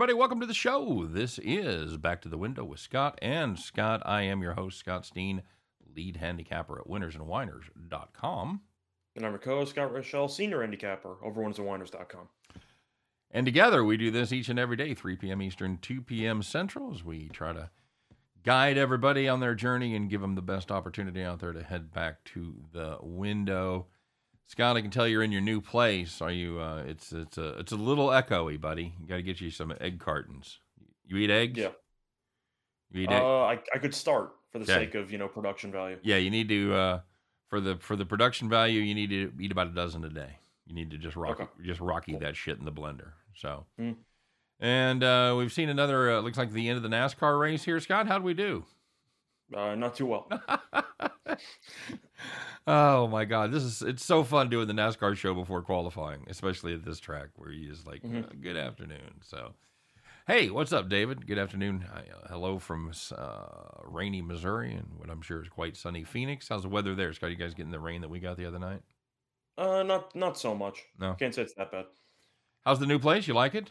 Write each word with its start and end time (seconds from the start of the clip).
Everybody. 0.00 0.18
Welcome 0.18 0.40
to 0.40 0.46
the 0.46 0.54
show. 0.54 1.06
This 1.06 1.38
is 1.42 1.98
Back 1.98 2.22
to 2.22 2.30
the 2.30 2.38
Window 2.38 2.64
with 2.64 2.80
Scott 2.80 3.18
and 3.20 3.58
Scott. 3.58 4.00
I 4.06 4.22
am 4.22 4.40
your 4.40 4.54
host, 4.54 4.78
Scott 4.78 5.04
Steen, 5.04 5.42
lead 5.94 6.16
handicapper 6.16 6.80
at 6.80 6.86
winnersandwiners.com. 6.86 8.62
And 9.14 9.26
I'm 9.26 9.32
your 9.32 9.38
co-host, 9.38 9.72
Scott 9.72 9.92
Rochelle, 9.92 10.28
senior 10.28 10.62
handicapper 10.62 11.16
over 11.22 11.42
winnersandwiners.com. 11.42 12.30
And 13.30 13.44
together 13.44 13.84
we 13.84 13.98
do 13.98 14.10
this 14.10 14.32
each 14.32 14.48
and 14.48 14.58
every 14.58 14.76
day, 14.76 14.94
3 14.94 15.16
p.m. 15.16 15.42
Eastern, 15.42 15.76
2 15.76 16.00
p.m. 16.00 16.42
Central, 16.42 16.94
as 16.94 17.04
we 17.04 17.28
try 17.28 17.52
to 17.52 17.68
guide 18.42 18.78
everybody 18.78 19.28
on 19.28 19.40
their 19.40 19.54
journey 19.54 19.94
and 19.94 20.08
give 20.08 20.22
them 20.22 20.34
the 20.34 20.40
best 20.40 20.72
opportunity 20.72 21.22
out 21.22 21.40
there 21.40 21.52
to 21.52 21.62
head 21.62 21.92
back 21.92 22.24
to 22.24 22.54
the 22.72 22.96
window. 23.02 23.88
Scott, 24.50 24.76
I 24.76 24.80
can 24.80 24.90
tell 24.90 25.06
you're 25.06 25.22
in 25.22 25.30
your 25.30 25.40
new 25.40 25.60
place. 25.60 26.20
Are 26.20 26.32
you? 26.32 26.58
Uh, 26.58 26.82
it's 26.84 27.12
it's 27.12 27.38
a 27.38 27.50
it's 27.60 27.70
a 27.70 27.76
little 27.76 28.08
echoey, 28.08 28.60
buddy. 28.60 28.94
You 29.00 29.06
got 29.06 29.14
to 29.16 29.22
get 29.22 29.40
you 29.40 29.48
some 29.48 29.72
egg 29.80 30.00
cartons. 30.00 30.58
You 31.06 31.18
eat 31.18 31.30
eggs? 31.30 31.56
Yeah. 31.56 31.68
You 32.90 33.02
eat 33.02 33.10
egg- 33.12 33.22
Uh, 33.22 33.42
I, 33.44 33.60
I 33.72 33.78
could 33.78 33.94
start 33.94 34.32
for 34.50 34.58
the 34.58 34.64
Okay. 34.64 34.86
sake 34.86 34.96
of, 34.96 35.12
you 35.12 35.18
know, 35.18 35.28
production 35.28 35.70
value. 35.70 35.98
Yeah, 36.02 36.16
you 36.16 36.30
need 36.30 36.48
to 36.48 36.74
uh, 36.74 37.00
for 37.48 37.60
the 37.60 37.76
for 37.76 37.94
the 37.94 38.04
production 38.04 38.48
value. 38.48 38.80
You 38.80 38.92
need 38.96 39.10
to 39.10 39.32
eat 39.38 39.52
about 39.52 39.68
a 39.68 39.70
dozen 39.70 40.04
a 40.04 40.08
day. 40.08 40.38
You 40.66 40.74
need 40.74 40.90
to 40.90 40.98
just 40.98 41.14
rock 41.14 41.38
Okay. 41.40 41.50
just 41.64 41.78
rocky 41.80 42.10
Cool. 42.12 42.20
that 42.22 42.34
shit 42.36 42.58
in 42.58 42.64
the 42.64 42.72
blender. 42.72 43.12
So, 43.36 43.66
Mm. 43.80 43.98
and 44.58 45.04
uh, 45.04 45.36
we've 45.38 45.52
seen 45.52 45.68
another. 45.68 46.10
Uh, 46.10 46.20
looks 46.22 46.38
like 46.38 46.50
the 46.50 46.68
end 46.68 46.76
of 46.76 46.82
the 46.82 46.88
NASCAR 46.88 47.38
race 47.38 47.62
here, 47.62 47.78
Scott. 47.78 48.08
How 48.08 48.18
do 48.18 48.24
we 48.24 48.34
do? 48.34 48.64
Uh, 49.54 49.74
not 49.74 49.94
too 49.96 50.06
well. 50.06 50.28
oh 52.66 53.06
my 53.08 53.24
god, 53.24 53.52
this 53.52 53.62
is 53.62 53.82
it's 53.82 54.04
so 54.04 54.22
fun 54.22 54.48
doing 54.48 54.66
the 54.68 54.72
NASCAR 54.74 55.16
show 55.16 55.34
before 55.34 55.62
qualifying, 55.62 56.24
especially 56.28 56.74
at 56.74 56.84
this 56.84 57.00
track 57.00 57.28
where 57.36 57.50
you 57.50 57.68
just 57.70 57.86
like 57.86 58.02
Mhm. 58.02 58.24
uh, 58.24 58.32
good 58.40 58.56
afternoon. 58.56 59.20
So, 59.22 59.54
hey, 60.26 60.50
what's 60.50 60.72
up, 60.72 60.88
David? 60.88 61.26
Good 61.26 61.38
afternoon. 61.38 61.80
Hi, 61.92 62.04
uh, 62.14 62.28
hello 62.28 62.58
from 62.58 62.92
uh, 63.16 63.82
rainy 63.84 64.22
Missouri 64.22 64.72
and 64.72 64.88
what 64.96 65.10
I'm 65.10 65.22
sure 65.22 65.42
is 65.42 65.48
quite 65.48 65.76
sunny 65.76 66.04
Phoenix. 66.04 66.48
How's 66.48 66.62
the 66.62 66.68
weather 66.68 66.94
there, 66.94 67.12
Scott? 67.12 67.30
You 67.30 67.36
guys 67.36 67.54
getting 67.54 67.72
the 67.72 67.80
rain 67.80 68.02
that 68.02 68.08
we 68.10 68.20
got 68.20 68.36
the 68.36 68.46
other 68.46 68.58
night? 68.58 68.82
Uh, 69.58 69.82
not 69.82 70.14
not 70.14 70.38
so 70.38 70.54
much. 70.54 70.84
No. 70.98 71.14
Can't 71.14 71.34
say 71.34 71.42
it's 71.42 71.54
that 71.54 71.72
bad. 71.72 71.86
How's 72.64 72.78
the 72.78 72.86
new 72.86 72.98
place? 72.98 73.26
You 73.26 73.34
like 73.34 73.54
it? 73.54 73.70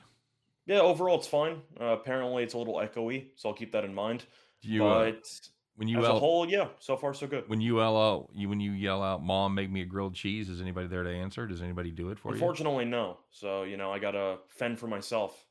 Yeah, 0.66 0.82
overall 0.82 1.18
it's 1.18 1.28
fine. 1.28 1.62
Uh, 1.80 1.86
apparently 1.86 2.44
it's 2.44 2.54
a 2.54 2.58
little 2.58 2.76
echoey, 2.76 3.30
so 3.36 3.50
I'll 3.50 3.56
keep 3.56 3.72
that 3.72 3.86
in 3.86 3.94
mind. 3.96 4.26
Do 4.62 4.68
you 4.68 4.86
uh, 4.86 5.12
but 5.12 5.50
when 5.80 5.88
you 5.88 5.98
as 5.98 6.04
yell, 6.04 6.18
a 6.18 6.20
whole, 6.20 6.46
yeah, 6.50 6.68
so 6.80 6.98
far 6.98 7.14
so 7.14 7.26
good. 7.26 7.48
when 7.48 7.62
you 7.62 7.80
yell 7.80 7.96
out 7.98 8.30
you 8.36 8.50
when 8.50 8.60
you 8.60 8.74
yell 8.74 9.02
out, 9.02 9.24
"Mom, 9.24 9.56
make 9.56 9.72
me 9.72 9.80
a 9.82 9.86
grilled 9.86 10.14
cheese"? 10.14 10.50
Is 10.50 10.60
anybody 10.60 10.88
there 10.88 11.04
to 11.04 11.10
answer? 11.10 11.48
Does 11.48 11.62
anybody 11.62 11.90
do 11.90 12.10
it 12.10 12.20
for 12.20 12.30
you? 12.30 12.34
Unfortunately, 12.34 12.84
no. 12.84 13.18
So 13.32 13.64
you 13.64 13.78
know, 13.78 13.90
I 13.90 13.98
gotta 13.98 14.40
fend 14.50 14.78
for 14.78 14.88
myself. 14.88 15.46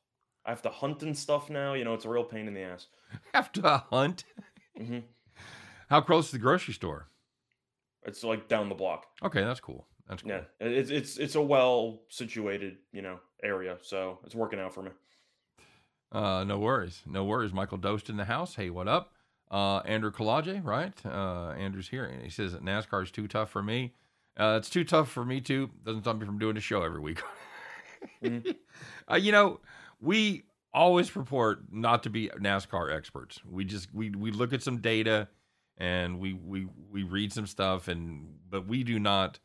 I 0.45 0.51
have 0.51 0.61
to 0.61 0.69
hunt 0.69 1.01
and 1.01 1.17
stuff 1.17 1.49
now. 1.49 1.73
You 1.73 1.83
know, 1.83 1.95
it's 1.95 2.05
a 2.05 2.09
real 2.09 2.23
pain 2.23 2.47
in 2.47 2.53
the 2.53 2.61
ass. 2.61 2.85
Have 3.33 3.51
to 3.53 3.83
hunt. 3.91 4.23
hmm 4.77 4.99
How 5.89 5.99
close 6.01 6.25
is 6.25 6.31
the 6.31 6.37
grocery 6.39 6.75
store? 6.75 7.07
It's 8.03 8.23
like 8.23 8.47
down 8.47 8.69
the 8.69 8.75
block. 8.75 9.07
Okay, 9.23 9.41
that's 9.41 9.59
cool. 9.59 9.87
That's 10.07 10.21
cool. 10.21 10.31
Yeah, 10.31 10.41
it's 10.59 10.91
it's 10.91 11.17
it's 11.17 11.33
a 11.35 11.41
well 11.41 12.03
situated 12.09 12.77
you 12.91 13.01
know 13.01 13.19
area, 13.43 13.77
so 13.81 14.19
it's 14.23 14.35
working 14.35 14.59
out 14.59 14.75
for 14.75 14.83
me. 14.83 14.91
Uh, 16.11 16.43
no 16.43 16.59
worries. 16.59 17.01
No 17.07 17.23
worries. 17.25 17.51
Michael 17.51 17.77
Dost 17.79 18.09
in 18.09 18.17
the 18.17 18.25
house. 18.25 18.55
Hey, 18.55 18.69
what 18.69 18.87
up? 18.87 19.13
Uh, 19.51 19.77
Andrew 19.79 20.11
Kalaje, 20.11 20.63
right? 20.63 20.93
Uh, 21.05 21.51
Andrew's 21.57 21.89
here. 21.89 22.05
And 22.05 22.21
he 22.21 22.29
says 22.29 22.53
NASCAR 22.53 23.03
is 23.03 23.11
too 23.11 23.27
tough 23.27 23.49
for 23.49 23.63
me. 23.63 23.93
Uh, 24.37 24.55
it's 24.59 24.69
too 24.69 24.83
tough 24.83 25.09
for 25.11 25.25
me 25.25 25.41
too. 25.41 25.69
Doesn't 25.83 26.03
stop 26.03 26.17
me 26.17 26.25
from 26.25 26.37
doing 26.39 26.55
the 26.55 26.61
show 26.61 26.83
every 26.83 26.99
week. 27.01 27.21
Mhm. 28.23 28.55
uh, 29.11 29.15
you 29.15 29.33
know, 29.33 29.59
we 29.99 30.43
always 30.73 31.09
purport 31.09 31.63
not 31.69 32.03
to 32.03 32.09
be 32.09 32.29
NASCAR 32.29 32.95
experts. 32.95 33.41
We 33.43 33.65
just 33.65 33.93
we 33.93 34.09
we 34.11 34.31
look 34.31 34.53
at 34.53 34.63
some 34.63 34.77
data 34.77 35.27
and 35.77 36.17
we 36.17 36.31
we 36.33 36.67
we 36.89 37.03
read 37.03 37.33
some 37.33 37.45
stuff 37.45 37.89
and 37.89 38.35
but 38.49 38.67
we 38.67 38.85
do 38.85 38.99
not 38.99 39.39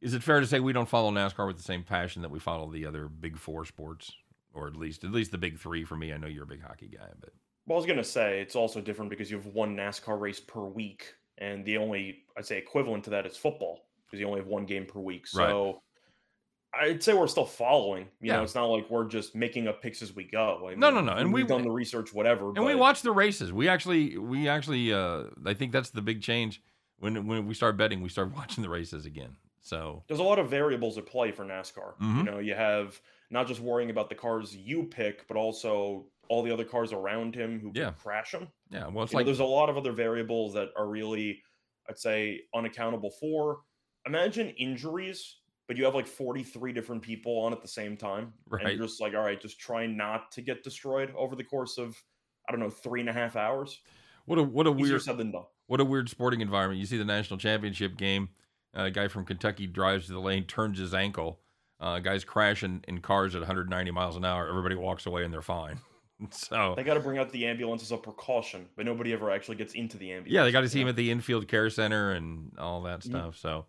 is 0.00 0.14
it 0.14 0.22
fair 0.24 0.40
to 0.40 0.46
say 0.48 0.58
we 0.58 0.72
don't 0.72 0.88
follow 0.88 1.12
NASCAR 1.12 1.46
with 1.46 1.56
the 1.58 1.62
same 1.62 1.84
passion 1.84 2.22
that 2.22 2.30
we 2.32 2.40
follow 2.40 2.68
the 2.72 2.84
other 2.86 3.08
big 3.08 3.38
four 3.38 3.64
sports? 3.64 4.12
Or 4.52 4.66
at 4.66 4.74
least 4.74 5.04
at 5.04 5.12
least 5.12 5.30
the 5.30 5.38
big 5.38 5.56
three 5.60 5.84
for 5.84 5.94
me. 5.94 6.12
I 6.12 6.16
know 6.16 6.26
you're 6.26 6.42
a 6.42 6.46
big 6.48 6.62
hockey 6.62 6.88
guy, 6.88 7.10
but 7.20 7.30
Well, 7.66 7.76
I 7.76 7.78
was 7.80 7.86
gonna 7.86 8.04
say 8.04 8.40
it's 8.40 8.56
also 8.56 8.80
different 8.80 9.10
because 9.10 9.30
you 9.30 9.36
have 9.36 9.46
one 9.46 9.76
NASCAR 9.76 10.20
race 10.20 10.40
per 10.40 10.62
week, 10.62 11.14
and 11.38 11.64
the 11.64 11.76
only 11.78 12.24
I'd 12.36 12.46
say 12.46 12.58
equivalent 12.58 13.04
to 13.04 13.10
that 13.10 13.26
is 13.26 13.36
football 13.36 13.86
because 14.06 14.20
you 14.20 14.26
only 14.26 14.40
have 14.40 14.48
one 14.48 14.66
game 14.66 14.86
per 14.86 15.00
week. 15.00 15.26
Right. 15.34 15.48
So 15.48 15.82
I'd 16.78 17.02
say 17.02 17.14
we're 17.14 17.26
still 17.26 17.46
following. 17.46 18.04
You 18.20 18.28
Yeah. 18.30 18.36
know, 18.36 18.42
it's 18.42 18.54
not 18.54 18.66
like 18.66 18.88
we're 18.90 19.06
just 19.08 19.34
making 19.34 19.66
up 19.66 19.80
picks 19.82 20.02
as 20.02 20.14
we 20.14 20.24
go. 20.24 20.68
I 20.70 20.74
No, 20.74 20.90
no, 20.90 21.00
no, 21.00 21.12
and 21.12 21.32
we've 21.32 21.44
we- 21.44 21.48
done 21.48 21.62
the 21.62 21.70
research, 21.70 22.12
whatever. 22.12 22.50
and 22.54 22.64
we 22.64 22.74
watch 22.74 23.02
the 23.02 23.12
races. 23.12 23.52
We 23.52 23.68
actually 23.68 24.16
we 24.18 24.48
actually 24.48 24.92
uh 24.92 25.24
I 25.44 25.54
think 25.54 25.72
that's 25.72 25.90
the 25.90 26.02
big 26.02 26.22
change. 26.22 26.62
When 26.98 27.26
when 27.26 27.46
we 27.46 27.54
start 27.54 27.76
betting, 27.76 28.00
we 28.00 28.08
start 28.10 28.32
watching 28.36 28.62
the 28.62 28.68
races 28.70 29.06
again. 29.06 29.36
So 29.62 30.04
there's 30.06 30.20
a 30.20 30.22
lot 30.22 30.38
of 30.38 30.48
variables 30.48 30.96
at 30.98 31.06
play 31.06 31.32
for 31.32 31.44
NASCAR. 31.44 31.96
Mhm. 31.98 32.16
You 32.18 32.22
know, 32.22 32.38
you 32.38 32.54
have 32.54 33.00
not 33.30 33.48
just 33.48 33.60
worrying 33.60 33.90
about 33.90 34.08
the 34.08 34.14
cars 34.14 34.54
you 34.54 34.84
pick, 34.84 35.26
but 35.26 35.36
also 35.36 36.06
all 36.28 36.42
the 36.42 36.50
other 36.52 36.64
cars 36.64 36.92
around 36.92 37.34
him 37.34 37.60
who 37.60 37.72
Yeah. 37.74 37.90
crash 37.92 38.32
him. 38.32 38.48
yeah, 38.70 38.86
well 38.88 39.04
it's 39.04 39.12
You 39.12 39.18
know, 39.20 39.24
there's 39.24 39.40
a 39.40 39.44
lot 39.44 39.68
of 39.68 39.76
other 39.76 39.92
variables 39.92 40.54
that 40.54 40.70
are 40.76 40.86
really, 40.88 41.42
I'd 41.88 41.98
say, 41.98 42.42
unaccountable 42.54 43.10
for. 43.10 43.60
Imagine 44.06 44.50
injuries, 44.50 45.38
but 45.68 45.76
you 45.76 45.84
have 45.84 45.94
like 45.94 46.06
43 46.06 46.72
different 46.72 47.02
people 47.02 47.38
on 47.40 47.52
at 47.52 47.60
the 47.62 47.68
same 47.68 47.96
time. 47.96 48.32
And 48.50 48.62
Right. 48.62 48.76
you're 48.76 48.86
just 48.86 49.00
like, 49.00 49.14
all 49.14 49.22
right, 49.22 49.40
just 49.40 49.58
try 49.58 49.86
not 49.86 50.30
to 50.32 50.42
get 50.42 50.62
destroyed 50.62 51.12
over 51.16 51.34
the 51.36 51.44
course 51.44 51.78
of, 51.78 51.96
I 52.48 52.52
don't 52.52 52.60
know, 52.60 52.70
three 52.70 53.00
and 53.00 53.08
a 53.08 53.12
half 53.12 53.34
hours. 53.36 53.80
what 54.26 54.38
a 54.38 54.42
what 54.42 54.66
a 54.66 54.70
Easier 54.70 54.82
weird 54.94 55.02
said 55.02 55.18
than 55.18 55.30
done. 55.30 55.44
what 55.68 55.80
a 55.80 55.84
weird 55.84 56.08
sporting 56.08 56.40
environment. 56.40 56.80
You 56.80 56.86
see 56.86 56.98
the 56.98 57.04
national 57.04 57.38
championship 57.38 57.96
game. 57.96 58.28
Uh, 58.76 58.82
a 58.82 58.90
guy 58.90 59.06
from 59.08 59.24
Kentucky 59.24 59.66
drives 59.68 60.06
to 60.06 60.12
the 60.12 60.20
lane, 60.20 60.44
turns 60.44 60.78
his 60.78 60.92
ankle. 60.94 61.40
Uh, 61.78 61.98
guys 62.00 62.24
crashing 62.24 62.82
in 62.88 63.00
cars 63.00 63.34
at 63.34 63.40
190 63.42 63.90
miles 63.90 64.16
an 64.16 64.24
hour. 64.24 64.48
Everybody 64.48 64.74
walks 64.74 65.06
away 65.06 65.24
and 65.24 65.32
they're 65.32 65.42
fine. 65.42 65.78
so 66.30 66.74
They 66.76 66.82
got 66.84 66.94
to 66.94 67.00
bring 67.00 67.18
out 67.18 67.30
the 67.30 67.46
ambulance 67.46 67.82
as 67.82 67.92
a 67.92 67.96
precaution, 67.96 68.66
but 68.76 68.86
nobody 68.86 69.12
ever 69.12 69.30
actually 69.30 69.56
gets 69.56 69.74
into 69.74 69.96
the 69.98 70.12
ambulance. 70.12 70.32
Yeah, 70.32 70.44
they 70.44 70.52
got 70.52 70.62
to 70.62 70.68
see 70.68 70.80
him 70.80 70.88
at 70.88 70.96
the 70.96 71.10
infield 71.10 71.48
care 71.48 71.68
center 71.70 72.12
and 72.12 72.52
all 72.58 72.82
that 72.82 73.00
Mhm. 73.00 73.04
stuff. 73.04 73.36
So 73.36 73.66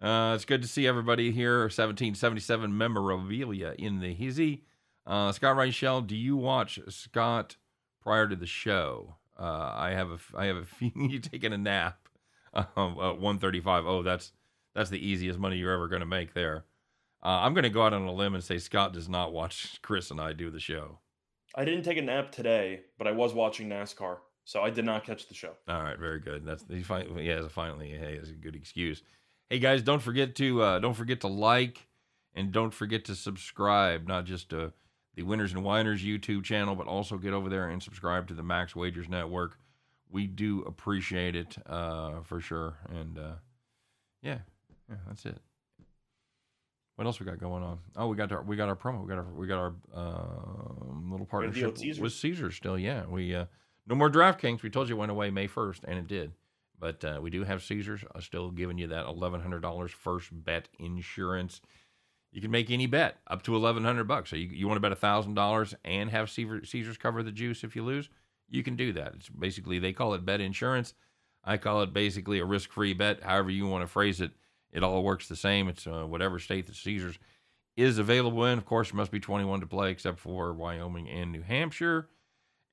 uh, 0.00 0.32
it's 0.34 0.44
good 0.44 0.62
to 0.62 0.68
see 0.68 0.86
everybody 0.86 1.30
here. 1.32 1.68
1777 1.68 2.76
memorabilia 2.76 3.74
in 3.78 4.00
the 4.00 4.12
hizzy. 4.14 4.64
Uh, 5.06 5.32
Scott 5.32 5.56
Reichel, 5.56 6.06
do 6.06 6.16
you 6.16 6.36
watch 6.36 6.78
Scott 6.88 7.56
prior 8.00 8.28
to 8.28 8.36
the 8.36 8.46
show? 8.46 9.16
Uh, 9.38 9.72
I 9.74 9.90
have 9.90 10.10
a 10.10 10.18
I 10.36 10.46
have 10.46 10.56
a 10.56 10.64
feeling 10.66 11.10
you 11.10 11.18
taking 11.18 11.52
a 11.52 11.58
nap. 11.58 11.98
Um, 12.54 12.98
at 13.00 13.18
135. 13.18 13.86
Oh, 13.86 14.02
that's 14.02 14.32
that's 14.74 14.90
the 14.90 15.04
easiest 15.04 15.38
money 15.38 15.56
you're 15.56 15.72
ever 15.72 15.88
going 15.88 16.00
to 16.00 16.06
make 16.06 16.34
there. 16.34 16.64
Uh, 17.24 17.40
I'm 17.42 17.54
going 17.54 17.62
to 17.64 17.70
go 17.70 17.82
out 17.82 17.92
on 17.94 18.02
a 18.02 18.12
limb 18.12 18.34
and 18.34 18.42
say 18.44 18.58
Scott 18.58 18.92
does 18.92 19.08
not 19.08 19.32
watch 19.32 19.78
Chris 19.82 20.10
and 20.10 20.20
I 20.20 20.32
do 20.32 20.50
the 20.50 20.60
show. 20.60 20.98
I 21.54 21.64
didn't 21.64 21.82
take 21.82 21.98
a 21.98 22.02
nap 22.02 22.32
today, 22.32 22.80
but 22.98 23.06
I 23.06 23.12
was 23.12 23.34
watching 23.34 23.68
NASCAR, 23.68 24.18
so 24.44 24.62
I 24.62 24.70
did 24.70 24.84
not 24.84 25.04
catch 25.04 25.28
the 25.28 25.34
show. 25.34 25.52
All 25.68 25.82
right, 25.82 25.98
very 25.98 26.20
good. 26.20 26.44
That's 26.44 26.64
he 26.68 26.82
finally 26.82 27.26
yeah, 27.26 27.46
finally 27.48 27.90
hey 27.90 28.14
is 28.14 28.30
a 28.30 28.34
good 28.34 28.56
excuse. 28.56 29.02
Hey 29.50 29.58
guys, 29.58 29.82
don't 29.82 30.00
forget 30.02 30.34
to 30.36 30.62
uh, 30.62 30.78
don't 30.78 30.94
forget 30.94 31.20
to 31.22 31.28
like 31.28 31.86
and 32.34 32.52
don't 32.52 32.72
forget 32.72 33.04
to 33.06 33.14
subscribe, 33.14 34.08
not 34.08 34.24
just 34.24 34.48
to 34.50 34.72
the 35.14 35.22
Winners 35.22 35.52
and 35.52 35.62
Winers 35.62 36.02
YouTube 36.02 36.44
channel, 36.44 36.74
but 36.74 36.86
also 36.86 37.18
get 37.18 37.34
over 37.34 37.50
there 37.50 37.68
and 37.68 37.82
subscribe 37.82 38.28
to 38.28 38.34
the 38.34 38.42
Max 38.42 38.74
Wagers 38.74 39.08
Network. 39.08 39.58
We 40.10 40.26
do 40.26 40.62
appreciate 40.62 41.36
it 41.36 41.56
uh, 41.66 42.22
for 42.22 42.40
sure, 42.40 42.78
and 42.88 43.18
uh, 43.18 43.32
yeah, 44.22 44.38
yeah, 44.88 44.96
that's 45.06 45.26
it. 45.26 45.38
What 47.02 47.08
else 47.08 47.18
we 47.18 47.26
got 47.26 47.40
going 47.40 47.64
on? 47.64 47.80
Oh, 47.96 48.06
we 48.06 48.16
got 48.16 48.30
our 48.30 48.42
we 48.42 48.54
got 48.54 48.68
our 48.68 48.76
promo. 48.76 49.02
We 49.02 49.08
got 49.08 49.18
our 49.18 49.34
we 49.34 49.48
got 49.48 49.58
our 49.58 49.74
uh, 49.92 50.24
little 51.10 51.26
Got 51.26 51.46
a 51.46 51.50
deal 51.50 51.72
partnership 51.72 52.00
with 52.00 52.12
Caesars. 52.12 52.44
with 52.44 52.54
still. 52.54 52.78
Yeah, 52.78 53.06
we 53.06 53.34
uh, 53.34 53.46
no 53.88 53.96
more 53.96 54.08
DraftKings. 54.08 54.62
We 54.62 54.70
told 54.70 54.88
you 54.88 54.94
it 54.94 54.98
went 55.00 55.10
away 55.10 55.28
May 55.30 55.48
first, 55.48 55.82
and 55.82 55.98
it 55.98 56.06
did. 56.06 56.30
But 56.78 57.04
uh, 57.04 57.18
we 57.20 57.30
do 57.30 57.42
have 57.42 57.60
Caesars 57.64 58.04
uh, 58.14 58.20
still 58.20 58.52
giving 58.52 58.78
you 58.78 58.86
that 58.86 59.06
eleven 59.06 59.40
hundred 59.40 59.62
dollars 59.62 59.90
first 59.90 60.28
bet 60.32 60.68
insurance. 60.78 61.60
You 62.30 62.40
can 62.40 62.52
make 62.52 62.70
any 62.70 62.86
bet 62.86 63.16
up 63.26 63.42
to 63.42 63.56
eleven 63.56 63.82
hundred 63.82 64.06
bucks. 64.06 64.30
So 64.30 64.36
you, 64.36 64.50
you 64.52 64.68
want 64.68 64.80
to 64.80 64.88
bet 64.88 64.96
thousand 64.96 65.34
dollars 65.34 65.74
and 65.84 66.08
have 66.08 66.30
Caesars 66.30 66.98
cover 66.98 67.24
the 67.24 67.32
juice 67.32 67.64
if 67.64 67.74
you 67.74 67.82
lose, 67.82 68.10
you 68.48 68.62
can 68.62 68.76
do 68.76 68.92
that. 68.92 69.14
It's 69.16 69.28
basically 69.28 69.80
they 69.80 69.92
call 69.92 70.14
it 70.14 70.24
bet 70.24 70.40
insurance. 70.40 70.94
I 71.42 71.56
call 71.56 71.82
it 71.82 71.92
basically 71.92 72.38
a 72.38 72.44
risk 72.44 72.70
free 72.70 72.94
bet. 72.94 73.24
However 73.24 73.50
you 73.50 73.66
want 73.66 73.82
to 73.82 73.88
phrase 73.88 74.20
it, 74.20 74.30
it 74.72 74.82
all 74.82 75.02
works 75.02 75.28
the 75.28 75.36
same. 75.36 75.68
It's 75.68 75.86
uh, 75.86 76.04
whatever 76.04 76.38
state 76.38 76.66
that 76.66 76.76
Caesars 76.76 77.18
is 77.76 77.98
available 77.98 78.44
in. 78.46 78.58
Of 78.58 78.64
course, 78.64 78.88
it 78.88 78.94
must 78.94 79.10
be 79.10 79.20
21 79.20 79.60
to 79.60 79.66
play, 79.66 79.90
except 79.90 80.18
for 80.18 80.52
Wyoming 80.52 81.08
and 81.08 81.32
New 81.32 81.42
Hampshire. 81.42 82.08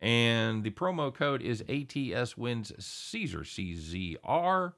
And 0.01 0.63
the 0.63 0.71
promo 0.71 1.13
code 1.13 1.41
is 1.41 1.63
ATS 1.67 2.37
wins 2.37 2.71
Caesar 2.79 3.39
CZR, 3.39 4.73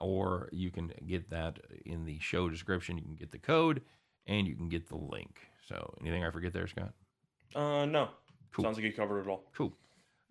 or 0.00 0.48
you 0.52 0.70
can 0.70 0.92
get 1.06 1.30
that 1.30 1.60
in 1.86 2.04
the 2.04 2.18
show 2.18 2.48
description. 2.48 2.98
You 2.98 3.04
can 3.04 3.14
get 3.14 3.30
the 3.30 3.38
code, 3.38 3.82
and 4.26 4.48
you 4.48 4.56
can 4.56 4.68
get 4.68 4.88
the 4.88 4.96
link. 4.96 5.38
So, 5.66 5.94
anything 6.00 6.24
I 6.24 6.30
forget 6.30 6.52
there, 6.52 6.66
Scott? 6.66 6.92
Uh, 7.54 7.84
no. 7.86 8.08
Cool. 8.52 8.64
Sounds 8.64 8.78
like 8.78 8.84
you 8.84 8.92
covered 8.92 9.20
it 9.20 9.28
all. 9.28 9.44
Cool. 9.54 9.72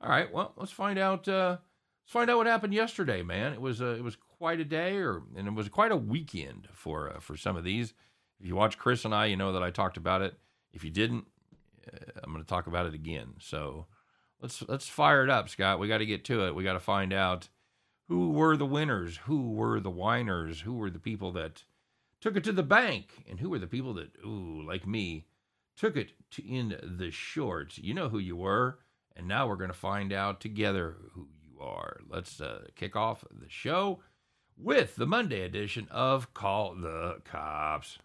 All 0.01 0.09
right. 0.09 0.31
Well, 0.31 0.53
let's 0.57 0.71
find 0.71 0.99
out. 0.99 1.27
Uh, 1.27 1.57
let's 2.03 2.11
find 2.11 2.29
out 2.29 2.37
what 2.37 2.47
happened 2.47 2.73
yesterday, 2.73 3.21
man. 3.21 3.53
It 3.53 3.61
was 3.61 3.81
uh, 3.81 3.95
it 3.97 4.03
was 4.03 4.17
quite 4.37 4.59
a 4.59 4.65
day, 4.65 4.97
or 4.97 5.21
and 5.35 5.47
it 5.47 5.53
was 5.53 5.69
quite 5.69 5.91
a 5.91 5.97
weekend 5.97 6.67
for 6.73 7.09
uh, 7.09 7.19
for 7.19 7.37
some 7.37 7.55
of 7.55 7.63
these. 7.63 7.93
If 8.39 8.47
you 8.47 8.55
watch 8.55 8.77
Chris 8.77 9.05
and 9.05 9.13
I, 9.13 9.25
you 9.25 9.35
know 9.35 9.53
that 9.53 9.63
I 9.63 9.71
talked 9.71 9.97
about 9.97 10.21
it. 10.21 10.35
If 10.71 10.83
you 10.83 10.91
didn't, 10.91 11.25
uh, 11.91 12.19
I'm 12.23 12.31
going 12.31 12.43
to 12.43 12.49
talk 12.49 12.67
about 12.67 12.85
it 12.85 12.93
again. 12.93 13.35
So 13.39 13.87
let's 14.41 14.63
let's 14.67 14.87
fire 14.87 15.23
it 15.23 15.29
up, 15.29 15.49
Scott. 15.49 15.79
We 15.79 15.87
got 15.87 15.99
to 15.99 16.05
get 16.05 16.25
to 16.25 16.45
it. 16.45 16.55
We 16.55 16.63
got 16.63 16.73
to 16.73 16.79
find 16.79 17.13
out 17.13 17.49
who 18.07 18.31
were 18.31 18.55
the 18.55 18.65
winners, 18.65 19.17
who 19.25 19.51
were 19.51 19.79
the 19.79 19.89
whiners, 19.89 20.61
who 20.61 20.73
were 20.73 20.89
the 20.89 20.99
people 20.99 21.31
that 21.33 21.63
took 22.21 22.35
it 22.35 22.43
to 22.45 22.53
the 22.53 22.63
bank, 22.63 23.25
and 23.29 23.39
who 23.39 23.49
were 23.49 23.59
the 23.59 23.67
people 23.67 23.93
that, 23.95 24.11
ooh, 24.25 24.63
like 24.65 24.87
me, 24.87 25.25
took 25.75 25.95
it 25.95 26.11
to 26.31 26.47
in 26.47 26.77
the 26.97 27.11
shorts. 27.11 27.77
You 27.77 27.93
know 27.93 28.09
who 28.09 28.19
you 28.19 28.35
were, 28.35 28.79
and 29.15 29.27
now 29.27 29.47
we're 29.47 29.55
going 29.55 29.69
to 29.69 29.77
find 29.77 30.13
out 30.13 30.39
together 30.39 30.95
who 31.13 31.27
you 31.43 31.59
are. 31.59 31.99
Let's 32.09 32.39
uh, 32.39 32.65
kick 32.75 32.95
off 32.95 33.25
the 33.29 33.49
show 33.49 33.99
with 34.57 34.95
the 34.95 35.05
Monday 35.05 35.41
edition 35.41 35.87
of 35.91 36.33
Call 36.33 36.75
the 36.75 37.19
Cops. 37.23 37.97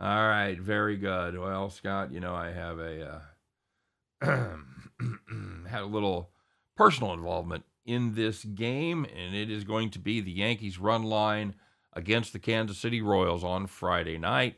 All 0.00 0.28
right, 0.28 0.58
very 0.58 0.96
good. 0.96 1.38
Well, 1.38 1.68
Scott, 1.68 2.10
you 2.10 2.20
know 2.20 2.34
I 2.34 2.50
have 2.52 2.78
a 2.78 3.22
uh, 4.22 4.56
had 5.68 5.82
a 5.82 5.86
little 5.86 6.30
personal 6.74 7.12
involvement 7.12 7.64
in 7.84 8.14
this 8.14 8.44
game, 8.44 9.04
and 9.04 9.34
it 9.34 9.50
is 9.50 9.64
going 9.64 9.90
to 9.90 9.98
be 9.98 10.20
the 10.20 10.30
Yankees 10.30 10.78
run 10.78 11.02
line 11.02 11.54
against 11.92 12.32
the 12.32 12.38
Kansas 12.38 12.78
City 12.78 13.02
Royals 13.02 13.44
on 13.44 13.66
Friday 13.66 14.16
night. 14.16 14.56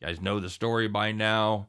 You 0.00 0.08
guys 0.08 0.20
know 0.20 0.38
the 0.38 0.50
story 0.50 0.88
by 0.88 1.12
now. 1.12 1.68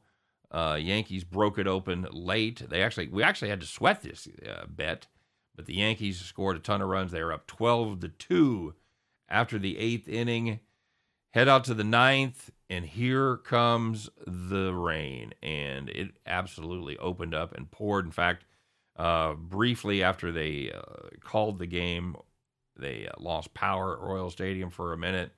Uh, 0.55 0.75
Yankees 0.75 1.25
broke 1.25 1.57
it 1.57 1.67
open 1.67 2.07
late. 2.13 2.63
They 2.69 2.81
actually 2.81 3.09
we 3.09 3.23
actually 3.23 3.49
had 3.49 3.59
to 3.59 3.67
sweat 3.67 4.01
this 4.01 4.25
uh, 4.47 4.65
bet, 4.69 5.07
but 5.53 5.65
the 5.65 5.73
Yankees 5.73 6.21
scored 6.21 6.55
a 6.55 6.59
ton 6.59 6.81
of 6.81 6.87
runs. 6.87 7.11
They 7.11 7.21
were 7.21 7.33
up 7.33 7.45
twelve 7.45 7.99
to 7.99 8.07
two 8.07 8.73
after 9.27 9.59
the 9.59 9.77
eighth 9.77 10.07
inning. 10.07 10.61
Head 11.33 11.49
out 11.49 11.65
to 11.65 11.73
the 11.73 11.83
ninth, 11.83 12.51
and 12.69 12.85
here 12.85 13.35
comes 13.35 14.09
the 14.25 14.73
rain, 14.73 15.33
and 15.43 15.89
it 15.89 16.11
absolutely 16.25 16.97
opened 16.99 17.35
up 17.35 17.53
and 17.53 17.69
poured. 17.69 18.05
In 18.05 18.11
fact, 18.11 18.45
uh, 18.95 19.33
briefly 19.33 20.01
after 20.01 20.31
they 20.31 20.71
uh, 20.71 21.09
called 21.19 21.59
the 21.59 21.65
game, 21.65 22.15
they 22.77 23.09
uh, 23.09 23.21
lost 23.21 23.53
power 23.53 23.97
at 23.97 24.01
Royal 24.01 24.29
Stadium 24.29 24.69
for 24.69 24.93
a 24.93 24.97
minute. 24.97 25.33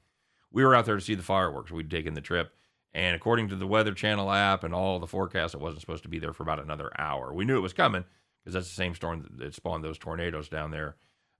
We 0.51 0.63
were 0.63 0.75
out 0.75 0.85
there 0.85 0.97
to 0.97 1.01
see 1.01 1.15
the 1.15 1.23
fireworks. 1.23 1.71
We'd 1.71 1.89
taken 1.89 2.13
the 2.13 2.21
trip. 2.21 2.53
And 2.97 3.15
according 3.15 3.49
to 3.49 3.55
the 3.55 3.67
Weather 3.67 3.93
Channel 3.93 4.31
app 4.31 4.63
and 4.63 4.73
all 4.73 4.97
the 4.97 5.05
forecasts, 5.05 5.53
it 5.53 5.59
wasn't 5.59 5.81
supposed 5.81 6.01
to 6.01 6.09
be 6.09 6.17
there 6.17 6.33
for 6.33 6.41
about 6.41 6.59
another 6.59 6.91
hour. 6.97 7.31
We 7.31 7.45
knew 7.45 7.55
it 7.55 7.61
was 7.61 7.71
coming 7.71 8.03
because 8.43 8.55
that's 8.55 8.69
the 8.69 8.73
same 8.73 8.95
storm 8.95 9.23
that 9.37 9.53
spawned 9.53 9.83
those 9.83 9.99
tornadoes 9.99 10.49
down 10.49 10.71
there 10.71 10.95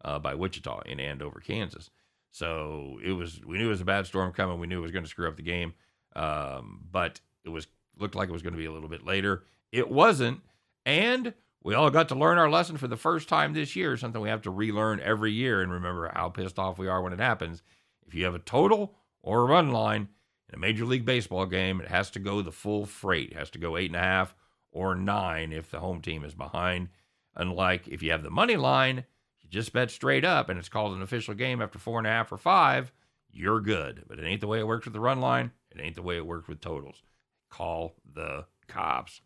uh, 0.06 0.20
by 0.20 0.36
Wichita 0.36 0.82
in 0.86 1.00
Andover, 1.00 1.40
Kansas. 1.40 1.90
So 2.30 3.00
it 3.04 3.14
was 3.14 3.42
we 3.44 3.58
knew 3.58 3.66
it 3.66 3.70
was 3.70 3.82
a 3.82 3.86
bad 3.86 4.06
storm 4.06 4.34
coming. 4.34 4.60
We 4.60 4.68
knew 4.68 4.78
it 4.78 4.84
was 4.84 4.92
going 4.92 5.06
to 5.06 5.10
screw 5.10 5.28
up 5.28 5.36
the 5.36 5.42
game, 5.42 5.74
um, 6.16 6.86
but 6.92 7.22
it 7.44 7.50
was 7.50 7.66
looked 7.98 8.14
like 8.14 8.30
it 8.30 8.34
was 8.34 8.44
going 8.44 8.54
to 8.54 8.60
be 8.60 8.66
a 8.66 8.72
little 8.72 8.88
bit 8.88 9.04
later. 9.04 9.42
It 9.72 9.90
wasn't, 9.90 10.42
and 10.86 11.34
we 11.64 11.74
all 11.74 11.90
got 11.90 12.10
to 12.10 12.16
learn 12.16 12.38
our 12.38 12.52
lesson 12.52 12.78
for 12.78 12.88
the 12.88 12.98
first 12.98 13.28
time 13.28 13.54
this 13.54 13.76
year. 13.76 13.98
Something 13.98 14.22
we 14.22 14.30
have 14.30 14.44
to 14.44 14.52
relearn 14.52 15.00
every 15.00 15.32
year 15.32 15.64
and 15.64 15.72
remember 15.72 16.12
how 16.14 16.30
pissed 16.30 16.60
off 16.60 16.78
we 16.78 16.88
are 16.88 17.02
when 17.02 17.14
it 17.14 17.20
happens. 17.20 17.64
If 18.06 18.14
you 18.14 18.26
have 18.26 18.36
a 18.36 18.40
total 18.40 18.94
or 19.24 19.42
a 19.42 19.46
run 19.46 19.72
line 19.72 20.10
in 20.50 20.56
a 20.56 20.60
Major 20.60 20.86
League 20.86 21.06
Baseball 21.06 21.46
game, 21.46 21.82
it 21.82 21.90
has 21.90 22.10
to 22.12 22.20
go 22.20 22.42
the 22.42 22.52
full 22.52 22.86
freight. 22.86 23.32
It 23.32 23.38
has 23.38 23.50
to 23.52 23.60
go 23.60 23.78
eight 23.78 23.90
and 23.90 23.96
a 23.96 24.00
half 24.00 24.36
or 24.72 24.96
nine 24.96 25.52
if 25.52 25.70
the 25.70 25.80
home 25.80 26.02
team 26.02 26.24
is 26.24 26.34
behind. 26.34 26.90
Unlike 27.36 27.88
if 27.88 28.02
you 28.02 28.12
have 28.12 28.24
the 28.24 28.30
money 28.30 28.56
line, 28.56 29.06
you 29.42 29.50
just 29.50 29.74
bet 29.74 29.92
straight 29.92 30.26
up 30.26 30.50
and 30.50 30.58
it's 30.58 30.70
called 30.70 30.96
an 30.96 31.02
official 31.02 31.34
game 31.34 31.62
after 31.62 31.80
four 31.80 32.00
and 32.00 32.08
a 32.08 32.12
half 32.12 32.32
or 32.32 32.38
five, 32.38 32.92
you're 33.30 33.62
good. 33.62 34.04
But 34.08 34.20
it 34.20 34.26
ain't 34.26 34.42
the 34.42 34.48
way 34.48 34.60
it 34.60 34.68
works 34.68 34.86
with 34.86 34.94
the 34.94 35.00
run 35.00 35.20
line. 35.20 35.52
It 35.72 35.82
ain't 35.82 35.96
the 35.96 36.02
way 36.02 36.18
it 36.18 36.26
works 36.26 36.48
with 36.48 36.62
totals. 36.62 37.04
Call 37.50 37.96
the 38.14 38.46
cops. 38.68 39.22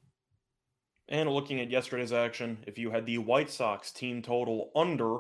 And 1.08 1.30
looking 1.30 1.60
at 1.60 1.70
yesterday's 1.70 2.14
action, 2.14 2.60
if 2.68 2.78
you 2.78 2.92
had 2.92 3.06
the 3.06 3.18
White 3.18 3.50
Sox 3.50 3.92
team 3.92 4.22
total 4.22 4.72
under 4.76 5.18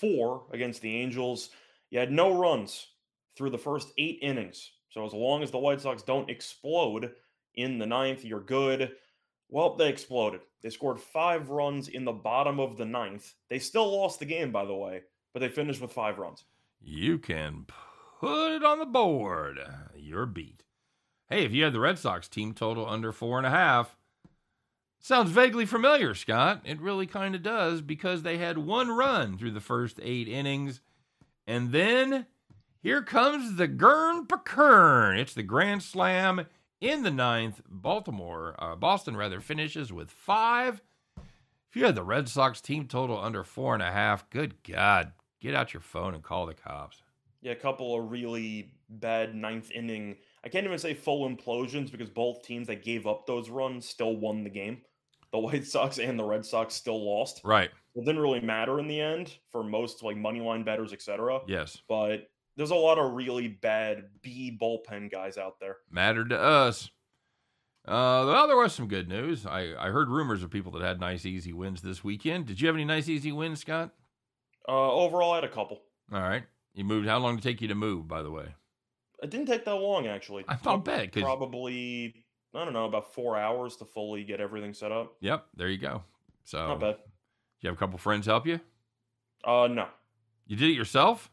four 0.00 0.46
against 0.52 0.82
the 0.82 0.96
Angels, 0.96 1.50
you 1.90 1.98
had 1.98 2.10
no 2.10 2.36
runs 2.36 2.88
through 3.36 3.50
the 3.50 3.58
first 3.58 3.92
eight 3.98 4.18
innings. 4.20 4.72
So 4.90 5.04
as 5.04 5.12
long 5.12 5.42
as 5.42 5.50
the 5.50 5.58
White 5.58 5.80
Sox 5.80 6.02
don't 6.02 6.30
explode 6.30 7.12
in 7.54 7.78
the 7.78 7.86
ninth, 7.86 8.24
you're 8.24 8.40
good. 8.40 8.92
Well, 9.48 9.76
they 9.76 9.88
exploded. 9.88 10.40
They 10.62 10.70
scored 10.70 11.00
five 11.00 11.50
runs 11.50 11.88
in 11.88 12.04
the 12.04 12.12
bottom 12.12 12.60
of 12.60 12.76
the 12.76 12.84
ninth. 12.84 13.34
They 13.48 13.58
still 13.58 13.90
lost 13.90 14.18
the 14.18 14.26
game, 14.26 14.52
by 14.52 14.64
the 14.64 14.74
way, 14.74 15.02
but 15.32 15.40
they 15.40 15.48
finished 15.48 15.80
with 15.80 15.92
five 15.92 16.18
runs. 16.18 16.44
You 16.80 17.18
can 17.18 17.66
put 18.20 18.56
it 18.56 18.64
on 18.64 18.78
the 18.78 18.86
board. 18.86 19.58
You're 19.96 20.26
beat. 20.26 20.64
Hey, 21.30 21.44
if 21.44 21.52
you 21.52 21.64
had 21.64 21.72
the 21.72 21.80
Red 21.80 21.98
Sox 21.98 22.28
team 22.28 22.54
total 22.54 22.88
under 22.88 23.12
four 23.12 23.38
and 23.38 23.46
a 23.46 23.50
half, 23.50 23.96
sounds 24.98 25.30
vaguely 25.30 25.66
familiar, 25.66 26.14
Scott. 26.14 26.62
It 26.64 26.80
really 26.80 27.06
kind 27.06 27.34
of 27.34 27.42
does 27.42 27.82
because 27.82 28.22
they 28.22 28.38
had 28.38 28.58
one 28.58 28.90
run 28.90 29.36
through 29.36 29.52
the 29.52 29.60
first 29.60 30.00
eight 30.02 30.28
innings. 30.28 30.80
And 31.46 31.72
then 31.72 32.26
here 32.82 33.02
comes 33.02 33.56
the 33.56 33.68
Gern 33.68 34.26
Pakern. 34.26 35.18
It's 35.18 35.34
the 35.34 35.42
Grand 35.42 35.82
Slam 35.82 36.46
in 36.80 37.02
the 37.02 37.10
ninth, 37.10 37.60
Baltimore, 37.68 38.54
uh, 38.58 38.76
Boston 38.76 39.16
rather, 39.16 39.40
finishes 39.40 39.92
with 39.92 40.10
five. 40.10 40.80
If 41.16 41.76
you 41.76 41.84
had 41.84 41.96
the 41.96 42.04
Red 42.04 42.28
Sox 42.28 42.60
team 42.60 42.86
total 42.86 43.18
under 43.18 43.44
four 43.44 43.74
and 43.74 43.82
a 43.82 43.90
half, 43.90 44.28
good 44.30 44.62
God, 44.62 45.12
get 45.40 45.54
out 45.54 45.74
your 45.74 45.80
phone 45.80 46.14
and 46.14 46.22
call 46.22 46.46
the 46.46 46.54
cops. 46.54 47.02
Yeah, 47.40 47.52
a 47.52 47.56
couple 47.56 47.94
of 47.94 48.10
really 48.10 48.72
bad 48.88 49.34
ninth 49.34 49.70
inning. 49.70 50.16
I 50.44 50.48
can't 50.48 50.64
even 50.64 50.78
say 50.78 50.94
full 50.94 51.28
implosions 51.28 51.90
because 51.90 52.08
both 52.08 52.42
teams 52.42 52.68
that 52.68 52.82
gave 52.82 53.06
up 53.06 53.26
those 53.26 53.50
runs 53.50 53.88
still 53.88 54.16
won 54.16 54.44
the 54.44 54.50
game. 54.50 54.82
The 55.30 55.38
White 55.38 55.66
Sox 55.66 55.98
and 55.98 56.18
the 56.18 56.24
Red 56.24 56.46
Sox 56.46 56.74
still 56.74 57.04
lost. 57.04 57.42
Right. 57.44 57.70
It 57.94 58.04
didn't 58.04 58.22
really 58.22 58.40
matter 58.40 58.78
in 58.80 58.88
the 58.88 59.00
end 59.00 59.36
for 59.52 59.62
most 59.62 60.02
like 60.02 60.16
money 60.16 60.40
line 60.40 60.64
betters, 60.64 60.92
etc. 60.92 61.40
Yes. 61.46 61.76
But 61.86 62.30
there's 62.58 62.72
a 62.72 62.74
lot 62.74 62.98
of 62.98 63.12
really 63.12 63.46
bad 63.46 64.06
B 64.20 64.56
bullpen 64.60 65.12
guys 65.12 65.38
out 65.38 65.60
there. 65.60 65.76
Mattered 65.90 66.30
to 66.30 66.38
us. 66.38 66.90
Uh, 67.86 68.26
well, 68.26 68.48
there 68.48 68.56
was 68.56 68.74
some 68.74 68.88
good 68.88 69.08
news. 69.08 69.46
I, 69.46 69.74
I 69.78 69.90
heard 69.90 70.10
rumors 70.10 70.42
of 70.42 70.50
people 70.50 70.72
that 70.72 70.82
had 70.82 70.98
nice, 70.98 71.24
easy 71.24 71.52
wins 71.52 71.80
this 71.80 72.02
weekend. 72.02 72.46
Did 72.46 72.60
you 72.60 72.66
have 72.66 72.74
any 72.74 72.84
nice, 72.84 73.08
easy 73.08 73.30
wins, 73.30 73.60
Scott? 73.60 73.94
Uh, 74.68 74.92
overall, 74.92 75.32
I 75.32 75.36
had 75.36 75.44
a 75.44 75.48
couple. 75.48 75.82
All 76.12 76.20
right. 76.20 76.42
You 76.74 76.82
moved. 76.82 77.06
How 77.06 77.18
long 77.18 77.36
did 77.36 77.46
it 77.46 77.48
take 77.48 77.62
you 77.62 77.68
to 77.68 77.76
move, 77.76 78.08
by 78.08 78.22
the 78.22 78.30
way? 78.30 78.46
It 79.22 79.30
didn't 79.30 79.46
take 79.46 79.64
that 79.64 79.76
long, 79.76 80.08
actually. 80.08 80.44
I 80.48 80.56
felt 80.56 80.84
bad 80.84 81.02
because 81.02 81.22
probably 81.22 82.24
I 82.54 82.64
don't 82.64 82.72
know 82.72 82.86
about 82.86 83.14
four 83.14 83.36
hours 83.36 83.76
to 83.76 83.84
fully 83.84 84.24
get 84.24 84.40
everything 84.40 84.74
set 84.74 84.90
up. 84.90 85.14
Yep, 85.20 85.46
there 85.54 85.68
you 85.68 85.78
go. 85.78 86.02
So 86.44 86.58
not 86.58 86.80
bad. 86.80 86.96
You 87.60 87.68
have 87.68 87.76
a 87.76 87.78
couple 87.78 87.98
friends 87.98 88.26
help 88.26 88.46
you? 88.46 88.60
Uh, 89.44 89.68
no. 89.68 89.86
You 90.46 90.56
did 90.56 90.70
it 90.70 90.74
yourself? 90.74 91.30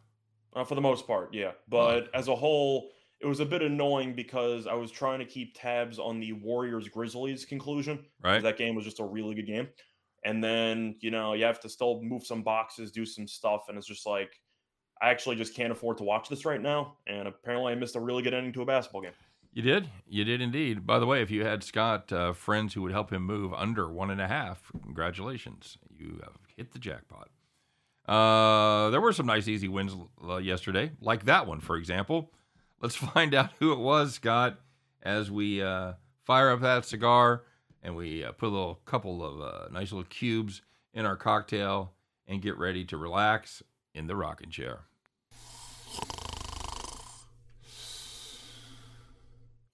Uh, 0.55 0.63
for 0.63 0.75
the 0.75 0.81
most 0.81 1.05
part, 1.05 1.33
yeah. 1.33 1.51
But 1.67 2.09
as 2.13 2.29
a 2.29 2.35
whole, 2.35 2.89
it 3.19 3.27
was 3.27 3.41
a 3.41 3.45
bit 3.45 3.61
annoying 3.61 4.13
because 4.13 4.67
I 4.67 4.73
was 4.73 4.89
trying 4.89 5.19
to 5.19 5.25
keep 5.25 5.53
tabs 5.59 5.99
on 5.99 6.19
the 6.19 6.31
Warriors 6.33 6.87
Grizzlies 6.87 7.43
conclusion. 7.43 8.05
Right. 8.23 8.41
That 8.41 8.57
game 8.57 8.73
was 8.73 8.85
just 8.85 8.99
a 8.99 9.03
really 9.03 9.35
good 9.35 9.47
game. 9.47 9.67
And 10.23 10.43
then, 10.43 10.95
you 11.01 11.11
know, 11.11 11.33
you 11.33 11.45
have 11.45 11.59
to 11.61 11.69
still 11.69 12.01
move 12.01 12.25
some 12.25 12.41
boxes, 12.41 12.91
do 12.91 13.05
some 13.05 13.27
stuff. 13.27 13.65
And 13.67 13.77
it's 13.77 13.85
just 13.85 14.07
like, 14.07 14.39
I 15.01 15.09
actually 15.09 15.35
just 15.35 15.53
can't 15.53 15.71
afford 15.71 15.97
to 15.97 16.03
watch 16.03 16.29
this 16.29 16.45
right 16.45 16.61
now. 16.61 16.97
And 17.05 17.27
apparently, 17.27 17.73
I 17.73 17.75
missed 17.75 17.95
a 17.95 17.99
really 17.99 18.23
good 18.23 18.33
ending 18.33 18.53
to 18.53 18.61
a 18.61 18.65
basketball 18.65 19.01
game. 19.01 19.11
You 19.53 19.61
did. 19.61 19.89
You 20.07 20.23
did 20.23 20.41
indeed. 20.41 20.85
By 20.85 20.99
the 20.99 21.05
way, 21.05 21.21
if 21.21 21.31
you 21.31 21.45
had 21.45 21.63
Scott 21.63 22.11
uh, 22.11 22.33
friends 22.33 22.73
who 22.73 22.81
would 22.81 22.91
help 22.91 23.11
him 23.11 23.23
move 23.23 23.53
under 23.53 23.89
one 23.89 24.09
and 24.09 24.19
a 24.19 24.27
half, 24.27 24.71
congratulations. 24.83 25.77
You 25.89 26.19
have 26.23 26.37
hit 26.57 26.73
the 26.73 26.79
jackpot. 26.79 27.29
Uh, 28.07 28.89
there 28.91 29.01
were 29.01 29.13
some 29.13 29.25
nice, 29.25 29.47
easy 29.47 29.67
wins 29.67 29.95
uh, 30.27 30.37
yesterday, 30.37 30.91
like 31.01 31.25
that 31.25 31.47
one, 31.47 31.59
for 31.59 31.75
example. 31.75 32.31
Let's 32.81 32.95
find 33.13 33.33
out 33.33 33.51
who 33.59 33.71
it 33.71 33.79
was, 33.79 34.15
Scott, 34.15 34.59
as 35.01 35.31
we 35.31 35.61
uh, 35.61 35.93
fire 36.23 36.51
up 36.51 36.61
that 36.61 36.85
cigar 36.85 37.43
and 37.85 37.95
we 37.95 38.23
uh, 38.23 38.31
put 38.31 38.47
a 38.47 38.49
little 38.49 38.79
couple 38.85 39.23
of 39.23 39.41
uh, 39.41 39.67
nice 39.71 39.91
little 39.91 40.07
cubes 40.09 40.63
in 40.93 41.05
our 41.05 41.15
cocktail 41.15 41.93
and 42.27 42.41
get 42.41 42.57
ready 42.57 42.83
to 42.83 42.97
relax 42.97 43.61
in 43.93 44.07
the 44.07 44.15
rocking 44.15 44.49
chair. 44.49 44.79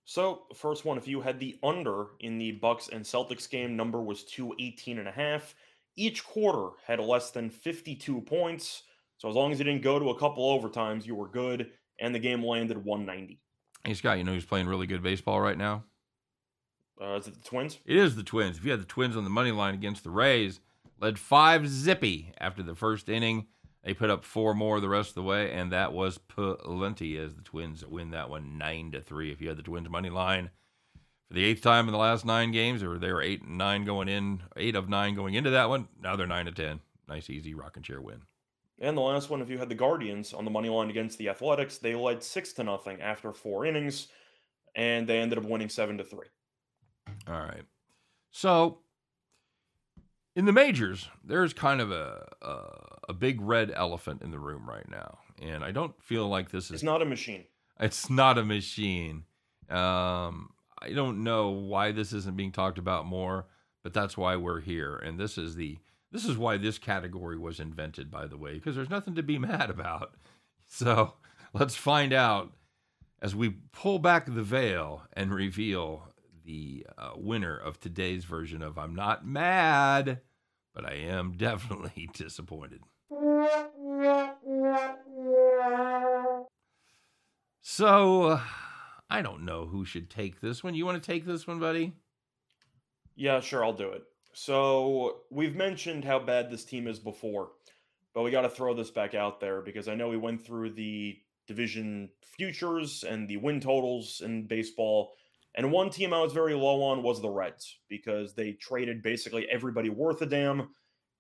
So, 0.04 0.42
first 0.54 0.84
one, 0.84 0.98
if 0.98 1.08
you 1.08 1.22
had 1.22 1.40
the 1.40 1.58
under 1.64 2.08
in 2.20 2.38
the 2.38 2.52
Bucks 2.52 2.90
and 2.92 3.06
Celtics 3.06 3.50
game, 3.50 3.78
number 3.78 4.02
was 4.02 4.26
218 4.26 5.00
and 5.00 5.08
a 5.08 5.12
half. 5.12 5.56
Each 5.96 6.24
quarter 6.24 6.76
had 6.86 7.00
less 7.00 7.32
than 7.32 7.50
52 7.50 8.22
points. 8.22 8.84
So 9.18 9.30
as 9.30 9.36
long 9.36 9.52
as 9.52 9.60
you 9.60 9.66
didn't 9.66 9.84
go 9.84 10.00
to 10.00 10.10
a 10.10 10.20
couple 10.20 10.60
overtimes, 10.60 11.06
you 11.06 11.16
were 11.16 11.28
good, 11.28 11.72
and 12.00 12.16
the 12.16 12.20
game 12.20 12.44
landed 12.44 12.84
190. 12.84 13.40
Hey 13.84 13.94
Scott, 13.94 14.18
you 14.18 14.24
know 14.24 14.34
who's 14.34 14.46
playing 14.46 14.68
really 14.68 14.88
good 14.88 15.04
baseball 15.04 15.42
right 15.42 15.58
now? 15.58 15.84
Uh, 17.02 17.16
is 17.16 17.28
it 17.28 17.36
the 17.36 17.48
Twins? 17.48 17.80
It 17.86 17.98
is 17.98 18.16
the 18.16 18.24
Twins. 18.24 18.58
If 18.58 18.66
you 18.66 18.72
had 18.72 18.82
the 18.82 18.86
Twins 18.86 19.18
on 19.18 19.24
the 19.24 19.30
money 19.30 19.52
line 19.52 19.74
against 19.74 20.04
the 20.04 20.12
Rays, 20.12 20.60
led 21.00 21.18
five 21.18 21.68
zippy 21.68 22.32
after 22.40 22.62
the 22.62 22.76
first 22.76 23.10
inning. 23.10 23.48
They 23.84 23.96
put 23.96 24.12
up 24.12 24.24
four 24.24 24.54
more 24.54 24.80
the 24.80 24.90
rest 24.90 25.10
of 25.10 25.16
the 25.16 25.24
way, 25.24 25.52
and 25.52 25.72
that 25.72 25.94
was 25.94 26.20
plenty 26.20 27.18
as 27.18 27.34
the 27.34 27.42
Twins 27.42 27.84
win 27.84 28.12
that 28.12 28.30
one 28.30 28.60
nine 28.60 28.92
to 28.92 29.02
three. 29.02 29.32
If 29.32 29.42
you 29.42 29.48
had 29.48 29.58
the 29.58 29.64
Twins 29.64 29.90
money 29.90 30.12
line 30.12 30.52
for 31.32 31.36
the 31.36 31.46
eighth 31.46 31.62
time 31.62 31.88
in 31.88 31.94
the 31.94 31.98
last 31.98 32.26
nine 32.26 32.52
games, 32.52 32.84
or 32.84 33.00
they 33.00 33.10
were 33.10 33.22
eight 33.22 33.42
and 33.42 33.58
nine 33.58 33.86
going 33.86 34.10
in, 34.10 34.42
eight 34.58 34.76
of 34.76 34.90
nine 34.90 35.16
going 35.16 35.34
into 35.34 35.52
that 35.52 35.70
one. 35.70 35.88
Now 36.04 36.18
they're 36.18 36.28
nine 36.28 36.46
to 36.46 36.52
ten. 36.52 36.82
Nice 37.08 37.30
easy 37.30 37.54
rocking 37.54 37.84
chair 37.84 38.02
win. 38.02 38.24
And 38.82 38.98
the 38.98 39.02
last 39.02 39.30
one, 39.30 39.42
if 39.42 39.50
you 39.50 39.58
had 39.58 39.70
the 39.70 39.76
Guardians 39.76 40.34
on 40.34 40.44
the 40.44 40.52
money 40.52 40.68
line 40.68 40.90
against 40.90 41.18
the 41.18 41.30
Athletics, 41.30 41.78
they 41.78 41.96
led 41.96 42.22
six 42.22 42.52
to 42.54 42.66
nothing 42.66 43.00
after 43.00 43.32
four 43.32 43.66
innings, 43.66 44.10
and 44.76 45.08
they 45.08 45.20
ended 45.20 45.38
up 45.38 45.46
winning 45.46 45.70
seven 45.70 45.98
to 46.00 46.04
three. 46.04 46.28
All 47.26 47.40
right. 47.40 47.64
So 48.32 48.80
in 50.36 50.44
the 50.44 50.52
majors, 50.52 51.08
there's 51.24 51.54
kind 51.54 51.80
of 51.80 51.92
a, 51.92 52.28
a, 52.42 52.58
a 53.08 53.14
big 53.14 53.40
red 53.40 53.72
elephant 53.74 54.22
in 54.22 54.32
the 54.32 54.40
room 54.40 54.70
right 54.70 54.90
now, 54.90 55.20
and 55.42 55.64
I 55.64 55.72
don't 55.72 55.94
feel 56.04 56.28
like 56.28 56.52
this 56.52 56.66
is. 56.66 56.72
It's 56.72 56.84
not 56.84 57.02
a 57.02 57.06
machine. 57.06 57.46
It's 57.80 58.10
not 58.10 58.38
a 58.38 58.44
machine. 58.44 59.24
Um, 59.70 60.50
I 60.82 60.92
don't 60.94 61.24
know 61.24 61.50
why 61.50 61.92
this 61.92 62.12
isn't 62.14 62.36
being 62.36 62.52
talked 62.52 62.78
about 62.78 63.06
more, 63.06 63.46
but 63.84 63.94
that's 63.94 64.18
why 64.18 64.36
we're 64.36 64.62
here, 64.62 64.96
and 64.96 65.20
this 65.20 65.38
is 65.38 65.56
the 65.56 65.78
this 66.12 66.26
is 66.26 66.38
why 66.38 66.58
this 66.58 66.78
category 66.78 67.38
was 67.38 67.60
invented, 67.60 68.12
by 68.12 68.28
the 68.28 68.38
way, 68.38 68.56
because 68.56 68.76
there's 68.76 68.90
nothing 68.90 69.16
to 69.16 69.24
be 69.24 69.38
mad 69.40 69.70
about. 69.70 70.16
So 70.68 71.14
let's 71.54 71.76
find 71.76 72.12
out 72.14 72.52
as 73.22 73.36
we 73.36 73.58
pull 73.72 74.00
back 74.00 74.26
the 74.26 74.44
veil 74.44 75.04
and 75.14 75.34
reveal 75.34 76.12
the 76.44 76.86
uh, 76.98 77.12
winner 77.16 77.56
of 77.56 77.80
today's 77.80 78.26
version 78.26 78.62
of 78.62 78.78
I'm 78.78 78.96
Not 78.96 79.26
Mad, 79.26 80.22
but 80.74 80.86
I 80.86 80.96
am 80.96 81.34
definitely 81.38 82.10
disappointed. 82.14 82.82
So, 87.62 88.24
uh, 88.24 88.42
I 89.12 89.22
don't 89.22 89.46
know 89.46 89.66
who 89.66 89.86
should 89.86 90.10
take 90.10 90.42
this 90.42 90.64
one. 90.64 90.74
You 90.74 90.86
want 90.86 91.02
to 91.02 91.12
take 91.12 91.26
this 91.26 91.46
one, 91.46 91.60
buddy? 91.60 91.94
Yeah, 93.16 93.40
sure, 93.42 93.64
I'll 93.64 93.74
do 93.74 93.90
it. 93.90 94.04
So, 94.34 95.22
we've 95.30 95.56
mentioned 95.56 96.06
how 96.06 96.20
bad 96.20 96.50
this 96.50 96.64
team 96.64 96.88
is 96.88 96.98
before, 96.98 97.50
but 98.14 98.24
we 98.24 98.32
got 98.32 98.42
to 98.42 98.50
throw 98.50 98.74
this 98.74 98.90
back 98.90 99.14
out 99.14 99.42
there 99.42 99.62
because 99.62 99.90
I 99.90 99.96
know 99.96 100.08
we 100.08 100.18
went 100.18 100.44
through 100.46 100.72
the 100.72 101.20
division 101.48 102.10
futures 102.22 103.04
and 103.04 103.28
the 103.28 103.38
win 103.38 103.60
totals 103.60 104.22
in 104.24 104.48
baseball 104.48 105.14
and 105.56 105.72
one 105.72 105.90
team 105.90 106.14
I 106.14 106.22
was 106.22 106.34
very 106.34 106.54
low 106.54 106.82
on 106.84 107.04
was 107.04 107.22
the 107.22 107.30
Reds 107.30 107.80
because 107.90 108.34
they 108.34 108.54
traded 108.54 109.02
basically 109.02 109.48
everybody 109.50 109.90
worth 109.90 110.22
a 110.22 110.26
damn. 110.26 110.70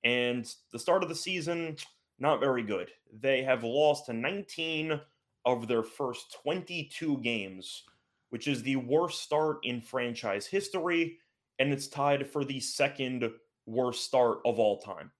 And 0.03 0.48
the 0.71 0.79
start 0.79 1.03
of 1.03 1.10
the 1.10 1.15
season, 1.15 1.75
not 2.17 2.39
very 2.39 2.63
good. 2.63 2.89
They 3.13 3.43
have 3.43 3.63
lost 3.63 4.05
to 4.05 4.13
19 4.13 5.00
of 5.45 5.67
their 5.67 5.83
first 5.83 6.38
22 6.43 7.17
games, 7.19 7.83
which 8.29 8.48
is 8.48 8.63
the 8.63 8.75
worst 8.75 9.21
start 9.21 9.57
in 9.63 9.81
franchise 9.81 10.45
history. 10.45 11.19
And 11.60 11.71
it's 11.71 11.88
tied 11.88 12.27
for 12.27 12.43
the 12.43 12.60
second 12.60 13.29
worst 13.65 14.03
start 14.05 14.39
of 14.45 14.60
all 14.60 14.79
time. 14.79 15.12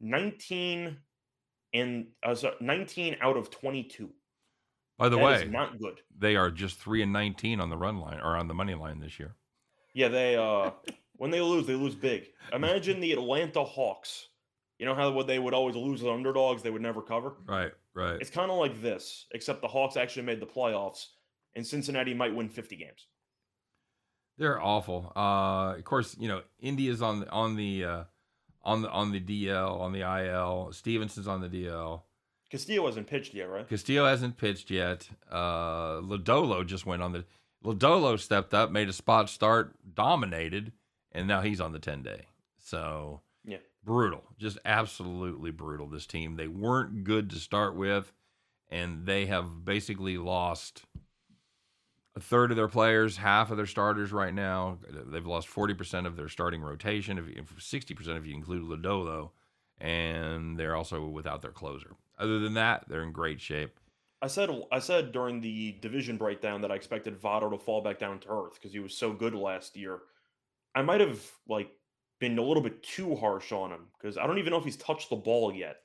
19 0.00 0.96
and 1.74 2.06
uh, 2.22 2.34
19 2.60 3.16
out 3.20 3.36
of 3.36 3.50
22. 3.50 4.10
By 4.96 5.08
the 5.08 5.16
That 5.16 5.24
way, 5.24 5.44
not 5.48 5.78
good. 5.78 6.00
they 6.16 6.34
are 6.34 6.50
just 6.50 6.80
three 6.80 7.02
and 7.02 7.12
nineteen 7.12 7.60
on 7.60 7.70
the 7.70 7.76
run 7.76 7.98
line 8.00 8.18
or 8.18 8.36
on 8.36 8.48
the 8.48 8.54
money 8.54 8.74
line 8.74 8.98
this 8.98 9.20
year. 9.20 9.36
Yeah, 9.94 10.08
they 10.08 10.34
uh 10.34 10.72
when 11.16 11.30
they 11.30 11.40
lose, 11.40 11.66
they 11.68 11.74
lose 11.74 11.94
big. 11.94 12.26
Imagine 12.52 12.98
the 12.98 13.12
Atlanta 13.12 13.62
Hawks. 13.62 14.26
You 14.78 14.86
know 14.86 14.94
how 14.94 15.22
they 15.22 15.38
would 15.38 15.54
always 15.54 15.74
lose 15.74 16.02
as 16.02 16.06
underdogs, 16.06 16.62
they 16.62 16.70
would 16.70 16.82
never 16.82 17.02
cover. 17.02 17.32
Right, 17.46 17.72
right. 17.94 18.20
It's 18.20 18.30
kind 18.30 18.50
of 18.50 18.58
like 18.58 18.80
this, 18.80 19.26
except 19.32 19.60
the 19.60 19.68
Hawks 19.68 19.96
actually 19.96 20.22
made 20.22 20.40
the 20.40 20.46
playoffs, 20.46 21.06
and 21.56 21.66
Cincinnati 21.66 22.14
might 22.14 22.34
win 22.34 22.48
50 22.48 22.76
games. 22.76 23.06
They're 24.38 24.62
awful. 24.62 25.12
Uh, 25.16 25.74
of 25.76 25.84
course, 25.84 26.16
you 26.18 26.28
know 26.28 26.42
India's 26.60 27.02
on 27.02 27.20
the 27.20 27.30
on 27.30 27.56
the 27.56 27.84
uh, 27.84 28.04
on 28.62 28.82
the 28.82 28.90
on 28.90 29.10
the 29.10 29.20
DL 29.20 29.80
on 29.80 29.92
the 29.92 30.02
IL. 30.02 30.70
Stephenson's 30.72 31.26
on 31.26 31.40
the 31.40 31.48
DL. 31.48 32.02
Castillo 32.48 32.86
hasn't 32.86 33.08
pitched 33.08 33.34
yet, 33.34 33.50
right? 33.50 33.68
Castillo 33.68 34.06
hasn't 34.06 34.38
pitched 34.38 34.70
yet. 34.70 35.08
Uh, 35.30 36.00
Lodolo 36.00 36.64
just 36.64 36.86
went 36.86 37.02
on 37.02 37.12
the. 37.12 37.24
Lodolo 37.64 38.18
stepped 38.18 38.54
up, 38.54 38.70
made 38.70 38.88
a 38.88 38.92
spot 38.92 39.28
start, 39.28 39.74
dominated, 39.94 40.72
and 41.10 41.26
now 41.26 41.40
he's 41.40 41.60
on 41.60 41.72
the 41.72 41.80
ten 41.80 42.02
day. 42.04 42.26
So. 42.58 43.22
Brutal, 43.88 44.22
just 44.38 44.58
absolutely 44.66 45.50
brutal. 45.50 45.88
This 45.88 46.06
team 46.06 46.36
they 46.36 46.46
weren't 46.46 47.04
good 47.04 47.30
to 47.30 47.36
start 47.36 47.74
with, 47.74 48.12
and 48.70 49.06
they 49.06 49.24
have 49.26 49.64
basically 49.64 50.18
lost 50.18 50.82
a 52.14 52.20
third 52.20 52.50
of 52.50 52.58
their 52.58 52.68
players, 52.68 53.16
half 53.16 53.50
of 53.50 53.56
their 53.56 53.66
starters 53.66 54.12
right 54.12 54.34
now. 54.34 54.78
They've 54.90 55.26
lost 55.26 55.48
forty 55.48 55.72
percent 55.72 56.06
of 56.06 56.16
their 56.16 56.28
starting 56.28 56.60
rotation, 56.60 57.18
if 57.34 57.62
sixty 57.62 57.94
percent 57.94 58.18
if 58.18 58.26
you 58.26 58.34
include 58.34 58.62
Lodolo, 58.62 59.30
and 59.80 60.58
they're 60.58 60.76
also 60.76 61.08
without 61.08 61.40
their 61.40 61.50
closer. 61.50 61.96
Other 62.18 62.38
than 62.40 62.54
that, 62.54 62.84
they're 62.88 63.02
in 63.02 63.12
great 63.12 63.40
shape. 63.40 63.80
I 64.20 64.26
said 64.26 64.50
I 64.70 64.80
said 64.80 65.12
during 65.12 65.40
the 65.40 65.76
division 65.80 66.18
breakdown 66.18 66.60
that 66.60 66.70
I 66.70 66.74
expected 66.74 67.18
Votto 67.18 67.50
to 67.50 67.58
fall 67.58 67.80
back 67.80 67.98
down 67.98 68.18
to 68.20 68.28
earth 68.28 68.54
because 68.54 68.72
he 68.72 68.80
was 68.80 68.92
so 68.92 69.12
good 69.14 69.34
last 69.34 69.78
year. 69.78 70.00
I 70.74 70.82
might 70.82 71.00
have 71.00 71.20
like 71.48 71.70
been 72.18 72.38
a 72.38 72.42
little 72.42 72.62
bit 72.62 72.82
too 72.82 73.14
harsh 73.16 73.52
on 73.52 73.70
him 73.70 73.86
because 73.98 74.16
I 74.16 74.26
don't 74.26 74.38
even 74.38 74.50
know 74.50 74.58
if 74.58 74.64
he's 74.64 74.76
touched 74.76 75.10
the 75.10 75.16
ball 75.16 75.52
yet. 75.52 75.76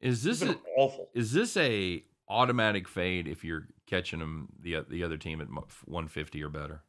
Is 0.00 0.22
this 0.22 0.40
been 0.40 0.50
a, 0.50 0.56
awful. 0.76 1.10
is 1.14 1.32
this 1.32 1.56
a 1.56 2.04
automatic 2.28 2.88
fade 2.88 3.26
if 3.26 3.44
you're 3.44 3.68
catching 3.86 4.20
him 4.20 4.48
the 4.60 4.84
the 4.88 5.04
other 5.04 5.16
team 5.16 5.40
at 5.40 5.48
150 5.48 6.42
or 6.42 6.48
better? 6.48 6.82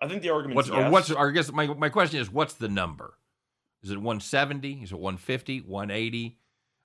I 0.00 0.08
think 0.08 0.22
the 0.22 0.30
argument 0.30 0.56
What's 0.56 0.68
is 0.68 0.74
or 0.74 0.90
what's 0.90 1.10
or 1.10 1.28
I 1.28 1.32
guess 1.32 1.50
my 1.52 1.66
my 1.66 1.88
question 1.88 2.20
is 2.20 2.30
what's 2.30 2.54
the 2.54 2.68
number? 2.68 3.14
Is 3.82 3.90
it 3.90 3.96
170? 3.96 4.82
Is 4.82 4.92
it 4.92 4.98
150? 4.98 5.60
180? 5.60 6.38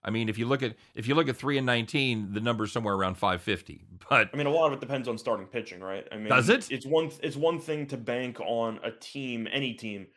I 0.06 0.10
mean, 0.10 0.30
if 0.30 0.38
you 0.38 0.46
look 0.46 0.62
at 0.62 0.76
if 0.96 1.08
you 1.08 1.16
look 1.16 1.30
at 1.30 1.38
three 1.38 1.58
and 1.58 1.66
19, 1.66 2.34
the 2.34 2.42
number's 2.42 2.72
somewhere 2.72 2.94
around 2.94 3.16
550. 3.16 3.86
But 4.10 4.30
I 4.34 4.38
mean, 4.38 4.48
a 4.48 4.52
lot 4.52 4.68
of 4.68 4.74
it 4.74 4.80
depends 4.80 5.08
on 5.08 5.18
starting 5.18 5.48
pitching, 5.48 5.80
right? 5.80 6.06
I 6.12 6.18
mean, 6.18 6.30
Does 6.30 6.50
it? 6.50 6.70
It's 6.72 6.86
one. 6.86 7.10
It's 7.22 7.38
one 7.38 7.60
thing 7.60 7.88
to 7.88 7.98
bank 7.98 8.40
on 8.42 8.80
a 8.84 8.92
team, 8.92 9.48
any 9.52 9.74
team, 9.74 10.08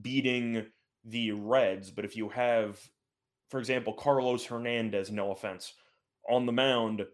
beating 0.00 0.66
the 1.04 1.32
Reds, 1.32 1.90
but 1.90 2.04
if 2.04 2.16
you 2.16 2.28
have, 2.30 2.80
for 3.50 3.58
example, 3.60 3.92
Carlos 3.92 4.44
Hernandez, 4.44 5.10
no 5.10 5.30
offense, 5.32 5.74
on 6.28 6.46
the 6.46 6.52
mound, 6.52 7.04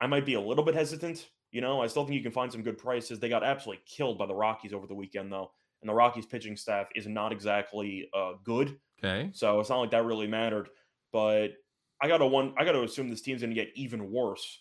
I 0.00 0.06
might 0.06 0.26
be 0.26 0.34
a 0.34 0.40
little 0.40 0.64
bit 0.64 0.74
hesitant. 0.74 1.28
You 1.52 1.60
know, 1.60 1.80
I 1.82 1.86
still 1.86 2.04
think 2.04 2.16
you 2.16 2.22
can 2.22 2.32
find 2.32 2.50
some 2.50 2.62
good 2.62 2.78
prices. 2.78 3.20
They 3.20 3.28
got 3.28 3.44
absolutely 3.44 3.84
killed 3.86 4.18
by 4.18 4.26
the 4.26 4.34
Rockies 4.34 4.72
over 4.72 4.86
the 4.86 4.94
weekend, 4.94 5.30
though, 5.30 5.52
and 5.80 5.88
the 5.88 5.94
Rockies 5.94 6.26
pitching 6.26 6.56
staff 6.56 6.88
is 6.94 7.06
not 7.06 7.30
exactly 7.30 8.08
uh, 8.14 8.32
good. 8.42 8.78
okay, 9.04 9.30
So 9.32 9.60
it's 9.60 9.68
not 9.70 9.78
like 9.80 9.90
that 9.92 10.04
really 10.04 10.26
mattered. 10.26 10.68
But 11.12 11.52
I 12.00 12.08
gotta 12.08 12.26
one 12.26 12.54
I 12.58 12.64
gotta 12.64 12.82
assume 12.82 13.10
this 13.10 13.20
team's 13.20 13.42
gonna 13.42 13.54
get 13.54 13.68
even 13.74 14.10
worse 14.10 14.60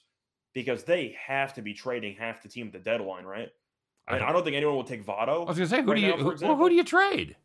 because 0.54 0.84
they 0.84 1.16
have 1.26 1.54
to 1.54 1.62
be 1.62 1.74
trading 1.74 2.16
half 2.18 2.44
the 2.44 2.50
team 2.50 2.68
at 2.68 2.74
the 2.74 2.80
deadline, 2.80 3.24
right? 3.24 3.50
I, 4.08 4.12
mean, 4.12 4.20
don't- 4.20 4.30
I 4.30 4.34
don't 4.34 4.44
think 4.44 4.58
anyone 4.58 4.76
will 4.76 4.84
take 4.84 5.06
Votto. 5.06 5.46
I 5.46 5.50
was 5.50 5.58
gonna 5.58 5.68
say 5.68 5.82
who 5.82 5.92
right 5.92 5.96
do 5.96 6.02
you 6.02 6.18
now, 6.18 6.18
who, 6.18 6.56
who 6.56 6.70
do 6.70 6.76
you 6.76 6.84
trade? 6.84 7.38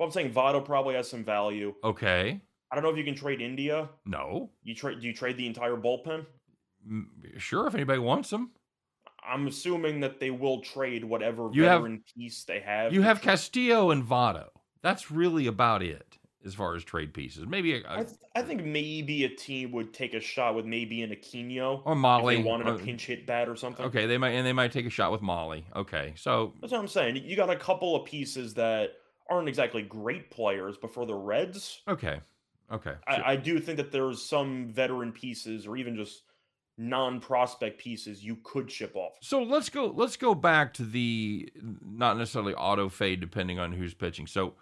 Well, 0.00 0.06
I'm 0.06 0.12
saying 0.14 0.32
Votto 0.32 0.64
probably 0.64 0.94
has 0.94 1.10
some 1.10 1.22
value. 1.24 1.74
Okay, 1.84 2.40
I 2.72 2.74
don't 2.74 2.82
know 2.82 2.88
if 2.88 2.96
you 2.96 3.04
can 3.04 3.14
trade 3.14 3.42
India. 3.42 3.90
no, 4.06 4.48
You 4.62 4.74
trade 4.74 4.98
do 5.02 5.06
you 5.06 5.12
trade 5.12 5.36
the 5.36 5.46
entire 5.46 5.76
bullpen? 5.76 6.24
Mm, 6.90 7.04
sure 7.36 7.66
if 7.66 7.74
anybody 7.74 7.98
wants 7.98 8.30
them. 8.30 8.52
I'm 9.22 9.46
assuming 9.46 10.00
that 10.00 10.18
they 10.18 10.30
will 10.30 10.62
trade 10.62 11.04
whatever 11.04 11.50
You 11.52 11.64
have- 11.64 11.82
veteran 11.82 12.02
piece 12.16 12.44
they 12.44 12.60
have. 12.60 12.94
You 12.94 13.02
have 13.02 13.20
Castillo 13.20 13.90
and 13.90 14.02
Votto. 14.02 14.46
That's 14.82 15.10
really 15.10 15.46
about 15.46 15.82
it 15.82 16.16
as 16.46 16.54
far 16.54 16.74
as 16.74 16.82
trade 16.82 17.12
pieces. 17.12 17.46
Maybe 17.46 17.74
a, 17.74 17.86
I, 17.86 17.96
a, 18.00 18.04
th- 18.04 18.16
I 18.34 18.40
think 18.40 18.64
maybe 18.64 19.24
a 19.24 19.28
team 19.28 19.72
would 19.72 19.92
take 19.92 20.14
a 20.14 20.20
shot 20.20 20.54
with 20.54 20.64
maybe 20.64 21.02
an 21.02 21.10
Aquino 21.10 21.82
or 21.84 21.92
if 21.92 21.98
Mahle. 21.98 22.26
they 22.28 22.42
wanted 22.42 22.68
a 22.68 22.78
pinch 22.78 23.04
hit 23.04 23.26
bat 23.26 23.50
or 23.50 23.56
something. 23.56 23.84
Okay, 23.84 24.06
they 24.06 24.16
might 24.16 24.30
and 24.30 24.46
they 24.46 24.54
might 24.54 24.72
take 24.72 24.86
a 24.86 24.90
shot 24.90 25.12
with 25.12 25.20
Mahle. 25.20 25.62
Okay, 25.76 26.14
so 26.16 26.54
That's 26.62 26.72
what 26.72 26.80
I'm 26.80 26.88
saying. 26.88 27.16
You 27.16 27.36
got 27.36 27.50
a 27.50 27.56
couple 27.56 27.94
of 27.94 28.06
pieces 28.06 28.54
that 28.54 28.92
aren't 29.30 29.48
exactly 29.48 29.82
great 29.82 30.30
players, 30.30 30.76
but 30.80 30.92
for 30.92 31.06
the 31.06 31.14
Reds, 31.14 31.80
okay, 31.88 32.20
okay. 32.70 32.94
I, 33.06 33.22
I 33.32 33.36
do 33.36 33.58
think 33.60 33.76
that 33.78 33.92
there's 33.92 34.22
some 34.22 34.68
veteran 34.72 35.12
pieces 35.12 35.66
or 35.66 35.76
even 35.76 35.96
just 35.96 36.22
non-prospect 36.78 37.78
pieces 37.78 38.24
you 38.24 38.38
could 38.42 38.70
ship 38.70 38.96
off. 38.96 39.12
so 39.20 39.42
let's 39.42 39.68
go. 39.68 39.86
Let's 39.94 40.16
go 40.16 40.34
back 40.34 40.74
to 40.74 40.84
the 40.84 41.50
not 41.84 42.16
necessarily 42.18 42.54
auto 42.54 42.88
fade, 42.88 43.20
depending 43.20 43.58
on 43.58 43.72
who's 43.72 43.94
pitching. 43.94 44.26
So 44.26 44.54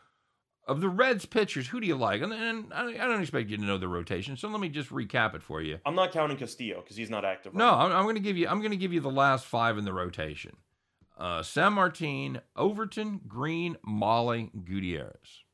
of 0.67 0.81
the 0.81 0.89
Reds 0.89 1.25
pitchers, 1.25 1.69
who 1.69 1.81
do 1.81 1.87
you 1.87 1.97
like? 1.97 2.21
And, 2.21 2.33
and 2.33 2.73
I 2.75 2.89
I 2.89 3.07
don't 3.07 3.21
expect 3.23 3.49
you 3.51 3.57
to 3.57 3.63
know 3.65 3.79
the 3.79 3.89
rotation, 3.89 4.37
so 4.37 4.49
let 4.49 4.61
me 4.61 4.69
just 4.69 4.91
recap 4.91 5.35
it 5.35 5.43
for 5.43 5.63
you. 5.63 5.79
I'm 5.87 5.95
not 5.95 6.13
counting 6.13 6.37
Castillo 6.37 6.81
because 6.81 6.97
he's 6.97 7.09
not 7.09 7.25
active. 7.25 7.55
right 7.55 7.59
No, 7.59 7.71
now. 7.71 7.79
I'm, 7.87 7.93
I'm 7.93 8.03
going 8.03 8.17
to 8.17 8.21
give 8.21 8.37
you. 8.37 8.49
I'm 8.49 8.59
going 8.59 8.73
to 8.73 8.77
give 8.77 8.93
you 8.93 9.01
the 9.01 9.11
last 9.11 9.47
five 9.47 9.79
in 9.79 9.85
the 9.85 9.93
rotation: 9.93 10.57
uh, 11.19 11.41
Sanmartin, 11.43 12.41
Overton, 12.57 13.21
Greene, 13.27 13.77
Mahle, 13.87 14.51
Gutierrez. 14.65 15.45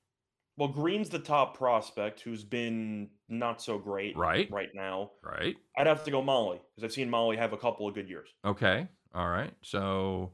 Well, 0.56 0.68
Greene's 0.68 1.08
the 1.08 1.18
top 1.18 1.56
prospect 1.56 2.20
who's 2.20 2.44
been 2.44 3.08
not 3.28 3.60
so 3.60 3.76
great 3.78 4.16
Right. 4.16 4.48
right 4.52 4.68
now. 4.72 5.10
Right. 5.22 5.56
I'd 5.76 5.88
have 5.88 6.04
to 6.04 6.10
go 6.12 6.22
Mahle 6.22 6.60
because 6.76 6.84
I've 6.84 6.92
seen 6.92 7.10
Mahle 7.10 7.36
have 7.36 7.52
a 7.52 7.56
couple 7.56 7.88
of 7.88 7.94
good 7.94 8.08
years. 8.08 8.28
Okay. 8.44 8.86
All 9.14 9.28
right. 9.28 9.52
So 9.62 10.32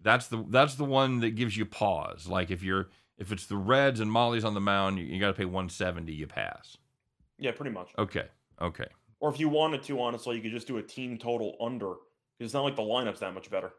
that's 0.00 0.28
the 0.28 0.44
that's 0.48 0.76
the 0.76 0.84
one 0.84 1.20
that 1.20 1.30
gives 1.30 1.56
you 1.56 1.66
pause. 1.66 2.28
Like 2.28 2.52
if 2.52 2.62
you're 2.62 2.90
if 3.16 3.32
it's 3.32 3.46
the 3.46 3.56
Reds 3.56 3.98
and 3.98 4.10
Mahle's 4.12 4.44
on 4.44 4.54
the 4.54 4.60
mound, 4.60 4.98
you, 4.98 5.06
you 5.06 5.18
got 5.18 5.28
to 5.28 5.34
pay 5.34 5.44
170. 5.44 6.12
You 6.12 6.28
pass. 6.28 6.76
Yeah, 7.38 7.50
pretty 7.50 7.72
much. 7.72 7.90
Okay. 7.98 8.26
Okay. 8.62 8.86
Or 9.20 9.28
if 9.32 9.40
you 9.40 9.48
wanted 9.48 9.82
to, 9.84 10.00
honestly, 10.00 10.36
you 10.36 10.42
could 10.42 10.52
just 10.52 10.68
do 10.68 10.76
a 10.76 10.82
team 10.82 11.18
total 11.18 11.56
under 11.60 11.94
because 12.38 12.50
it's 12.50 12.54
not 12.54 12.62
like 12.62 12.76
the 12.76 12.82
lineup's 12.82 13.18
that 13.20 13.34
much 13.34 13.50
better. 13.50 13.72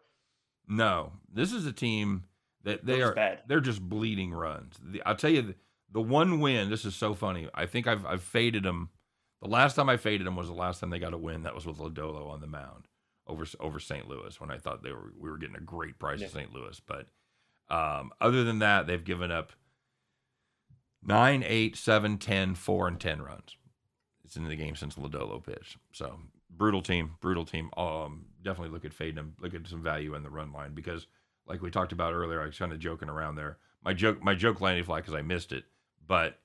No, 0.69 1.13
this 1.33 1.51
is 1.51 1.65
a 1.65 1.71
team 1.73 2.25
that 2.63 2.85
they 2.85 2.93
They're 2.93 2.99
just 3.01 3.11
are 3.11 3.15
bad. 3.15 3.39
they're 3.47 3.59
just 3.59 3.81
bleeding 3.81 4.31
runs. 4.31 4.75
The, 4.83 5.01
I'll 5.03 5.15
tell 5.15 5.31
you 5.31 5.41
the, 5.41 5.55
the 5.91 6.01
one 6.01 6.39
win. 6.39 6.69
This 6.69 6.85
is 6.85 6.95
so 6.95 7.13
funny. 7.15 7.49
I 7.53 7.65
think 7.65 7.87
I've 7.87 8.05
I've 8.05 8.21
faded 8.23 8.63
them. 8.63 8.89
The 9.41 9.47
last 9.49 9.75
time 9.75 9.89
I 9.89 9.97
faded 9.97 10.27
them 10.27 10.35
was 10.35 10.47
the 10.47 10.53
last 10.53 10.79
time 10.79 10.89
they 10.91 10.99
got 10.99 11.13
a 11.13 11.17
win. 11.17 11.43
That 11.43 11.55
was 11.55 11.65
with 11.65 11.77
Lodolo 11.77 12.29
on 12.29 12.39
the 12.41 12.47
mound 12.47 12.85
over 13.25 13.45
over 13.59 13.79
St. 13.79 14.07
Louis 14.07 14.39
when 14.39 14.51
I 14.51 14.57
thought 14.57 14.83
they 14.83 14.91
were 14.91 15.11
we 15.17 15.29
were 15.29 15.37
getting 15.37 15.55
a 15.55 15.61
great 15.61 15.97
price 15.97 16.19
Yeah. 16.19 16.27
at 16.27 16.33
St. 16.33 16.53
Louis. 16.53 16.79
But 16.85 17.07
um, 17.73 18.11
other 18.21 18.43
than 18.43 18.59
that, 18.59 18.85
they've 18.85 19.03
given 19.03 19.31
up 19.31 19.53
nine, 21.03 21.43
eight, 21.47 21.75
seven, 21.75 22.17
ten, 22.17 22.55
four, 22.55 22.87
and 22.87 22.99
ten 22.99 23.21
runs. 23.21 23.55
It's 24.25 24.35
in 24.35 24.47
the 24.47 24.55
game 24.55 24.75
since 24.75 24.95
Lodolo 24.95 25.43
pitched. 25.43 25.77
So 25.93 26.19
brutal 26.49 26.81
team, 26.81 27.11
brutal 27.21 27.45
team. 27.45 27.69
Um, 27.77 28.25
definitely 28.43 28.73
look 28.73 28.85
at 28.85 28.93
fading 28.93 29.15
them. 29.15 29.35
Look 29.39 29.53
at 29.53 29.67
some 29.67 29.83
value 29.83 30.15
in 30.15 30.23
the 30.23 30.29
run 30.29 30.51
line 30.51 30.73
because, 30.73 31.07
like 31.47 31.61
we 31.61 31.71
talked 31.71 31.91
about 31.91 32.13
earlier, 32.13 32.41
I 32.41 32.45
was 32.45 32.57
kind 32.57 32.71
of 32.71 32.79
joking 32.79 33.09
around 33.09 33.35
there. 33.35 33.57
My 33.83 33.93
joke, 33.93 34.21
my 34.21 34.35
joke 34.35 34.61
landed 34.61 34.85
flat 34.85 35.03
because 35.03 35.13
I 35.13 35.21
missed 35.21 35.51
it. 35.51 35.65
But 36.05 36.39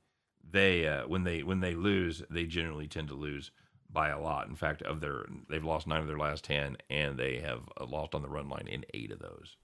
they, 0.49 0.87
uh, 0.87 1.07
when 1.09 1.25
they 1.25 1.43
when 1.43 1.61
they 1.61 1.75
lose, 1.75 2.23
they 2.31 2.45
generally 2.45 2.87
tend 2.87 3.09
to 3.09 3.15
lose 3.15 3.51
by 3.91 4.11
a 4.11 4.21
lot. 4.21 4.49
In 4.49 4.57
fact, 4.57 4.83
of 4.83 5.01
their 5.01 5.25
they've 5.49 5.65
lost 5.65 5.87
nine 5.87 6.01
of 6.01 6.07
their 6.07 6.19
last 6.19 6.45
ten, 6.45 6.77
and 6.91 7.19
they 7.19 7.39
have 7.41 7.61
uh, 7.81 7.87
lost 7.87 8.15
on 8.15 8.23
the 8.23 8.29
run 8.29 8.49
line 8.49 8.69
in 8.69 8.85
eight 8.93 9.11
of 9.11 9.21
those. 9.21 9.57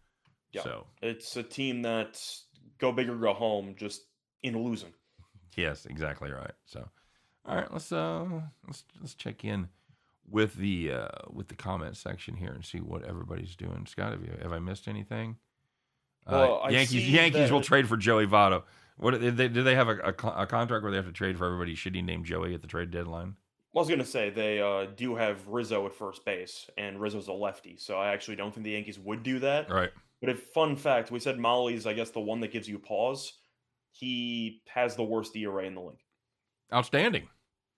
Yeah. 0.52 0.62
So 0.62 0.87
It's 1.02 1.37
a 1.37 1.42
team 1.42 1.82
that's 1.82 2.47
go 2.78 2.92
big 2.92 3.09
or 3.09 3.16
go 3.16 3.35
home, 3.35 3.75
just 3.76 4.02
in 4.42 4.56
losing. 4.62 4.92
Yes, 5.56 5.85
exactly 5.85 6.30
right. 6.30 6.52
So, 6.64 6.88
all 7.44 7.56
right, 7.56 7.70
let's 7.73 7.90
uh 7.90 8.25
let's 8.68 8.85
let's 9.00 9.14
check 9.14 9.44
in 9.44 9.68
with 10.31 10.55
the 10.55 10.93
uh 10.93 11.09
with 11.31 11.49
the 11.49 11.55
comment 11.55 11.97
section 11.97 12.37
here 12.37 12.53
and 12.53 12.65
see 12.65 12.79
what 12.79 13.05
everybody's 13.05 13.57
doing. 13.57 13.87
Scott, 13.87 14.13
have 14.13 14.23
you 14.23 14.33
have 14.43 14.53
I 14.53 14.59
missed 14.59 14.89
anything? 14.89 15.37
Well, 16.27 16.63
uh, 16.65 16.69
Yankees 16.69 17.09
Yankees 17.09 17.51
will 17.51 17.63
trade 17.63 17.89
for 17.89 17.97
Joey 17.97 18.27
Votto. 18.27 18.63
What 18.97 19.19
do 19.19 19.31
they 19.31 19.49
do? 19.49 19.63
They 19.63 19.75
have 19.75 19.89
a, 19.89 19.97
a, 19.99 20.43
a 20.43 20.47
contract 20.47 20.83
where 20.83 20.91
they 20.91 20.97
have 20.97 21.07
to 21.07 21.13
trade 21.13 21.39
for 21.39 21.47
everybody 21.47 21.75
shitty 21.75 22.05
named 22.05 22.27
Joey 22.27 22.55
at 22.55 22.61
the 22.61 22.69
trade 22.69 22.91
deadline. 22.91 23.37
I 23.75 23.79
was 23.79 23.89
gonna 23.89 24.05
say 24.05 24.31
they 24.31 24.61
uh, 24.61 24.87
do 24.97 25.15
have 25.15 25.47
Rizzo 25.49 25.87
at 25.87 25.95
first 25.95 26.25
base, 26.25 26.69
and 26.77 27.01
Rizzo's 27.01 27.29
a 27.29 27.33
lefty, 27.33 27.77
so 27.79 27.99
I 27.99 28.12
actually 28.12 28.37
don't 28.37 28.53
think 28.53 28.64
the 28.64 28.73
Yankees 28.73 28.99
would 28.99 29.23
do 29.23 29.38
that. 29.40 29.71
Right. 29.71 29.90
But 30.21 30.31
if 30.31 30.43
fun 30.49 30.77
fact, 30.77 31.11
we 31.11 31.19
said 31.19 31.38
Mahle's, 31.38 31.87
I 31.87 31.95
guess, 31.95 32.11
the 32.11 32.21
one 32.21 32.40
that 32.40 32.53
gives 32.53 32.69
you 32.69 32.79
pause. 32.79 33.33
He 33.93 34.62
has 34.69 34.97
the 34.97 35.03
worst 35.03 35.35
ERA 35.35 35.64
in 35.64 35.75
the 35.75 35.81
league. 35.81 36.05
Outstanding. 36.73 37.29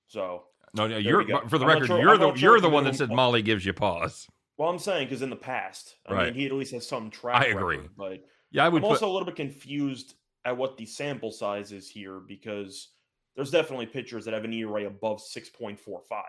So, 0.08 0.44
No, 0.74 0.86
no, 0.86 0.96
you're 0.96 1.24
for 1.48 1.58
the 1.58 1.66
record, 1.66 1.86
sure- 1.88 2.00
you're 2.00 2.16
the 2.18 2.32
you're 2.34 2.60
the 2.60 2.68
one 2.70 2.84
that 2.84 2.96
said. 2.96 3.10
Mahle 3.10 3.44
gives 3.44 3.64
you 3.66 3.72
pause. 3.72 4.26
well, 4.56 4.68
I'm 4.70 4.78
saying 4.78 5.06
because 5.08 5.22
in 5.22 5.30
the 5.30 5.36
past, 5.36 5.96
I 6.06 6.12
Right. 6.14 6.24
mean, 6.26 6.34
he 6.34 6.46
at 6.46 6.52
least 6.52 6.72
has 6.72 6.86
some 6.86 7.10
track. 7.10 7.42
I 7.42 7.46
agree. 7.50 7.76
record, 7.76 7.96
but 7.96 8.20
Yeah, 8.50 8.64
I 8.64 8.68
would 8.68 8.82
I'm 8.82 8.88
put 8.88 8.94
also 8.94 9.08
a 9.08 9.12
little 9.12 9.26
bit 9.26 9.36
confused 9.36 10.14
at 10.44 10.56
what 10.56 10.76
the 10.76 10.86
sample 10.86 11.30
size 11.30 11.72
is 11.72 11.88
here 11.88 12.20
because 12.20 12.88
there's 13.36 13.50
definitely 13.50 13.86
pitchers 13.86 14.24
that 14.24 14.34
have 14.34 14.44
an 14.44 14.52
ERA 14.52 14.86
above 14.86 15.20
6.45. 15.22 16.24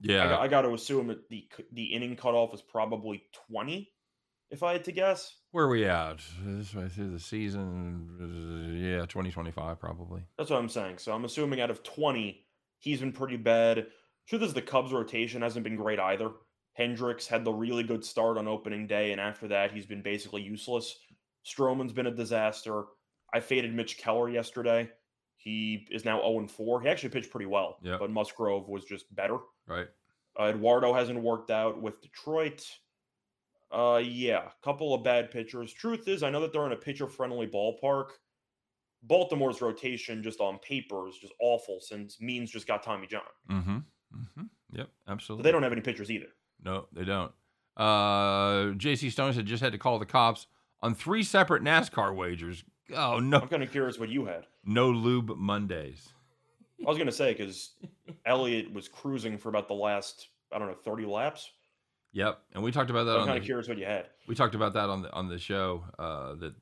yeah. 0.00 0.24
I, 0.24 0.28
got, 0.28 0.40
I 0.40 0.48
got 0.48 0.62
to 0.62 0.72
assume 0.74 1.06
that 1.08 1.28
the 1.28 1.46
the 1.72 1.84
inning 1.84 2.16
cutoff 2.16 2.54
is 2.54 2.62
probably 2.62 3.24
20, 3.48 3.92
if 4.50 4.62
I 4.62 4.72
had 4.72 4.84
to 4.84 4.92
guess. 4.92 5.36
Where 5.52 5.66
are 5.66 5.68
we 5.68 5.84
at? 5.86 6.20
This 6.44 6.74
way 6.74 6.88
through 6.88 7.10
the 7.10 7.20
season, 7.20 8.78
yeah, 8.82 9.00
2025 9.06 9.78
probably. 9.78 10.22
That's 10.38 10.50
what 10.50 10.58
I'm 10.58 10.68
saying. 10.68 10.98
So 10.98 11.12
I'm 11.12 11.24
assuming 11.24 11.60
out 11.60 11.70
of 11.70 11.82
20, 11.82 12.44
he's 12.80 13.00
been 13.00 13.12
pretty 13.12 13.36
bad. 13.36 13.86
Truth 14.28 14.42
is, 14.42 14.54
the 14.54 14.62
Cubs' 14.62 14.92
rotation 14.92 15.42
hasn't 15.42 15.64
been 15.64 15.76
great 15.76 15.98
either. 16.00 16.30
Hendricks 16.74 17.26
had 17.26 17.44
the 17.44 17.52
really 17.52 17.82
good 17.82 18.04
start 18.04 18.38
on 18.38 18.46
opening 18.48 18.86
day, 18.86 19.12
and 19.12 19.20
after 19.20 19.48
that, 19.48 19.72
he's 19.72 19.86
been 19.86 20.02
basically 20.02 20.42
useless. 20.42 20.96
Stroman's 21.46 21.92
been 21.92 22.06
a 22.06 22.10
disaster. 22.14 22.84
I 23.32 23.40
faded 23.40 23.74
Mitch 23.74 23.98
Keller 23.98 24.28
yesterday. 24.28 24.90
He 25.36 25.86
is 25.90 26.04
now 26.04 26.20
0 26.20 26.46
4. 26.48 26.80
He 26.82 26.88
actually 26.88 27.08
pitched 27.10 27.30
pretty 27.30 27.46
well, 27.46 27.78
Yep. 27.82 28.00
but 28.00 28.10
Musgrove 28.10 28.68
was 28.68 28.84
just 28.84 29.12
better. 29.14 29.38
Right. 29.66 29.88
Uh, 30.38 30.44
Eduardo 30.54 30.92
hasn't 30.92 31.18
worked 31.20 31.50
out 31.50 31.80
with 31.80 32.00
Detroit. 32.02 32.62
Uh, 33.72 34.00
yeah, 34.04 34.42
a 34.48 34.64
couple 34.64 34.92
of 34.94 35.02
bad 35.04 35.30
pitchers. 35.30 35.72
Truth 35.72 36.08
is, 36.08 36.22
I 36.22 36.30
know 36.30 36.40
that 36.40 36.52
they're 36.52 36.66
in 36.66 36.72
a 36.72 36.76
pitcher-friendly 36.76 37.48
ballpark. 37.48 38.10
Baltimore's 39.02 39.60
rotation, 39.62 40.22
just 40.22 40.40
on 40.40 40.58
paper, 40.58 41.08
is 41.08 41.16
just 41.16 41.32
awful 41.40 41.80
since 41.80 42.20
Means 42.20 42.50
just 42.50 42.66
got 42.66 42.82
Tommy 42.82 43.06
John. 43.06 43.22
Mm-hmm. 43.50 43.76
Mm-hmm. 43.76 44.42
Yep. 44.72 44.88
So 45.06 45.12
Absolutely. 45.12 45.42
they 45.44 45.52
don't 45.52 45.62
have 45.62 45.72
any 45.72 45.80
pitchers 45.80 46.10
either. 46.10 46.26
No, 46.62 46.86
they 46.92 47.04
don't. 47.04 47.32
Uh, 47.76 48.72
J.C. 48.76 49.10
Stone 49.10 49.32
said 49.32 49.46
just 49.46 49.62
had 49.62 49.72
to 49.72 49.78
call 49.78 49.98
the 49.98 50.06
cops 50.06 50.46
on 50.82 50.94
three 50.94 51.22
separate 51.22 51.62
NASCAR 51.62 52.14
wagers. 52.14 52.62
Oh 52.94 53.18
no! 53.20 53.38
I'm 53.38 53.48
kind 53.48 53.62
of 53.62 53.70
curious 53.70 53.98
what 53.98 54.08
you 54.08 54.26
had. 54.26 54.46
no 54.64 54.90
lube 54.90 55.36
Mondays. 55.36 56.08
I 56.84 56.88
was 56.88 56.98
gonna 56.98 57.12
say 57.12 57.32
because 57.32 57.70
Elliott 58.26 58.72
was 58.72 58.88
cruising 58.88 59.38
for 59.38 59.48
about 59.48 59.68
the 59.68 59.74
last 59.74 60.28
I 60.52 60.58
don't 60.58 60.68
know 60.68 60.74
30 60.84 61.06
laps. 61.06 61.50
Yep, 62.12 62.40
and 62.54 62.62
we 62.64 62.72
talked 62.72 62.90
about 62.90 63.04
that 63.04 63.18
I'm 63.18 63.26
kind 63.26 63.38
of 63.38 63.44
curious 63.44 63.68
what 63.68 63.78
you 63.78 63.84
had. 63.86 64.06
we 64.26 64.34
talked 64.34 64.56
about 64.56 64.72
that 64.74 64.88
on 64.90 65.02
the 65.02 65.12
on 65.12 65.28
the 65.28 65.38
show. 65.38 65.84
Uh, 65.98 66.34
that 66.36 66.54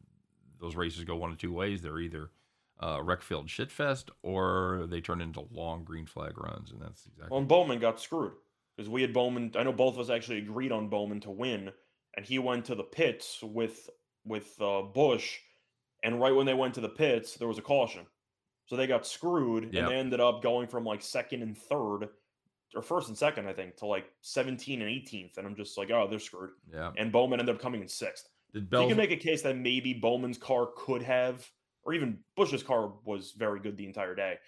those 0.61 0.77
races 0.77 1.05
go 1.05 1.17
one 1.17 1.31
of 1.31 1.39
two 1.39 1.53
ways. 1.53 1.83
They're 1.83 1.99
either 2.01 2.31
uh, 2.83 3.01
wreck 3.03 3.23
filled 3.23 3.49
shitfest 3.49 4.11
or 4.23 4.87
they 4.89 5.01
turn 5.01 5.21
into 5.21 5.47
long 5.51 5.85
green 5.85 6.07
flag 6.07 6.39
runs, 6.39 6.71
and 6.71 6.81
that's 6.81 7.07
exactly. 7.07 7.29
Well, 7.31 7.41
and 7.41 7.49
Bowman 7.49 7.79
got 7.81 8.01
screwed 8.01 8.33
because 8.77 8.89
we 8.89 9.03
had 9.03 9.13
Bowman. 9.13 9.53
I 9.57 9.63
know 9.65 9.73
both 9.73 9.95
of 9.95 10.01
us 10.01 10.11
actually 10.11 10.39
agreed 10.39 10.73
on 10.73 10.89
Bowman 10.89 11.21
to 11.21 11.31
win, 11.31 11.71
and 12.17 12.25
he 12.25 12.39
went 12.39 12.65
to 12.67 12.75
the 12.75 12.85
pits 12.85 13.41
with 13.43 13.91
with 14.25 14.61
uh, 14.61 14.83
Busch, 14.83 15.39
and 16.03 16.21
right 16.21 16.35
when 16.35 16.47
they 16.47 16.55
went 16.55 16.75
to 16.75 16.81
the 16.81 16.89
pits, 16.89 17.35
there 17.35 17.49
was 17.49 17.59
a 17.59 17.63
caution, 17.63 18.07
so 18.67 18.77
they 18.77 18.87
got 18.87 19.07
screwed, 19.07 19.73
Yep. 19.73 19.83
and 19.83 19.89
they 19.91 19.97
ended 19.99 20.21
up 20.21 20.43
going 20.43 20.69
from 20.69 20.85
like 20.85 21.01
second 21.03 21.43
and 21.43 21.57
third, 21.57 22.09
or 22.75 22.83
first 22.83 23.09
and 23.09 23.17
second, 23.17 23.49
I 23.49 23.55
think, 23.55 23.77
to 23.79 23.87
like 23.87 24.11
17 24.21 24.83
and 24.83 24.91
18th, 24.91 25.39
and 25.39 25.47
I'm 25.47 25.57
just 25.57 25.79
like, 25.79 25.91
oh, 25.91 26.07
they're 26.09 26.19
screwed. 26.19 26.51
yeah. 26.73 26.93
And 26.99 27.11
Bowman 27.11 27.41
ended 27.41 27.55
up 27.55 27.61
coming 27.63 27.81
in 27.81 27.89
sixth. 27.89 28.29
Did 28.53 28.69
you 28.73 28.89
can 28.89 28.97
make 28.97 29.11
a 29.11 29.17
case 29.17 29.43
that 29.43 29.57
maybe 29.57 29.93
Bowman's 29.95 30.39
car 30.39 30.69
could 30.77 31.03
have, 31.03 31.47
or 31.85 31.93
even 31.95 32.19
Busch's 32.37 32.63
car 32.63 32.93
was 33.05 33.33
very 33.33 33.61
good 33.61 33.77
the 33.77 33.87
entire 33.87 34.15
day. 34.15 34.39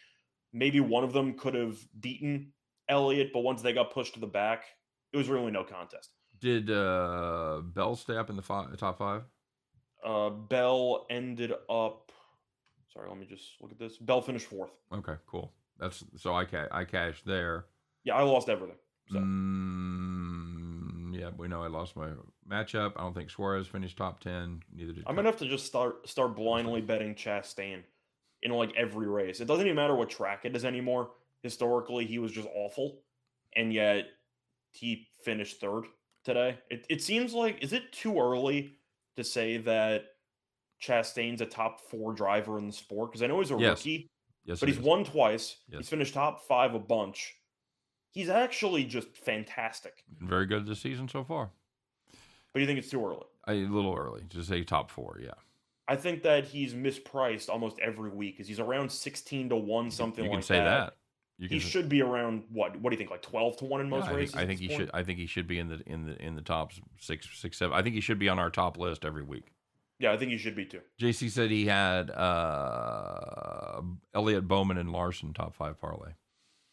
Maybe 0.52 0.80
one 0.80 1.04
of 1.04 1.12
them 1.12 1.34
could 1.34 1.54
have 1.54 1.78
beaten 2.00 2.52
Elliott, 2.88 3.30
but 3.32 3.40
once 3.40 3.62
they 3.62 3.72
got 3.72 3.92
pushed 3.92 4.14
to 4.14 4.20
the 4.20 4.26
back, 4.26 4.64
it 5.12 5.16
was 5.16 5.28
really 5.28 5.52
no 5.52 5.62
contest. 5.64 6.10
did 6.40 6.70
uh, 6.70 7.60
Bell 7.62 7.94
stay 7.94 8.16
up 8.16 8.30
in 8.30 8.36
the 8.36 8.42
fi- 8.42 8.66
top 8.76 8.98
five? 8.98 9.22
Uh, 10.04 10.30
Bell 10.30 11.06
ended 11.10 11.52
up. 11.68 12.10
Sorry, 12.92 13.08
let 13.08 13.18
me 13.18 13.26
just 13.26 13.44
look 13.60 13.70
at 13.70 13.78
this. 13.78 13.98
Bell 13.98 14.22
finished 14.22 14.46
fourth. 14.46 14.70
Okay, 14.92 15.14
cool. 15.26 15.52
That's 15.78 16.02
so 16.16 16.34
I 16.34 16.44
ca- 16.46 16.68
I 16.72 16.84
cashed 16.84 17.24
there. 17.26 17.66
Yeah, 18.04 18.14
I 18.16 18.22
lost 18.22 18.48
everything. 18.48 18.76
So 19.12 19.18
Mm, 19.18 20.19
yeah, 21.20 21.30
we 21.36 21.48
know 21.48 21.62
I 21.62 21.68
lost 21.68 21.96
my 21.96 22.08
matchup. 22.50 22.92
I 22.96 23.02
don't 23.02 23.14
think 23.14 23.30
Suarez 23.30 23.66
finished 23.66 23.96
top 23.98 24.20
ten. 24.20 24.62
Neither 24.74 24.92
did. 24.92 25.04
I'm 25.06 25.14
gonna 25.14 25.28
have 25.28 25.38
to 25.38 25.48
just 25.48 25.66
start 25.66 26.08
start 26.08 26.34
blindly 26.34 26.80
betting 26.80 27.14
Chastain 27.14 27.82
in 28.42 28.50
like 28.52 28.72
every 28.76 29.06
race. 29.06 29.40
It 29.40 29.46
doesn't 29.46 29.66
even 29.66 29.76
matter 29.76 29.94
what 29.94 30.08
track 30.10 30.44
it 30.44 30.56
is 30.56 30.64
anymore. 30.64 31.10
Historically, 31.42 32.06
he 32.06 32.18
was 32.18 32.32
just 32.32 32.48
awful, 32.54 33.02
and 33.54 33.72
yet 33.72 34.06
he 34.72 35.08
finished 35.24 35.60
third 35.60 35.84
today. 36.24 36.58
It 36.70 36.86
it 36.88 37.02
seems 37.02 37.34
like 37.34 37.62
is 37.62 37.72
it 37.72 37.92
too 37.92 38.18
early 38.18 38.76
to 39.16 39.24
say 39.24 39.58
that 39.58 40.04
Chastain's 40.82 41.40
a 41.40 41.46
top 41.46 41.80
four 41.90 42.12
driver 42.14 42.58
in 42.58 42.66
the 42.66 42.72
sport? 42.72 43.10
Because 43.10 43.22
I 43.22 43.26
know 43.26 43.40
he's 43.40 43.50
a 43.50 43.58
Yes. 43.58 43.80
rookie, 43.80 44.08
yes, 44.44 44.60
but 44.60 44.68
he's 44.68 44.78
is. 44.78 44.84
won 44.84 45.04
twice. 45.04 45.58
Yes. 45.68 45.80
He's 45.80 45.88
finished 45.90 46.14
top 46.14 46.46
five 46.46 46.74
a 46.74 46.78
bunch. 46.78 47.36
He's 48.12 48.28
actually 48.28 48.84
just 48.84 49.16
fantastic. 49.16 50.04
Very 50.20 50.46
good 50.46 50.66
this 50.66 50.80
season 50.80 51.08
so 51.08 51.22
far. 51.24 51.50
But 52.52 52.60
you 52.60 52.66
think 52.66 52.78
it's 52.78 52.90
too 52.90 53.04
early? 53.04 53.26
A 53.46 53.54
little 53.70 53.94
early 53.96 54.24
to 54.30 54.42
say 54.42 54.64
top 54.64 54.90
four. 54.90 55.18
Yeah. 55.22 55.30
I 55.86 55.96
think 55.96 56.22
that 56.22 56.44
he's 56.44 56.74
mispriced 56.74 57.48
almost 57.48 57.78
every 57.80 58.10
week 58.10 58.36
because 58.36 58.48
he's 58.48 58.60
around 58.60 58.90
16 58.90 59.48
to 59.50 59.56
1, 59.56 59.90
something 59.90 60.24
like 60.24 60.24
that. 60.24 60.24
you 60.24 60.28
can 60.30 60.36
like 60.36 60.44
say 60.44 60.56
that. 60.58 60.96
You 61.38 61.48
He 61.48 61.58
should 61.58 61.88
be 61.88 62.02
around 62.02 62.44
what? 62.52 62.78
What 62.80 62.90
do 62.90 62.94
you 62.94 62.98
think? 62.98 63.10
Like 63.10 63.22
12 63.22 63.56
to 63.58 63.64
1 63.64 63.80
in 63.80 63.86
Yeah, 63.86 63.90
most 63.90 64.08
I 64.08 64.12
races? 64.12 64.34
think, 64.34 64.42
I 64.44 64.46
think 64.46 64.60
he 64.60 64.68
point? 64.68 64.80
should. 64.80 64.90
I 64.92 65.02
think 65.02 65.18
he 65.18 65.26
should 65.26 65.46
be 65.46 65.58
in 65.58 65.68
the 65.68 65.80
in 65.86 66.04
the 66.04 66.20
in 66.22 66.34
the 66.36 66.42
top 66.42 66.72
six, 66.98 67.28
six, 67.32 67.56
seven. 67.56 67.74
I 67.76 67.82
think 67.82 67.94
he 67.94 68.00
should 68.00 68.18
be 68.18 68.28
on 68.28 68.38
our 68.38 68.50
top 68.50 68.76
list 68.76 69.04
every 69.04 69.22
week. 69.22 69.52
Yeah, 69.98 70.12
I 70.12 70.16
think 70.16 70.32
he 70.32 70.38
should 70.38 70.54
be 70.56 70.64
too. 70.66 70.80
JC 71.00 71.30
said 71.30 71.50
he 71.50 71.66
had 71.66 72.10
uh, 72.10 73.80
Elliott 74.14 74.46
Bowman 74.48 74.76
and 74.78 74.90
Larson 74.92 75.32
top 75.32 75.54
five 75.56 75.80
parlay. 75.80 76.10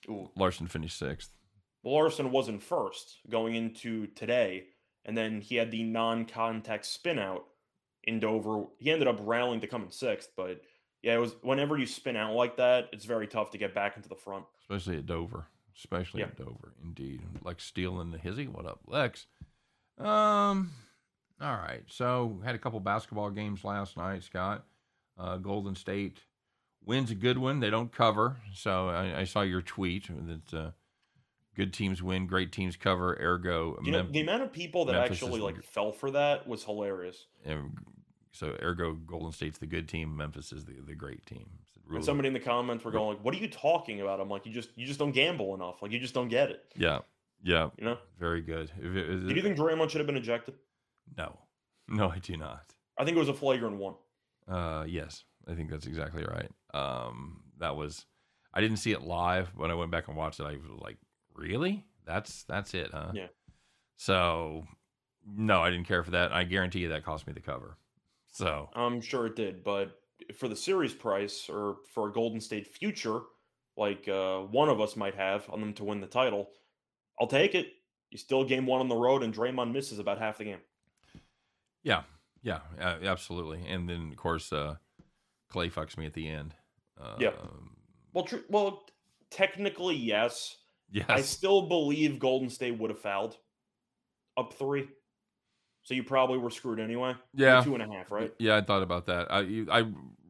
Ooh. 0.10 0.30
Larson 0.36 0.68
finished 0.68 0.98
sixth. 0.98 1.32
Well, 1.84 1.96
Larson 1.96 2.32
was 2.32 2.50
in 2.50 2.60
first 2.60 3.18
going 3.30 3.56
into 3.56 4.08
today, 4.08 4.66
and 5.06 5.18
then 5.18 5.42
he 5.42 5.56
had 5.56 5.72
the 5.72 5.84
non-contact 5.84 6.86
spin 6.86 7.20
out 7.20 7.46
in 8.04 8.20
Dover. 8.20 8.66
He 8.78 8.92
ended 8.92 9.08
up 9.08 9.20
rallying 9.22 9.62
to 9.62 9.68
come 9.68 9.84
in 9.84 9.92
sixth, 9.92 10.30
but 10.36 10.62
yeah, 11.04 11.16
it 11.16 11.20
was 11.20 11.36
whenever 11.42 11.78
you 11.78 11.86
spin 11.86 12.16
out 12.16 12.34
like 12.34 12.58
that, 12.58 12.90
it's 12.92 13.06
very 13.06 13.28
tough 13.28 13.52
to 13.52 13.58
get 13.58 13.74
back 13.76 13.96
into 13.98 14.10
the 14.10 14.16
front. 14.16 14.46
especially 14.62 14.98
at 14.98 15.06
Dover. 15.06 15.46
Especially 15.78 16.22
Yeah. 16.22 16.28
at 16.28 16.38
Dover, 16.38 16.74
indeed. 16.84 17.22
Lex 17.44 17.64
Steele 17.66 18.02
and 18.02 18.12
the 18.12 18.18
Hizzy. 18.18 18.48
What 18.48 18.66
up, 18.66 18.82
Lex? 18.88 19.28
Um, 20.00 20.72
all 21.40 21.56
right. 21.56 21.84
So 21.88 22.42
had 22.44 22.56
a 22.56 22.60
couple 22.60 22.80
basketball 22.80 23.30
games 23.30 23.64
last 23.64 23.96
night. 23.96 24.24
Scott, 24.24 24.66
uh, 25.18 25.38
Golden 25.38 25.76
State 25.76 26.22
wins 26.88 27.12
a 27.12 27.16
good 27.16 27.38
one. 27.38 27.60
They 27.60 27.70
don't 27.70 27.92
cover. 27.92 28.38
So 28.54 28.88
I, 28.90 29.20
I 29.20 29.24
saw 29.26 29.42
your 29.42 29.62
tweet 29.62 30.08
that 30.28 30.58
uh, 30.58 30.72
good 31.56 31.74
teams 31.74 32.02
win, 32.02 32.26
great 32.28 32.52
teams 32.52 32.76
cover. 32.76 33.18
Ergo, 33.22 33.78
You 33.84 33.92
know, 33.92 34.04
Mem- 34.04 34.12
the 34.12 34.22
amount 34.22 34.44
of 34.44 34.52
people 34.54 34.86
that 34.86 34.94
Memphis 34.94 35.22
actually 35.22 35.42
like 35.42 35.62
fell 35.64 35.92
for 35.92 36.12
that 36.12 36.48
was 36.48 36.64
hilarious. 36.64 37.28
and 37.46 37.78
so 38.32 38.56
ergo 38.62 38.94
Golden 38.94 39.32
State's 39.32 39.58
the 39.58 39.66
good 39.68 39.88
team. 39.88 40.16
Memphis 40.16 40.52
is 40.52 40.66
the, 40.66 40.74
the 40.86 40.96
great 40.96 41.26
team. 41.26 41.50
Really- 41.86 41.98
And 41.98 42.06
somebody 42.06 42.28
in 42.28 42.34
the 42.34 42.40
comments 42.40 42.84
were 42.84 42.92
going 42.92 43.16
like, 43.16 43.24
"What 43.26 43.34
are 43.34 43.38
you 43.38 43.48
talking 43.50 44.02
about?" 44.02 44.20
I'm 44.20 44.30
like, 44.30 44.46
"You 44.46 44.52
just 44.54 44.70
you 44.76 44.86
just 44.86 45.00
don't 45.00 45.12
gamble 45.14 45.56
enough. 45.56 45.82
Like 45.82 45.92
you 45.92 46.00
just 46.00 46.14
don't 46.14 46.28
get 46.28 46.50
it." 46.52 46.64
yeah, 46.76 47.00
yeah, 47.44 47.70
You 47.78 47.86
know? 47.86 47.98
very 48.20 48.42
good. 48.42 48.72
If 48.78 48.96
it- 48.96 49.10
is 49.10 49.24
Do 49.24 49.34
you 49.34 49.42
think 49.42 49.58
Draymond 49.58 49.90
should 49.90 50.00
have 50.00 50.08
been 50.08 50.18
ejected? 50.18 50.56
no, 51.18 51.38
no, 51.88 52.10
I 52.10 52.20
do 52.20 52.36
not. 52.38 52.74
I 52.98 53.06
think 53.06 53.16
it 53.16 53.20
was 53.20 53.30
a 53.30 53.34
flagrant 53.34 53.78
one. 53.78 53.96
Uh, 54.48 54.84
yes, 54.88 55.24
I 55.50 55.56
think 55.56 55.70
that's 55.70 55.88
exactly 55.88 56.24
right. 56.24 56.52
Um, 56.74 57.42
that 57.60 57.76
was, 57.76 58.06
I 58.54 58.62
didn't 58.62 58.78
see 58.78 58.92
it 58.92 59.02
live. 59.02 59.50
When 59.56 59.72
I 59.72 59.76
went 59.76 59.92
back 59.92 60.08
and 60.08 60.18
watched 60.18 60.40
it, 60.40 60.44
I 60.46 60.54
was 60.54 60.80
like, 60.82 60.98
really? 61.34 61.86
That's 62.06 62.44
that's 62.44 62.74
it, 62.74 62.92
huh? 62.92 63.12
Yeah. 63.14 63.28
So, 63.98 64.66
no, 65.26 65.62
I 65.62 65.70
didn't 65.70 65.88
care 65.88 66.04
for 66.04 66.12
that. 66.12 66.32
I 66.32 66.44
guarantee 66.44 66.80
you 66.80 66.90
that 66.90 67.04
cost 67.04 67.28
me 67.28 67.34
the 67.34 67.42
cover. 67.42 67.78
So, 68.32 68.70
I'm 68.74 69.02
sure 69.02 69.26
it 69.26 69.36
did, 69.36 69.64
but 69.64 70.00
for 70.36 70.48
the 70.48 70.56
series 70.56 70.94
price 70.94 71.50
or 71.50 71.78
for 71.94 72.10
a 72.10 72.12
Golden 72.12 72.40
State 72.40 72.68
future, 72.68 73.22
like 73.76 74.08
uh, 74.08 74.40
one 74.40 74.70
of 74.70 74.82
us 74.82 74.96
might 74.96 75.16
have 75.16 75.50
on 75.50 75.60
them 75.60 75.74
to 75.74 75.84
win 75.84 76.02
the 76.02 76.08
title, 76.08 76.50
I'll 77.20 77.28
take 77.28 77.56
it. 77.56 77.68
You 78.12 78.18
still 78.18 78.44
game 78.44 78.66
one 78.66 78.80
on 78.80 78.88
the 78.88 78.96
road, 78.96 79.24
and 79.24 79.34
Draymond 79.34 79.74
misses 79.74 80.00
about 80.00 80.20
half 80.20 80.38
the 80.38 80.46
game. 80.46 80.60
yeah, 81.84 82.04
yeah, 82.42 82.60
absolutely. 82.80 83.66
And 83.68 83.90
then 83.90 84.10
of 84.12 84.18
course, 84.18 84.54
uh, 84.54 84.76
Clay 85.50 85.70
fucks 85.70 85.98
me 85.98 86.06
at 86.06 86.14
the 86.14 86.28
end. 86.28 86.54
Uh, 87.00 87.16
Yeah. 87.20 87.32
Well, 88.14 88.24
tr- 88.26 88.38
well, 88.50 88.86
technically 89.30 89.96
yes. 89.96 90.58
Yes. 90.90 91.06
I 91.10 91.22
still 91.22 91.68
believe 91.68 92.18
Golden 92.20 92.50
State 92.50 92.78
would 92.80 92.90
have 92.90 93.00
fouled 93.00 93.38
up 94.38 94.54
three, 94.54 94.88
so 95.84 95.94
you 95.94 96.04
probably 96.04 96.38
were 96.38 96.50
screwed 96.50 96.80
anyway. 96.80 97.14
Yeah. 97.34 97.62
two 97.62 97.74
and 97.76 97.84
a 97.84 97.88
half, 97.94 98.10
right? 98.12 98.34
Yeah, 98.40 98.56
I 98.56 98.62
thought 98.62 98.84
about 98.84 99.06
that. 99.08 99.28
I, 99.32 99.66
I, 99.70 99.86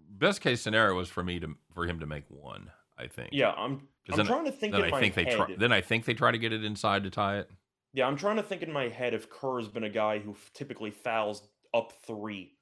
best 0.09 0.41
case 0.41 0.61
scenario 0.61 0.95
was 0.95 1.09
for 1.09 1.23
me 1.23 1.39
to 1.39 1.55
for 1.73 1.85
him 1.85 1.99
to 1.99 2.05
make 2.07 2.23
one. 2.29 2.71
I 2.97 3.05
think. 3.07 3.29
Yeah, 3.31 3.51
I'm. 3.51 3.87
I'm 4.11 4.25
trying 4.25 4.45
to 4.45 4.51
think 4.51 4.71
Then 4.73 4.81
in 4.85 4.87
I 4.87 4.91
my 4.91 4.99
think 4.99 5.13
head. 5.15 5.27
they 5.27 5.35
try. 5.35 5.55
Then 5.55 5.71
I 5.71 5.81
think 5.81 6.05
they 6.05 6.15
try 6.15 6.31
to 6.31 6.37
get 6.39 6.51
it 6.51 6.63
inside 6.63 7.03
to 7.03 7.11
tie 7.11 7.37
it. 7.37 7.51
Yeah, 7.93 8.07
I'm 8.07 8.17
trying 8.17 8.37
to 8.37 8.43
think 8.43 8.63
in 8.63 8.71
my 8.71 8.87
head 8.89 9.13
if 9.13 9.29
Kerr's 9.29 9.67
been 9.67 9.83
a 9.83 9.89
guy 9.89 10.17
who 10.17 10.31
f- 10.31 10.49
typically 10.55 10.89
fouls 10.89 11.47
up 11.73 11.93
three. 12.07 12.53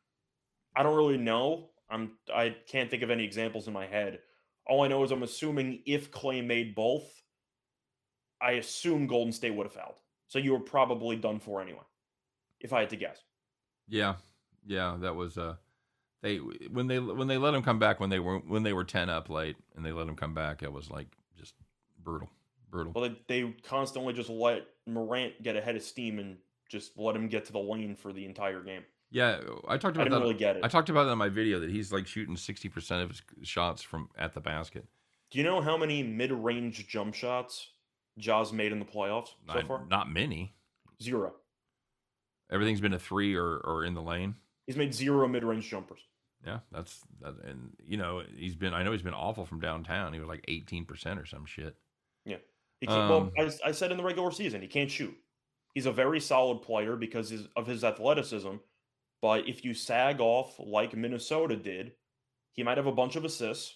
I 0.75 0.83
don't 0.83 0.95
really 0.97 1.17
know. 1.17 1.69
I'm 1.89 2.11
I 2.33 2.55
can't 2.67 2.89
think 2.89 3.03
of 3.03 3.11
any 3.11 3.23
examples 3.23 3.67
in 3.67 3.73
my 3.73 3.85
head. 3.85 4.19
All 4.67 4.83
I 4.83 4.87
know 4.87 5.03
is 5.03 5.11
I'm 5.11 5.23
assuming 5.23 5.81
if 5.85 6.11
Clay 6.11 6.41
made 6.41 6.73
both, 6.73 7.03
I 8.41 8.53
assume 8.53 9.07
Golden 9.07 9.31
State 9.31 9.55
would 9.55 9.65
have 9.65 9.73
fouled. 9.73 9.95
So 10.27 10.39
you 10.39 10.53
were 10.53 10.59
probably 10.59 11.15
done 11.15 11.39
for 11.39 11.61
anyway, 11.61 11.83
if 12.59 12.73
I 12.73 12.79
had 12.79 12.89
to 12.89 12.95
guess. 12.95 13.19
Yeah, 13.87 14.15
yeah, 14.65 14.97
that 15.01 15.15
was 15.15 15.37
uh, 15.37 15.55
they 16.21 16.37
when 16.37 16.87
they 16.87 16.99
when 16.99 17.27
they 17.27 17.37
let 17.37 17.53
him 17.53 17.61
come 17.61 17.77
back 17.77 17.99
when 17.99 18.09
they 18.09 18.19
were 18.19 18.39
when 18.39 18.63
they 18.63 18.73
were 18.73 18.83
ten 18.83 19.09
up 19.09 19.29
late 19.29 19.57
and 19.75 19.85
they 19.85 19.91
let 19.91 20.07
him 20.07 20.15
come 20.15 20.33
back, 20.33 20.63
it 20.63 20.73
was 20.73 20.89
like 20.89 21.07
just 21.37 21.53
brutal, 22.03 22.29
brutal. 22.71 22.93
Well, 22.95 23.09
they, 23.09 23.41
they 23.43 23.51
constantly 23.63 24.13
just 24.13 24.29
let 24.29 24.65
Morant 24.87 25.43
get 25.43 25.55
ahead 25.55 25.75
of 25.75 25.83
steam 25.83 26.17
and 26.17 26.37
just 26.67 26.97
let 26.97 27.15
him 27.15 27.27
get 27.27 27.45
to 27.45 27.51
the 27.51 27.59
lane 27.59 27.95
for 27.95 28.11
the 28.11 28.25
entire 28.25 28.61
game. 28.61 28.83
Yeah, 29.11 29.39
I 29.67 29.77
talked 29.77 29.97
I 29.97 30.01
about 30.01 30.03
didn't 30.05 30.11
that. 30.13 30.19
really 30.21 30.33
get 30.33 30.57
it. 30.57 30.63
I 30.65 30.67
talked 30.67 30.89
about 30.89 31.05
that 31.05 31.11
in 31.11 31.17
my 31.17 31.29
video 31.29 31.59
that 31.59 31.69
he's 31.69 31.91
like 31.91 32.07
shooting 32.07 32.35
sixty 32.35 32.69
percent 32.69 33.03
of 33.03 33.09
his 33.09 33.21
shots 33.47 33.81
from 33.81 34.09
at 34.17 34.33
the 34.33 34.41
basket. 34.41 34.85
Do 35.31 35.37
you 35.37 35.43
know 35.43 35.61
how 35.61 35.77
many 35.77 36.03
mid-range 36.03 36.87
jump 36.87 37.13
shots 37.13 37.69
Ja's 38.17 38.51
made 38.53 38.71
in 38.71 38.79
the 38.79 38.85
playoffs 38.85 39.29
so 39.47 39.53
Not- 39.55 39.67
far? 39.67 39.85
not 39.89 40.09
many. 40.11 40.53
Zero. 41.01 41.33
Everything's 42.51 42.81
been 42.81 42.93
a 42.93 42.99
three 42.99 43.35
or 43.35 43.57
or 43.57 43.85
in 43.85 43.93
the 43.93 44.01
lane. 44.01 44.35
He's 44.67 44.77
made 44.77 44.93
zero 44.93 45.27
mid-range 45.27 45.69
jumpers. 45.69 45.99
Yeah, 46.45 46.59
that's 46.71 47.01
that, 47.21 47.35
and 47.43 47.71
you 47.85 47.97
know 47.97 48.21
he's 48.35 48.55
been. 48.55 48.73
I 48.73 48.83
know 48.83 48.91
he's 48.91 49.01
been 49.01 49.13
awful 49.15 49.45
from 49.45 49.59
downtown. 49.59 50.13
He 50.13 50.19
was 50.19 50.27
like 50.29 50.45
eighteen 50.47 50.85
percent 50.85 51.19
or 51.19 51.25
some 51.25 51.45
shit. 51.45 51.75
Yeah, 52.25 52.37
he 52.81 52.87
can't, 52.87 52.99
Um, 52.99 53.09
well, 53.09 53.31
I, 53.65 53.69
I 53.69 53.71
said 53.71 53.91
in 53.91 53.97
the 53.97 54.03
regular 54.03 54.31
season, 54.31 54.61
he 54.61 54.67
can't 54.67 54.89
shoot. 54.91 55.15
He's 55.73 55.85
a 55.87 55.91
very 55.91 56.19
solid 56.19 56.61
player 56.61 56.95
because 56.95 57.33
of 57.55 57.65
his 57.67 57.83
athleticism. 57.83 58.55
But 59.25 59.49
if 59.49 59.65
you 59.65 59.73
sag 59.73 60.21
off 60.21 60.53
like 60.59 60.95
Minnesota 60.95 61.55
did, 61.55 61.93
he 62.51 62.61
might 62.61 62.77
have 62.77 62.85
a 62.85 62.91
bunch 62.91 63.15
of 63.15 63.25
assists, 63.25 63.73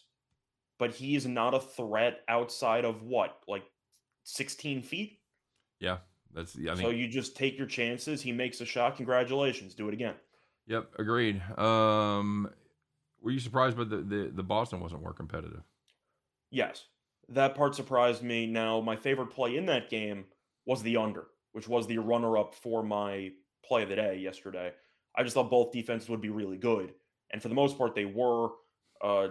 but 0.77 0.91
he 0.91 1.15
is 1.15 1.25
not 1.25 1.55
a 1.55 1.59
threat 1.59 2.19
outside 2.27 2.85
of 2.85 3.01
what, 3.01 3.39
like 3.47 3.63
16 4.25 4.83
feet? 4.83 5.21
Yeah, 5.79 5.97
that's. 6.35 6.55
I 6.55 6.75
think. 6.75 6.81
so 6.81 6.91
you 6.91 7.07
just 7.07 7.35
take 7.35 7.57
your 7.57 7.65
chances. 7.65 8.21
He 8.21 8.31
makes 8.31 8.61
a 8.61 8.65
shot. 8.65 8.97
Congratulations. 8.97 9.73
Do 9.73 9.87
it 9.87 9.95
again. 9.95 10.13
Yep, 10.67 10.91
agreed. 10.99 11.41
Um, 11.57 12.47
were 13.19 13.31
you 13.31 13.39
surprised 13.39 13.75
by 13.75 13.85
the, 13.85 13.97
the 13.97 14.31
the 14.31 14.43
Boston 14.43 14.81
wasn't 14.81 15.01
more 15.01 15.13
competitive? 15.13 15.63
Yes, 16.51 16.83
that 17.29 17.55
part 17.55 17.73
surprised 17.73 18.21
me. 18.21 18.45
Now, 18.45 18.81
my 18.81 18.97
favorite 18.97 19.31
play 19.31 19.57
in 19.57 19.65
that 19.65 19.89
game 19.89 20.25
was 20.67 20.83
the 20.83 20.97
under, 20.97 21.25
which 21.53 21.67
was 21.67 21.87
the 21.87 21.97
runner 21.97 22.37
up 22.37 22.53
for 22.53 22.83
my 22.83 23.31
play 23.65 23.81
of 23.81 23.89
the 23.89 23.95
day 23.95 24.19
yesterday. 24.19 24.73
I 25.19 25.23
just 25.23 25.35
thought 25.35 25.51
both 25.51 25.71
defenses 25.71 26.09
would 26.09 26.21
be 26.21 26.29
really 26.29 26.57
good. 26.57 26.93
And 27.31 27.41
for 27.41 27.49
the 27.49 27.55
most 27.55 27.77
part, 27.77 27.93
they 27.93 28.05
were. 28.05 28.49
Uh, 29.03 29.27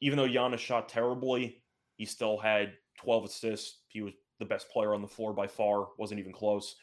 even 0.00 0.16
though 0.16 0.28
Giannis 0.28 0.58
shot 0.58 0.88
terribly, 0.88 1.62
he 1.96 2.06
still 2.06 2.38
had 2.38 2.72
12 2.98 3.24
assists. 3.24 3.80
He 3.88 4.00
was 4.00 4.14
the 4.38 4.44
best 4.44 4.68
player 4.70 4.94
on 4.94 5.02
the 5.02 5.08
floor 5.08 5.32
by 5.32 5.46
far, 5.46 5.88
wasn't 5.98 6.20
even 6.20 6.32
close. 6.32 6.76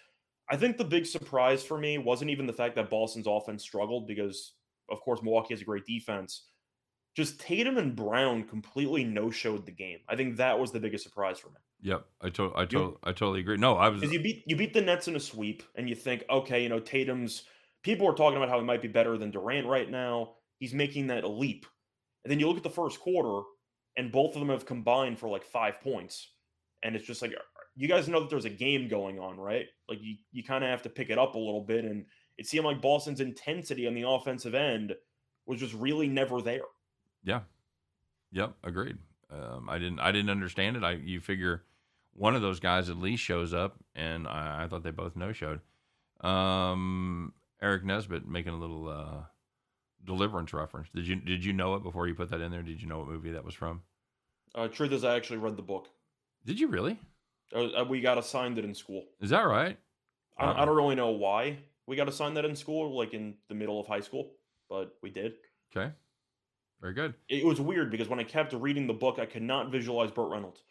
I 0.49 0.57
think 0.57 0.77
the 0.77 0.83
big 0.83 1.05
surprise 1.05 1.63
for 1.63 1.77
me 1.77 1.97
wasn't 1.97 2.29
even 2.29 2.45
the 2.45 2.53
fact 2.53 2.75
that 2.75 2.89
Boston's 2.89 3.27
offense 3.27 3.63
struggled 3.63 4.07
because, 4.07 4.53
of 4.89 5.01
course, 5.01 5.21
Milwaukee 5.21 5.53
has 5.53 5.61
a 5.61 5.65
great 5.65 5.85
defense 5.85 6.43
just 7.15 7.39
Tatum 7.39 7.77
and 7.77 7.95
Brown 7.95 8.43
completely 8.43 9.03
no-showed 9.03 9.65
the 9.65 9.71
game. 9.71 9.99
I 10.07 10.15
think 10.15 10.37
that 10.37 10.57
was 10.57 10.71
the 10.71 10.79
biggest 10.79 11.03
surprise 11.03 11.39
for 11.39 11.49
me. 11.49 11.55
Yep, 11.81 12.05
I 12.21 12.29
to, 12.29 12.51
I 12.55 12.65
to, 12.65 12.97
I 13.03 13.11
totally 13.11 13.39
agree. 13.39 13.57
No, 13.57 13.75
I 13.75 13.89
was. 13.89 14.01
Because 14.01 14.13
you 14.13 14.21
beat 14.21 14.43
you 14.45 14.55
beat 14.55 14.73
the 14.73 14.81
Nets 14.81 15.07
in 15.07 15.15
a 15.15 15.19
sweep, 15.19 15.63
and 15.75 15.89
you 15.89 15.95
think, 15.95 16.23
okay, 16.29 16.61
you 16.61 16.69
know, 16.69 16.79
Tatum's 16.79 17.43
people 17.83 18.07
are 18.07 18.15
talking 18.15 18.37
about 18.37 18.49
how 18.49 18.59
he 18.59 18.65
might 18.65 18.81
be 18.81 18.87
better 18.87 19.17
than 19.17 19.31
Durant 19.31 19.67
right 19.67 19.89
now. 19.89 20.33
He's 20.59 20.73
making 20.73 21.07
that 21.07 21.29
leap. 21.29 21.65
And 22.23 22.31
then 22.31 22.39
you 22.39 22.47
look 22.47 22.57
at 22.57 22.63
the 22.63 22.69
first 22.69 22.99
quarter, 22.99 23.41
and 23.97 24.11
both 24.11 24.35
of 24.35 24.39
them 24.39 24.49
have 24.49 24.65
combined 24.65 25.19
for 25.19 25.27
like 25.29 25.43
five 25.43 25.81
points. 25.81 26.31
And 26.83 26.95
it's 26.95 27.05
just 27.05 27.21
like 27.21 27.33
you 27.75 27.87
guys 27.87 28.07
know 28.07 28.19
that 28.19 28.29
there's 28.29 28.45
a 28.45 28.49
game 28.49 28.87
going 28.87 29.19
on, 29.19 29.37
right? 29.37 29.67
Like 29.89 29.99
you 30.01 30.15
you 30.31 30.43
kind 30.43 30.63
of 30.63 30.69
have 30.69 30.83
to 30.83 30.89
pick 30.89 31.09
it 31.09 31.17
up 31.17 31.35
a 31.35 31.39
little 31.39 31.63
bit. 31.63 31.85
And 31.85 32.05
it 32.37 32.47
seemed 32.47 32.65
like 32.65 32.81
Boston's 32.81 33.21
intensity 33.21 33.87
on 33.87 33.93
the 33.93 34.07
offensive 34.07 34.55
end 34.55 34.93
was 35.45 35.59
just 35.59 35.73
really 35.73 36.07
never 36.07 36.41
there. 36.41 36.61
Yeah. 37.23 37.41
Yep, 38.31 38.53
agreed. 38.63 38.97
Um, 39.29 39.69
I 39.69 39.77
didn't 39.77 39.99
I 39.99 40.11
didn't 40.11 40.29
understand 40.29 40.77
it. 40.77 40.83
I 40.83 40.93
you 40.93 41.19
figure 41.19 41.63
one 42.13 42.35
of 42.35 42.41
those 42.41 42.59
guys 42.59 42.89
at 42.89 42.97
least 42.97 43.23
shows 43.23 43.53
up, 43.53 43.77
and 43.95 44.27
I, 44.27 44.63
I 44.63 44.67
thought 44.67 44.83
they 44.83 44.91
both 44.91 45.15
no 45.15 45.31
showed. 45.31 45.61
Um, 46.21 47.33
Eric 47.61 47.83
Nesbitt 47.83 48.27
making 48.27 48.53
a 48.53 48.57
little 48.57 48.89
uh, 48.89 49.23
deliverance 50.05 50.53
reference. 50.53 50.87
Did 50.93 51.07
you 51.07 51.15
did 51.17 51.45
you 51.45 51.53
know 51.53 51.75
it 51.75 51.83
before 51.83 52.07
you 52.07 52.15
put 52.15 52.29
that 52.29 52.41
in 52.41 52.51
there? 52.51 52.63
Did 52.63 52.81
you 52.81 52.87
know 52.87 52.99
what 52.99 53.07
movie 53.07 53.31
that 53.31 53.43
was 53.43 53.53
from? 53.53 53.81
Uh, 54.53 54.67
truth 54.67 54.91
is, 54.91 55.03
I 55.03 55.15
actually 55.15 55.37
read 55.37 55.55
the 55.55 55.63
book. 55.63 55.87
Did 56.45 56.59
you 56.59 56.67
really? 56.67 56.99
Uh, 57.53 57.85
we 57.87 58.01
got 58.01 58.17
assigned 58.17 58.57
it 58.57 58.65
in 58.65 58.73
school. 58.73 59.05
Is 59.19 59.29
that 59.29 59.41
right? 59.41 59.77
I, 60.37 60.45
Wow. 60.45 60.55
I 60.57 60.65
don't 60.65 60.75
really 60.75 60.95
know 60.95 61.11
why 61.11 61.57
we 61.85 61.95
got 61.95 62.07
assigned 62.07 62.37
that 62.37 62.45
in 62.45 62.55
school, 62.55 62.97
like 62.97 63.13
in 63.13 63.35
the 63.49 63.55
middle 63.55 63.79
of 63.79 63.87
high 63.87 63.99
school, 63.99 64.31
but 64.69 64.95
we 65.01 65.09
did. 65.09 65.33
Okay. 65.75 65.91
Very 66.79 66.93
good. 66.93 67.13
It 67.29 67.45
was 67.45 67.61
weird 67.61 67.91
because 67.91 68.07
when 68.07 68.19
I 68.19 68.23
kept 68.23 68.53
reading 68.53 68.87
the 68.87 68.93
book, 68.93 69.19
I 69.19 69.25
could 69.25 69.43
not 69.43 69.71
visualize 69.71 70.09
Burt 70.09 70.31
Reynolds. 70.31 70.63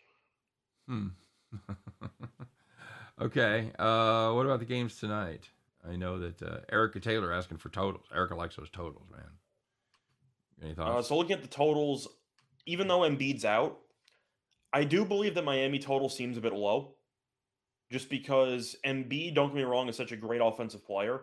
Hmm. 0.88 1.08
okay. 3.20 3.70
Uh, 3.78 4.32
what 4.32 4.46
about 4.46 4.58
the 4.58 4.64
games 4.64 4.96
tonight? 4.96 5.48
I 5.88 5.96
know 5.96 6.18
that 6.18 6.42
uh, 6.42 6.58
Erica 6.70 7.00
Taylor 7.00 7.32
asking 7.32 7.58
for 7.58 7.68
totals. 7.70 8.04
Erica 8.14 8.34
likes 8.34 8.56
those 8.56 8.70
totals, 8.70 9.06
man. 9.10 9.20
Any 10.62 10.72
Uh, 10.72 10.74
thoughts? 10.74 11.08
so 11.08 11.16
looking 11.16 11.32
at 11.32 11.42
the 11.42 11.48
totals, 11.48 12.06
even 12.66 12.86
though 12.88 13.00
Embiid's 13.00 13.44
out, 13.44 13.78
I 14.72 14.84
do 14.84 15.04
believe 15.04 15.34
that 15.34 15.44
Miami 15.44 15.78
total 15.78 16.08
seems 16.08 16.36
a 16.36 16.40
bit 16.40 16.52
low. 16.52 16.96
Just 17.90 18.08
because 18.08 18.76
Embiid, 18.86 19.34
don't 19.34 19.48
get 19.48 19.56
me 19.56 19.62
wrong, 19.62 19.88
is 19.88 19.96
such 19.96 20.12
a 20.12 20.16
great 20.16 20.40
offensive 20.40 20.84
player, 20.86 21.22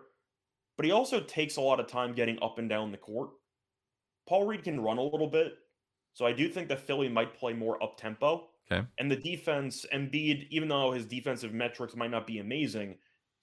but 0.75 0.85
he 0.85 0.91
also 0.91 1.21
takes 1.21 1.55
a 1.55 1.61
lot 1.61 1.79
of 1.79 1.87
time 1.87 2.13
getting 2.13 2.37
up 2.41 2.59
and 2.59 2.67
down 2.67 2.91
the 2.91 2.97
court. 2.97 3.29
Paul 4.27 4.45
Reed 4.45 4.63
can 4.63 4.81
run 4.81 4.97
a 4.97 5.03
little 5.03 5.27
bit, 5.29 5.53
so 6.13 6.25
I 6.25 6.33
do 6.33 6.49
think 6.49 6.67
that 6.67 6.81
Philly 6.81 7.07
might 7.07 7.33
play 7.37 7.53
more 7.53 7.81
up 7.81 7.97
tempo. 7.97 8.49
Okay. 8.69 8.85
And 8.97 9.09
the 9.09 9.15
defense, 9.15 9.85
Embiid, 9.93 10.47
even 10.49 10.67
though 10.67 10.91
his 10.91 11.05
defensive 11.05 11.53
metrics 11.53 11.95
might 11.95 12.11
not 12.11 12.27
be 12.27 12.39
amazing, 12.39 12.97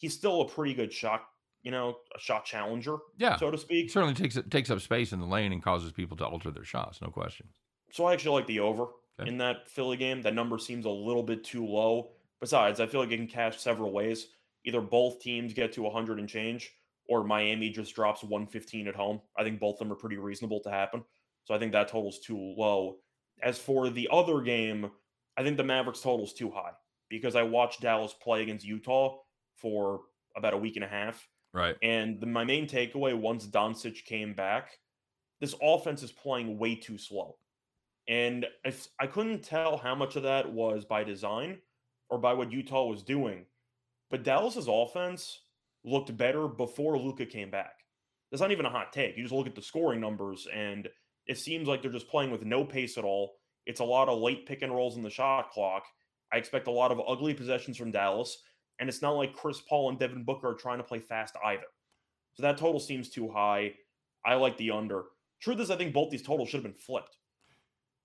he's 0.05 0.14
still 0.14 0.43
a 0.43 0.49
pretty 0.49 0.75
good 0.75 0.93
shot, 0.93 1.23
you 1.62 1.71
know, 1.71 1.97
a 2.14 2.21
shot 2.21 2.45
challenger, 2.45 2.99
yeah. 3.17 3.37
so 3.37 3.51
to 3.51 3.57
speak. 3.57 3.90
certainly 3.90 4.14
takes 4.14 4.38
takes 4.51 4.71
up 4.71 4.81
space 4.81 5.12
in 5.12 5.21
the 5.21 5.27
lane 5.27 5.51
and 5.53 5.62
causes 5.62 5.93
people 5.93 6.14
to 6.19 6.27
alter 6.27 6.51
their 6.51 6.64
shots. 6.64 7.01
No 7.01 7.09
question. 7.09 7.47
So 7.90 8.05
I 8.05 8.12
actually 8.12 8.35
like 8.38 8.47
the 8.47 8.61
over 8.61 8.87
Okay. 9.21 9.29
in 9.31 9.38
that 9.38 9.69
Philly 9.69 9.97
game. 9.97 10.23
That 10.23 10.35
number 10.35 10.59
seems 10.59 10.85
a 10.87 10.90
little 10.90 11.23
bit 11.23 11.45
too 11.45 11.64
low. 11.64 12.11
Besides, 12.40 12.81
I 12.81 12.87
feel 12.87 13.01
like 13.01 13.12
it 13.12 13.17
can 13.17 13.29
cash 13.29 13.59
several 13.61 13.93
ways. 13.93 14.27
Either 14.64 14.81
both 14.81 15.21
teams 15.21 15.55
get 15.55 15.73
to 15.75 15.83
100 15.83 16.19
and 16.19 16.29
change, 16.29 16.71
or 17.09 17.23
Miami 17.23 17.71
just 17.71 17.95
drops 17.95 18.23
115 18.25 18.88
at 18.88 18.97
home. 18.97 19.21
I 19.38 19.45
think 19.45 19.61
both 19.61 19.75
of 19.77 19.79
them 19.81 19.93
are 19.93 19.97
pretty 20.01 20.17
reasonable 20.17 20.61
to 20.64 20.71
happen. 20.71 21.05
So 21.45 21.55
I 21.55 21.59
think 21.59 21.71
that 21.73 21.87
total's 21.88 22.19
too 22.21 22.55
low. 22.59 22.97
As 23.43 23.57
for 23.59 23.88
the 23.88 24.09
other 24.11 24.40
game, 24.40 24.90
I 25.37 25.43
think 25.45 25.57
the 25.57 25.64
Mavericks 25.64 26.01
total's 26.01 26.33
too 26.35 26.51
high 26.51 26.73
because 27.09 27.37
I 27.37 27.43
watched 27.45 27.83
Dallas 27.83 28.14
play 28.21 28.43
against 28.43 28.67
Utah 28.67 29.19
for 29.57 30.01
about 30.37 30.55
a 30.55 30.59
week 30.59 30.77
and 30.77 30.85
a 30.85 30.88
half. 30.88 31.27
Right. 31.53 31.77
And 31.83 32.21
the, 32.21 32.27
my 32.27 32.45
main 32.45 32.67
takeaway 32.67 33.17
once 33.19 33.47
Doncic 33.47 34.05
came 34.05 34.35
back, 34.35 34.79
this 35.40 35.55
offense 35.62 36.03
is 36.03 36.12
playing 36.12 36.59
way 36.59 36.75
too 36.75 36.99
slow. 36.99 37.37
And 38.09 38.47
if, 38.64 38.88
I 39.01 39.07
couldn't 39.07 39.43
tell 39.43 39.77
how 39.77 39.95
much 39.95 40.17
of 40.17 40.25
that 40.25 40.53
was 40.53 40.85
by 40.85 41.05
design 41.05 41.59
or 42.11 42.19
by 42.19 42.35
what 42.35 42.53
Utah 42.53 42.85
was 42.87 43.03
doing. 43.03 43.47
But 44.11 44.25
Dallas's 44.25 44.69
offense 44.69 45.40
looked 45.85 46.17
better 46.17 46.49
before 46.49 46.99
Luka 46.99 47.27
came 47.27 47.51
back. 47.51 47.75
That's 48.31 48.40
not 48.40 48.53
even 48.53 48.67
a 48.67 48.71
hot 48.71 48.93
take. 48.93 49.17
You 49.17 49.23
just 49.23 49.35
look 49.35 49.47
at 49.47 49.55
the 49.55 49.62
scoring 49.62 50.01
numbers, 50.01 50.49
and 50.53 50.88
it 51.27 51.38
seems 51.38 51.69
like 51.69 51.83
they're 51.83 51.90
just 51.90 52.09
playing 52.09 52.31
with 52.31 52.45
no 52.45 52.64
pace 52.64 52.99
at 52.99 53.05
all. 53.05 53.37
It's 53.67 53.81
a 53.81 53.85
lot 53.85 54.09
of 54.09 54.19
late 54.19 54.47
pick 54.47 54.62
and 54.62 54.75
rolls 54.75 54.97
in 54.97 55.03
the 55.03 55.11
shot 55.11 55.51
clock. 55.51 55.85
I 56.33 56.37
expect 56.37 56.67
a 56.67 56.73
lot 56.73 56.90
of 56.90 57.01
ugly 57.07 57.33
possessions 57.33 57.77
from 57.77 57.93
Dallas, 57.93 58.43
and 58.79 58.89
it's 58.89 59.03
not 59.03 59.13
like 59.13 59.35
Chris 59.35 59.61
Paul 59.61 59.91
and 59.91 59.99
Devin 59.99 60.25
Booker 60.25 60.49
are 60.51 60.55
trying 60.55 60.79
to 60.79 60.85
play 60.85 60.99
fast 60.99 61.37
either. 61.45 61.65
So 62.35 62.43
that 62.43 62.59
total 62.59 62.81
seems 62.81 63.09
too 63.11 63.31
high. 63.31 63.75
I 64.27 64.35
like 64.35 64.57
the 64.57 64.71
under. 64.71 65.05
Truth 65.41 65.61
is, 65.61 65.71
I 65.71 65.77
think 65.77 65.93
both 65.93 66.11
these 66.11 66.23
totals 66.23 66.49
should 66.49 66.59
have 66.59 66.65
been 66.65 66.73
flipped. 66.81 67.17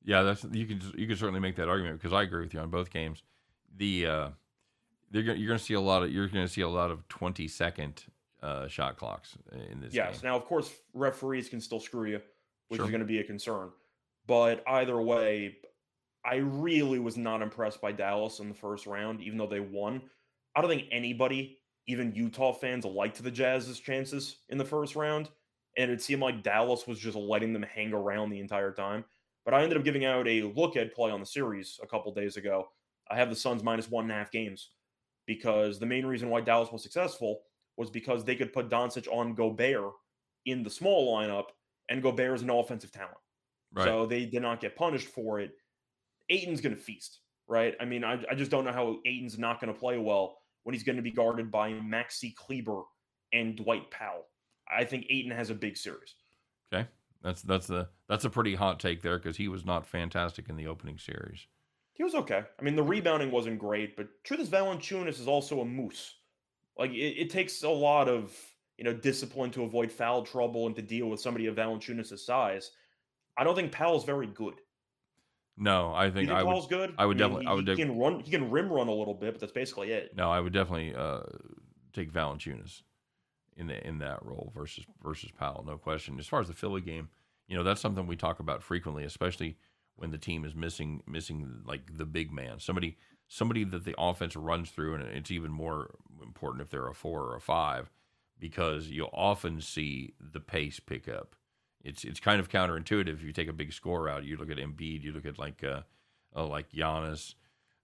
Yeah, 0.04 0.24
that's 0.24 0.44
you 0.52 0.66
can 0.66 0.82
you 0.98 1.08
can 1.08 1.16
certainly 1.18 1.40
make 1.40 1.56
that 1.58 1.68
argument 1.68 2.00
because 2.00 2.14
I 2.14 2.24
agree 2.24 2.44
with 2.44 2.54
you 2.54 2.60
on 2.60 2.70
both 2.70 2.90
games. 2.90 3.24
The 3.78 4.06
uh, 4.08 4.30
you're 5.12 5.24
going 5.24 5.38
to 5.58 5.60
see 5.60 5.74
a 5.74 5.82
lot 5.82 6.04
of 6.04 6.12
you're 6.12 6.28
going 6.28 6.46
to 6.46 6.52
see 6.52 6.62
a 6.62 6.70
lot 6.70 6.92
of 6.92 7.08
20 7.10 7.48
second 7.48 8.04
uh, 8.42 8.68
shot 8.68 8.98
clocks 8.98 9.38
in 9.72 9.82
this 9.82 9.94
Yes. 9.94 10.22
game. 10.22 10.30
Now, 10.30 10.38
of 10.38 10.46
course, 10.46 10.72
referees 10.94 11.50
can 11.50 11.60
still 11.60 11.80
screw 11.80 12.10
you, 12.10 12.22
which 12.70 12.78
Sure. 12.78 12.86
is 12.86 12.92
going 12.92 13.02
to 13.02 13.06
be 13.08 13.20
a 13.20 13.24
concern. 13.24 13.72
But 14.28 14.64
either 14.68 15.02
way, 15.02 15.58
I 16.24 16.36
really 16.36 17.00
was 17.00 17.18
not 17.18 17.42
impressed 17.42 17.82
by 17.82 17.92
Dallas 17.92 18.40
in 18.40 18.48
the 18.48 18.56
first 18.56 18.86
round, 18.86 19.22
even 19.22 19.38
though 19.38 19.48
they 19.48 19.60
won. 19.60 20.02
I 20.60 20.62
don't 20.62 20.70
think 20.70 20.90
anybody, 20.92 21.58
even 21.88 22.14
Utah 22.14 22.52
fans, 22.52 22.84
liked 22.84 23.24
the 23.24 23.32
Jazz's 23.32 23.80
chances 23.80 24.40
in 24.50 24.58
the 24.58 24.66
first 24.66 24.94
round. 24.94 25.30
And 25.78 25.90
it 25.90 26.02
seemed 26.02 26.22
like 26.22 26.44
Dallas 26.44 26.86
was 26.86 27.00
just 27.00 27.16
letting 27.16 27.54
them 27.54 27.64
hang 27.64 27.94
around 27.94 28.30
the 28.30 28.42
entire 28.42 28.74
time. 28.74 29.06
But 29.46 29.54
I 29.54 29.64
ended 29.64 29.78
up 29.78 29.86
giving 29.86 30.04
out 30.04 30.28
a 30.28 30.42
look 30.42 30.76
at 30.76 30.94
play 30.94 31.12
on 31.12 31.22
the 31.22 31.26
series 31.26 31.80
a 31.82 31.88
couple 31.88 32.14
days 32.14 32.36
ago. 32.36 32.68
I 33.10 33.16
have 33.16 33.30
the 33.30 33.38
Suns 33.38 33.64
minus 33.64 33.90
one 33.90 34.04
and 34.04 34.12
a 34.12 34.16
half 34.16 34.32
games 34.32 34.72
because 35.28 35.80
the 35.80 35.86
main 35.86 36.06
reason 36.06 36.30
why 36.30 36.42
Dallas 36.42 36.74
was 36.74 36.84
successful 36.84 37.40
was 37.78 37.90
because 37.90 38.26
they 38.26 38.36
could 38.36 38.52
put 38.52 38.70
Doncic 38.70 39.08
on 39.10 39.36
Gobert 39.36 39.94
in 40.46 40.62
the 40.62 40.70
small 40.70 41.16
lineup, 41.16 41.46
and 41.88 42.04
Gobert 42.04 42.36
is 42.36 42.42
an 42.42 42.50
offensive 42.50 42.92
talent. 42.92 43.16
Right. 43.72 43.86
So 43.86 44.06
they 44.06 44.26
did 44.26 44.42
not 44.42 44.60
get 44.60 44.76
punished 44.76 45.08
for 45.08 45.40
it. 45.40 45.52
Ayton's 46.30 46.60
going 46.60 46.76
to 46.76 46.82
feast, 46.82 47.20
right? 47.48 47.76
I 47.80 47.86
mean, 47.86 48.04
I, 48.04 48.22
I 48.30 48.36
just 48.36 48.52
don't 48.52 48.66
know 48.66 48.74
how 48.74 48.98
Ayton's 49.06 49.40
not 49.40 49.62
going 49.62 49.74
to 49.74 49.80
play 49.80 49.98
well 49.98 50.39
when 50.64 50.74
he's 50.74 50.84
going 50.84 50.96
to 50.96 51.02
be 51.02 51.12
guarded 51.12 51.52
by 51.52 51.72
Maxi 51.72 52.36
Kleber 52.36 52.84
and 53.34 53.56
Dwight 53.56 53.90
Powell. 53.92 54.26
I 54.70 54.84
think 54.84 55.06
Ayton 55.10 55.32
has 55.32 55.50
a 55.50 55.56
big 55.56 55.78
series. 55.78 56.16
okay. 56.72 56.88
That's 57.22 57.42
that's 57.42 57.70
a 57.70 57.90
that's 58.08 58.26
a 58.26 58.30
pretty 58.30 58.56
hot 58.56 58.80
take 58.80 59.02
there 59.02 59.18
because 59.18 59.36
he 59.36 59.50
was 59.50 59.66
not 59.66 59.86
fantastic 59.86 60.48
in 60.48 60.56
the 60.56 60.68
opening 60.68 60.98
series. 60.98 61.48
He 61.94 62.04
was 62.04 62.16
okay. 62.16 62.44
I 62.58 62.64
mean, 62.64 62.78
the 62.78 62.84
rebounding 62.84 63.30
wasn't 63.30 63.60
great, 63.60 63.98
but 63.98 64.08
truth 64.24 64.40
is, 64.40 64.50
Valanciunas 64.50 65.20
is 65.20 65.28
also 65.28 65.60
a 65.60 65.66
moose. 65.66 66.16
Like 66.78 66.92
it, 66.92 67.20
it 67.20 67.30
takes 67.30 67.64
a 67.64 67.70
lot 67.70 68.08
of 68.08 68.34
you 68.78 68.86
know 68.86 68.94
discipline 68.94 69.52
to 69.52 69.64
avoid 69.64 69.92
foul 69.92 70.24
trouble 70.24 70.66
and 70.66 70.76
to 70.78 70.82
deal 70.82 71.08
with 71.08 71.20
somebody 71.20 71.48
of 71.48 71.56
Valanciunas' 71.56 72.20
size. 72.20 72.72
I 73.38 73.44
don't 73.44 73.56
think 73.56 73.72
Powell's 73.72 74.06
very 74.06 74.28
good. 74.28 74.56
No, 75.62 75.94
I 75.94 76.06
think 76.06 76.30
think 76.30 76.32
I 76.32 76.44
would. 76.44 76.70
Good? 76.70 76.96
I 76.98 77.06
would 77.06 77.18
mean, 77.18 77.28
definitely- 77.28 77.46
He, 77.46 77.52
I 77.52 77.54
would 77.54 77.68
he 77.68 77.76
def- 77.76 77.86
can 77.86 77.98
run. 78.00 78.20
He 78.22 78.32
can 78.32 78.50
rim 78.50 78.72
run 78.72 78.88
a 78.88 78.94
little 78.94 79.14
bit, 79.14 79.34
but 79.34 79.42
that's 79.42 79.52
basically 79.52 79.92
it. 79.92 80.16
No, 80.16 80.32
I 80.32 80.40
would 80.40 80.54
definitely 80.54 80.96
uh, 80.96 81.22
take 81.94 82.12
Valanciunas 82.12 82.82
in 83.58 83.68
the 83.68 83.86
in 83.86 84.00
that 84.00 84.24
role 84.26 84.52
versus 84.56 84.86
versus 85.04 85.32
Powell, 85.38 85.64
no 85.68 85.78
question. 85.78 86.18
As 86.18 86.28
far 86.28 86.40
as 86.40 86.48
the 86.48 86.54
Philly 86.54 86.82
game, 86.82 87.10
you 87.48 87.58
know 87.58 87.64
that's 87.64 87.82
something 87.82 88.08
we 88.08 88.16
talk 88.16 88.40
about 88.40 88.64
frequently, 88.64 89.04
especially 89.04 89.58
when 89.98 90.12
the 90.12 90.18
team 90.18 90.46
is 90.46 90.56
missing 90.56 91.04
missing 91.06 91.62
like 91.66 91.98
the 91.98 92.06
big 92.06 92.32
man, 92.32 92.60
somebody 92.60 92.98
somebody 93.28 93.66
that 93.66 93.84
the 93.84 93.96
offense 94.00 94.36
runs 94.38 94.72
through, 94.72 94.96
and 94.96 95.04
it's 95.04 95.30
even 95.30 95.52
more 95.52 95.94
important 96.24 96.62
if 96.62 96.70
they're 96.70 96.88
a 96.88 96.96
four 96.96 97.24
or 97.26 97.36
a 97.36 97.42
five, 97.42 97.92
because 98.40 98.88
you'll 98.88 99.10
often 99.14 99.60
see 99.60 100.14
the 100.20 100.40
pace 100.40 100.80
pick 100.80 101.10
up. 101.10 101.36
It's 101.84 102.04
it's 102.04 102.20
kind 102.20 102.40
of 102.40 102.50
counterintuitive 102.50 103.14
if 103.14 103.24
you 103.24 103.32
take 103.32 103.48
a 103.48 103.54
big 103.54 103.74
score 103.74 104.10
out. 104.10 104.24
You 104.24 104.38
look 104.38 104.52
at 104.52 104.58
Embiid, 104.58 105.04
you 105.04 105.12
look 105.12 105.26
at 105.26 105.40
like 105.40 105.64
uh, 105.64 105.82
uh 106.36 106.46
like 106.46 106.72
Giannis, 106.72 107.36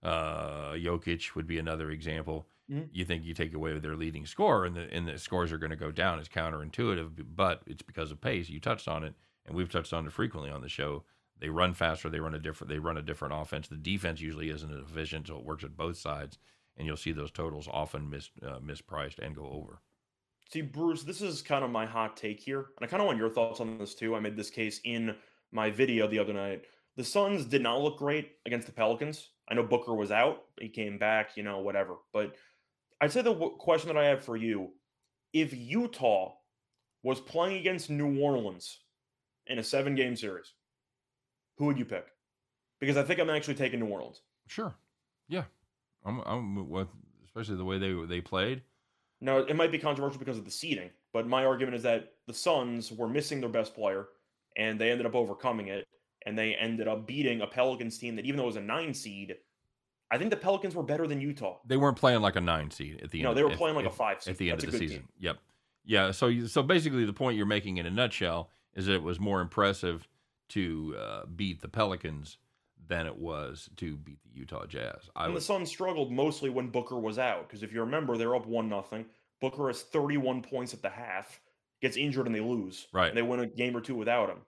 uh, 0.04 0.74
Jokic 0.74 1.36
would 1.36 1.48
be 1.48 1.58
another 1.60 1.90
example. 1.92 2.48
Mhm. 2.70 2.90
You 2.92 3.06
think 3.06 3.24
you 3.24 3.34
take 3.34 3.54
away 3.54 3.78
their 3.80 3.96
leading 3.96 4.26
scorer, 4.26 4.66
and 4.66 4.76
the 4.76 4.92
and 4.94 5.08
the 5.08 5.18
scores 5.18 5.52
are 5.52 5.58
going 5.58 5.70
to 5.70 5.76
go 5.76 5.92
down. 5.92 6.20
It's 6.20 6.30
counterintuitive, 6.30 7.26
but 7.36 7.62
it's 7.68 7.84
because 7.84 8.12
of 8.12 8.22
pace. 8.22 8.50
You 8.50 8.60
touched 8.60 8.88
on 8.88 9.04
it, 9.04 9.16
and 9.46 9.56
we've 9.56 9.70
touched 9.70 9.94
on 9.94 10.06
it 10.06 10.14
frequently 10.14 10.50
on 10.50 10.62
the 10.62 10.70
show. 10.70 11.04
They 11.38 11.50
run 11.50 11.74
faster. 11.74 12.10
They 12.10 12.20
run 12.20 12.34
a 12.36 12.40
different. 12.40 12.70
They 12.70 12.80
run 12.80 12.98
a 12.98 13.02
different 13.02 13.34
offense. 13.34 13.68
The 13.68 13.78
defense 13.78 14.22
usually 14.22 14.50
isn't 14.50 14.72
as 14.72 14.90
efficient, 14.90 15.28
so 15.28 15.38
it 15.38 15.46
works 15.46 15.64
at 15.64 15.78
both 15.78 15.98
sides. 15.98 16.38
And 16.78 16.86
you'll 16.86 16.98
see 16.98 17.14
those 17.14 17.32
totals 17.32 17.70
often 17.72 18.10
mis, 18.10 18.30
uh, 18.42 18.60
mispriced 18.60 19.20
and 19.20 19.36
go 19.36 19.50
over. 19.50 19.82
See, 20.52 20.62
Bruce, 20.62 21.04
this 21.04 21.22
is 21.22 21.42
kind 21.42 21.66
of 21.66 21.72
my 21.72 21.86
hot 21.86 22.16
take 22.16 22.40
here, 22.40 22.68
and 22.78 22.86
I 22.86 22.88
kind 22.88 23.02
of 23.02 23.08
want 23.08 23.18
your 23.18 23.30
thoughts 23.30 23.60
on 23.60 23.78
this 23.78 23.96
too. 23.96 24.16
I 24.16 24.20
made 24.20 24.38
this 24.38 24.52
case 24.52 24.80
in 24.84 25.16
my 25.52 25.72
video 25.72 26.08
the 26.08 26.20
other 26.20 26.34
night. 26.34 26.64
The 26.98 27.04
Suns 27.04 27.46
did 27.46 27.62
not 27.62 27.82
look 27.82 27.98
great 27.98 28.34
against 28.46 28.68
the 28.68 28.74
Pelicans. 28.74 29.30
I 29.50 29.56
know 29.56 29.64
Booker 29.64 29.96
was 29.96 30.12
out; 30.12 30.44
he 30.60 30.70
came 30.70 30.98
back, 30.98 31.36
you 31.36 31.44
know, 31.44 31.60
whatever. 31.60 31.96
But 32.14 32.36
I'd 33.02 33.12
say 33.12 33.22
the 33.22 33.34
w- 33.34 33.58
question 33.58 33.88
that 33.88 33.98
I 33.98 34.06
have 34.06 34.24
for 34.24 34.38
you: 34.38 34.70
If 35.34 35.54
Utah 35.54 36.36
was 37.04 37.20
playing 37.20 37.58
against 37.58 37.90
New 37.90 38.20
Orleans 38.20 38.80
in 39.48 39.60
a 39.60 39.64
seven-game 39.64 40.16
series, 40.16 40.54
who 41.58 41.66
would 41.66 41.78
you 41.78 41.86
pick? 41.86 42.06
Because 42.80 42.98
I 42.98 43.04
think 43.04 43.20
I'm 43.20 43.30
actually 43.30 43.56
taking 43.56 43.80
New 43.80 43.88
Orleans. 43.88 44.22
Sure, 44.48 44.76
yeah, 45.28 45.46
I'm. 46.06 46.22
I'm 46.22 46.70
with, 46.70 46.88
especially 47.26 47.58
the 47.58 47.66
way 47.66 47.80
they 47.80 47.94
they 48.06 48.22
played. 48.22 48.62
Now, 49.22 49.38
it 49.38 49.56
might 49.56 49.72
be 49.72 49.80
controversial 49.80 50.20
because 50.20 50.38
of 50.38 50.46
the 50.46 50.52
seeding, 50.52 50.90
but 51.14 51.28
my 51.28 51.46
argument 51.46 51.76
is 51.76 51.84
that 51.84 52.14
the 52.28 52.34
Suns 52.34 52.92
were 52.92 53.08
missing 53.08 53.40
their 53.40 53.50
best 53.50 53.74
player, 53.74 54.08
and 54.58 54.80
they 54.80 54.92
ended 54.92 55.06
up 55.06 55.16
overcoming 55.16 55.68
it, 55.70 55.88
and 56.26 56.38
they 56.38 56.54
ended 56.56 56.88
up 56.88 57.08
beating 57.08 57.42
a 57.42 57.48
Pelicans 57.48 57.98
team 57.98 58.16
that, 58.18 58.26
even 58.26 58.38
though 58.38 58.44
it 58.44 58.48
was 58.48 58.56
a 58.58 58.62
nine 58.62 58.94
seed, 58.94 59.36
I 60.12 60.18
think 60.18 60.30
the 60.30 60.38
Pelicans 60.38 60.76
were 60.76 60.84
better 60.84 61.08
than 61.08 61.20
Utah. 61.22 61.58
They 61.66 61.78
weren't 61.78 61.98
playing 61.98 62.22
like 62.22 62.36
a 62.36 62.42
nine 62.42 62.70
seed 62.72 63.02
at 63.02 63.12
the 63.12 63.22
No, 63.24 63.30
end. 63.30 63.36
No, 63.36 63.40
they 63.40 63.44
were 63.44 63.52
at- 63.52 63.58
playing 63.58 63.76
like 63.76 63.86
a 63.86 63.90
five 63.90 64.22
seed. 64.22 64.32
at 64.34 64.38
the 64.38 64.52
end 64.52 64.60
That's 64.60 64.66
of 64.66 64.72
the 64.74 64.78
season. 64.80 64.98
team. 65.00 65.08
Yep. 65.20 65.38
Yeah. 65.86 66.12
So 66.12 66.28
you, 66.28 66.48
so 66.48 66.62
basically, 66.62 67.06
the 67.06 67.14
point 67.14 67.38
you're 67.38 67.46
making 67.46 67.78
in 67.78 67.86
a 67.86 67.92
nutshell 67.92 68.50
is 68.76 68.86
that 68.88 68.94
it 68.96 69.04
was 69.04 69.20
more 69.20 69.42
impressive 69.42 70.08
to 70.50 70.96
uh, 71.00 71.26
beat 71.26 71.62
the 71.62 71.68
Pelicans 71.68 72.38
than 72.88 73.06
it 73.08 73.18
was 73.18 73.70
to 73.78 73.98
beat 73.98 74.20
the 74.24 74.38
Utah 74.40 74.66
Jazz. 74.66 75.10
I 75.16 75.26
And 75.26 75.36
the 75.36 75.42
Suns 75.42 75.70
struggled 75.70 76.12
mostly 76.12 76.50
when 76.50 76.70
Booker 76.70 77.00
was 77.00 77.18
out, 77.18 77.48
because 77.48 77.64
if 77.64 77.74
you 77.74 77.82
remember, 77.82 78.18
they're 78.18 78.36
up 78.36 78.46
one 78.46 78.70
nothing. 78.70 79.06
Booker 79.42 79.68
has 79.68 79.82
31 79.82 80.42
points 80.42 80.74
at 80.74 80.82
the 80.82 80.90
half. 80.90 81.40
gets 81.82 81.98
injured 81.98 82.26
and 82.26 82.36
they 82.36 82.40
lose. 82.42 82.88
Right. 82.94 83.10
And 83.10 83.18
they 83.18 83.22
win 83.22 83.40
a 83.42 83.48
game 83.48 83.76
or 83.76 83.82
two 83.82 83.96
without 83.96 84.30
him. 84.30 84.40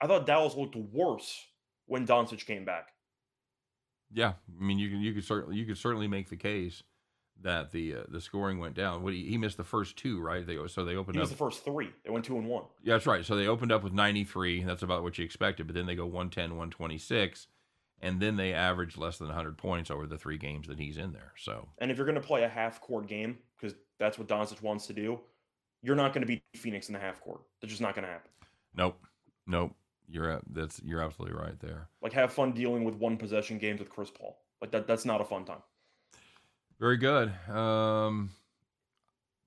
I 0.00 0.06
thought 0.06 0.26
Dallas 0.26 0.54
looked 0.56 0.74
worse 0.76 1.44
when 1.86 2.06
Doncic 2.06 2.44
came 2.46 2.64
back. 2.64 2.88
Yeah, 4.14 4.32
I 4.60 4.62
mean 4.64 4.78
you 4.78 4.90
can 4.90 5.00
you 5.00 5.14
could 5.14 5.24
certainly 5.24 5.56
you 5.56 5.64
could 5.64 5.78
certainly 5.78 6.06
make 6.08 6.28
the 6.28 6.36
case 6.36 6.82
that 7.40 7.70
the 7.72 7.94
uh, 7.94 8.02
the 8.08 8.20
scoring 8.20 8.58
went 8.58 8.74
down. 8.74 9.02
What 9.02 9.14
he, 9.14 9.24
he 9.26 9.38
missed 9.38 9.56
the 9.56 9.64
first 9.64 9.96
two, 9.96 10.20
right? 10.20 10.46
They 10.46 10.58
so 10.68 10.84
they 10.84 10.96
opened 10.96 11.16
He 11.16 11.22
up. 11.22 11.28
the 11.28 11.34
first 11.34 11.64
three. 11.64 11.90
They 12.04 12.10
went 12.10 12.24
two 12.24 12.36
and 12.36 12.46
one. 12.46 12.64
Yeah, 12.82 12.94
that's 12.94 13.06
right. 13.06 13.24
So 13.24 13.36
they 13.36 13.46
opened 13.46 13.72
up 13.72 13.82
with 13.82 13.92
93. 13.94 14.64
That's 14.64 14.82
about 14.82 15.02
what 15.02 15.16
you 15.18 15.24
expected. 15.24 15.66
But 15.66 15.74
then 15.74 15.86
they 15.86 15.94
go 15.94 16.04
110, 16.04 16.50
126. 16.50 17.46
And 18.04 18.18
then 18.20 18.34
they 18.36 18.52
average 18.52 18.96
less 18.96 19.18
than 19.18 19.28
100 19.28 19.56
points 19.56 19.88
over 19.90 20.06
the 20.08 20.18
three 20.18 20.36
games 20.36 20.66
that 20.66 20.78
he's 20.78 20.96
in 20.96 21.12
there. 21.12 21.32
So, 21.38 21.68
And 21.78 21.88
if 21.90 21.96
you're 21.96 22.06
going 22.06 22.20
to 22.20 22.26
play 22.26 22.42
a 22.42 22.48
half 22.48 22.80
court 22.80 23.06
game, 23.06 23.38
because 23.56 23.76
that's 24.00 24.18
what 24.18 24.26
Doncic 24.26 24.60
wants 24.60 24.88
to 24.88 24.92
do, 24.92 25.20
you're 25.82 25.94
not 25.94 26.12
going 26.12 26.22
to 26.22 26.26
beat 26.26 26.42
Phoenix 26.56 26.88
in 26.88 26.94
the 26.94 26.98
half 26.98 27.20
court. 27.20 27.42
That's 27.60 27.70
just 27.70 27.80
not 27.80 27.94
going 27.94 28.04
to 28.04 28.10
happen. 28.10 28.30
nope. 28.74 29.00
Nope. 29.46 29.74
You're 30.08 30.40
that's 30.50 30.80
you're 30.84 31.00
absolutely 31.00 31.36
right 31.38 31.58
there. 31.60 31.88
Like 32.02 32.12
have 32.12 32.32
fun 32.32 32.52
dealing 32.52 32.84
with 32.84 32.96
one 32.96 33.16
possession 33.16 33.56
games 33.58 33.78
with 33.80 33.88
Chris 33.88 34.10
Paul. 34.10 34.36
Like 34.60 34.70
that. 34.72 34.86
That's 34.86 35.04
not 35.04 35.20
a 35.20 35.24
fun 35.24 35.44
time. 35.44 35.62
Very 36.78 36.96
good. 36.98 37.32
Um 37.48 38.30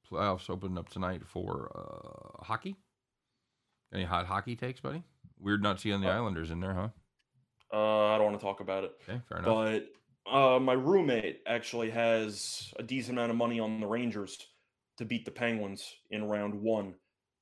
playoffs 0.10 0.50
open 0.50 0.78
up 0.78 0.90
tonight 0.90 1.22
for 1.28 1.72
uh 1.76 2.44
hockey. 2.44 2.76
Any 3.94 4.06
hot 4.06 4.26
hockey 4.26 4.56
takes, 4.56 4.80
buddy? 4.80 5.04
Weird 5.40 5.62
not 5.62 5.80
seeing 5.80 6.02
the 6.02 6.10
Uh, 6.10 6.16
Islanders 6.16 6.52
in 6.52 6.60
there, 6.62 6.74
huh? 6.74 6.90
Uh, 7.74 8.06
I 8.06 8.18
don't 8.18 8.28
want 8.28 8.40
to 8.40 8.46
talk 8.46 8.60
about 8.60 8.84
it. 8.84 8.92
Okay, 9.08 9.22
fair 9.28 9.40
enough. 9.40 9.86
But 10.26 10.32
uh, 10.32 10.60
my 10.60 10.74
roommate 10.74 11.42
actually 11.48 11.90
has 11.92 12.74
a 12.78 12.84
decent 12.84 13.18
amount 13.18 13.32
of 13.32 13.38
money 13.38 13.60
on 13.60 13.80
the 13.80 13.88
Rangers 13.88 14.38
to 14.98 15.06
beat 15.06 15.26
the 15.26 15.32
Penguins 15.32 15.94
in 16.10 16.28
round 16.28 16.54
one. 16.54 16.96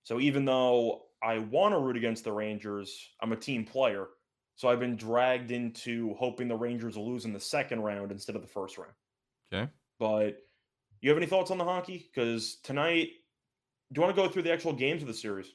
So 0.04 0.20
even 0.20 0.46
though 0.46 1.04
I 1.22 1.38
want 1.38 1.74
to 1.74 1.80
root 1.80 1.96
against 1.96 2.24
the 2.24 2.32
Rangers, 2.32 3.10
I'm 3.22 3.32
a 3.32 3.38
team 3.38 3.64
player. 3.64 4.08
So 4.56 4.68
I've 4.70 4.80
been 4.80 4.96
dragged 4.96 5.52
into 5.52 6.14
hoping 6.16 6.48
the 6.48 6.56
Rangers 6.56 6.98
will 6.98 7.10
lose 7.10 7.26
in 7.26 7.34
the 7.34 7.40
second 7.40 7.82
round 7.82 8.12
instead 8.12 8.36
of 8.36 8.42
the 8.42 8.48
first 8.48 8.78
round. 8.78 8.94
okay. 9.52 9.72
But 10.00 10.40
you 11.02 11.10
have 11.10 11.18
any 11.18 11.26
thoughts 11.26 11.52
on 11.52 11.58
the 11.58 11.64
hockey? 11.64 12.10
Because 12.14 12.58
tonight, 12.64 13.10
do 13.92 14.00
you 14.00 14.02
want 14.02 14.16
to 14.16 14.22
go 14.22 14.28
through 14.28 14.44
the 14.44 14.52
actual 14.52 14.74
games 14.74 15.02
of 15.02 15.08
the 15.08 15.14
series? 15.14 15.48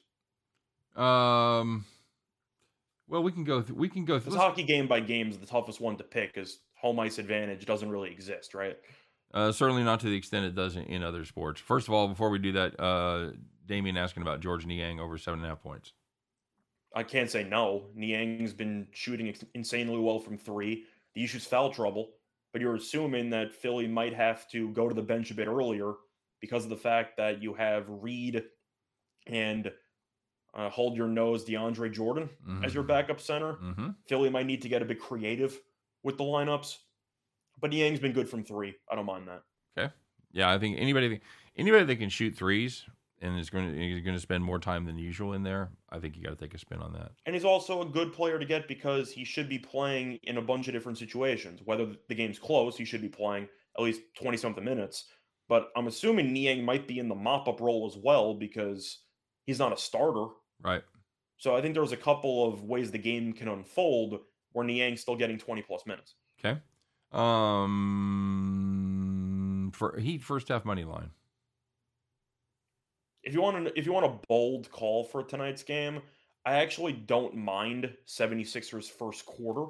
Um 0.95 1.85
well, 3.09 3.23
we 3.23 3.31
can 3.31 3.43
go 3.43 3.61
th- 3.61 3.77
we 3.77 3.89
can 3.89 4.05
go 4.05 4.19
This 4.19 4.35
hockey 4.35 4.63
game 4.63 4.87
by 4.87 4.99
game 4.99 5.29
is 5.29 5.37
the 5.37 5.45
toughest 5.45 5.81
one 5.81 5.97
to 5.97 6.03
pick 6.03 6.33
because 6.33 6.59
home 6.75 6.99
ice 6.99 7.17
advantage 7.17 7.65
doesn't 7.65 7.89
really 7.89 8.11
exist, 8.11 8.53
right? 8.53 8.77
Uh, 9.33 9.51
certainly 9.51 9.83
not 9.83 9.99
to 9.99 10.07
the 10.07 10.15
extent 10.15 10.45
it 10.45 10.55
does 10.55 10.75
in, 10.75 10.83
in 10.83 11.03
other 11.03 11.25
sports. 11.25 11.61
First 11.61 11.87
of 11.87 11.93
all, 11.93 12.07
before 12.07 12.29
we 12.29 12.39
do 12.39 12.51
that, 12.53 12.79
uh, 12.79 13.31
Damien 13.65 13.97
asking 13.97 14.23
about 14.23 14.39
George 14.39 14.65
Niang 14.65 14.99
over 14.99 15.17
seven 15.17 15.39
and 15.39 15.45
a 15.45 15.49
half 15.49 15.61
points. 15.61 15.93
I 16.95 17.03
can't 17.03 17.29
say 17.29 17.43
no. 17.43 17.85
Niang's 17.95 18.53
been 18.53 18.87
shooting 18.91 19.29
ex- 19.29 19.45
insanely 19.53 19.99
well 19.99 20.19
from 20.19 20.37
three. 20.37 20.85
The 21.13 21.23
issue's 21.23 21.45
foul 21.45 21.71
trouble, 21.71 22.11
but 22.51 22.61
you're 22.61 22.75
assuming 22.75 23.29
that 23.29 23.53
Philly 23.53 23.87
might 23.87 24.13
have 24.13 24.49
to 24.49 24.69
go 24.69 24.89
to 24.89 24.95
the 24.95 25.01
bench 25.01 25.29
a 25.29 25.35
bit 25.35 25.47
earlier 25.47 25.93
because 26.41 26.63
of 26.63 26.69
the 26.69 26.77
fact 26.77 27.17
that 27.17 27.43
you 27.43 27.53
have 27.53 27.85
Reed 27.87 28.43
and 29.27 29.71
uh, 30.53 30.69
hold 30.69 30.97
your 30.97 31.07
nose 31.07 31.45
DeAndre 31.45 31.91
Jordan 31.91 32.29
as 32.63 32.73
your 32.73 32.83
backup 32.83 33.19
center. 33.19 33.53
Mm-hmm. 33.53 33.89
Philly 34.07 34.29
might 34.29 34.45
need 34.45 34.61
to 34.63 34.69
get 34.69 34.81
a 34.81 34.85
bit 34.85 34.99
creative 34.99 35.59
with 36.03 36.17
the 36.17 36.23
lineups, 36.23 36.77
but 37.59 37.71
Niang's 37.71 37.99
been 37.99 38.13
good 38.13 38.29
from 38.29 38.43
three. 38.43 38.75
I 38.91 38.95
don't 38.95 39.05
mind 39.05 39.27
that. 39.27 39.43
Okay, 39.77 39.93
yeah, 40.31 40.51
I 40.51 40.57
think 40.57 40.77
anybody 40.79 41.21
anybody 41.55 41.85
that 41.85 41.95
can 41.97 42.09
shoot 42.09 42.35
threes 42.35 42.85
and 43.21 43.37
is 43.39 43.49
going 43.49 43.71
to 43.71 43.97
is 43.97 44.03
going 44.03 44.15
to 44.15 44.21
spend 44.21 44.43
more 44.43 44.59
time 44.59 44.85
than 44.85 44.97
usual 44.97 45.33
in 45.33 45.43
there, 45.43 45.69
I 45.89 45.99
think 45.99 46.15
you 46.15 46.23
got 46.23 46.37
to 46.37 46.43
take 46.43 46.53
a 46.53 46.57
spin 46.57 46.79
on 46.79 46.93
that. 46.93 47.11
And 47.25 47.35
he's 47.35 47.45
also 47.45 47.81
a 47.81 47.85
good 47.85 48.13
player 48.13 48.39
to 48.39 48.45
get 48.45 48.67
because 48.67 49.11
he 49.11 49.23
should 49.23 49.49
be 49.49 49.59
playing 49.59 50.19
in 50.23 50.37
a 50.37 50.41
bunch 50.41 50.67
of 50.67 50.73
different 50.73 50.97
situations. 50.97 51.61
Whether 51.63 51.87
the 52.07 52.15
game's 52.15 52.39
close, 52.39 52.77
he 52.77 52.85
should 52.85 53.01
be 53.01 53.09
playing 53.09 53.47
at 53.77 53.83
least 53.83 54.01
20 54.21 54.37
something 54.37 54.63
minutes. 54.63 55.05
But 55.47 55.69
I'm 55.75 55.87
assuming 55.87 56.31
Niang 56.31 56.63
might 56.63 56.87
be 56.87 56.99
in 56.99 57.09
the 57.09 57.15
mop 57.15 57.47
up 57.47 57.59
role 57.59 57.89
as 57.91 57.97
well 57.97 58.35
because 58.35 58.99
he's 59.45 59.59
not 59.59 59.73
a 59.73 59.77
starter. 59.77 60.27
Right. 60.63 60.83
So 61.37 61.55
I 61.55 61.61
think 61.61 61.73
there's 61.73 61.93
a 61.93 61.97
couple 61.97 62.47
of 62.47 62.63
ways 62.63 62.91
the 62.91 62.97
game 62.97 63.33
can 63.33 63.47
unfold 63.47 64.19
where 64.51 64.65
Niang's 64.65 65.01
still 65.01 65.15
getting 65.15 65.37
20 65.37 65.61
plus 65.61 65.85
minutes. 65.85 66.15
Okay. 66.43 66.59
Um, 67.11 67.69
for 69.73 69.97
Heat 69.97 70.21
first 70.23 70.49
half 70.49 70.65
money 70.65 70.83
line. 70.83 71.11
If 73.23 73.33
you 73.33 73.41
want 73.41 73.65
to, 73.67 73.79
if 73.79 73.85
you 73.85 73.93
want 73.93 74.05
a 74.05 74.19
bold 74.27 74.69
call 74.71 75.03
for 75.03 75.23
tonight's 75.23 75.63
game, 75.63 76.01
I 76.45 76.55
actually 76.55 76.93
don't 76.93 77.35
mind 77.35 77.93
76ers 78.07 78.89
first 78.89 79.25
quarter 79.25 79.65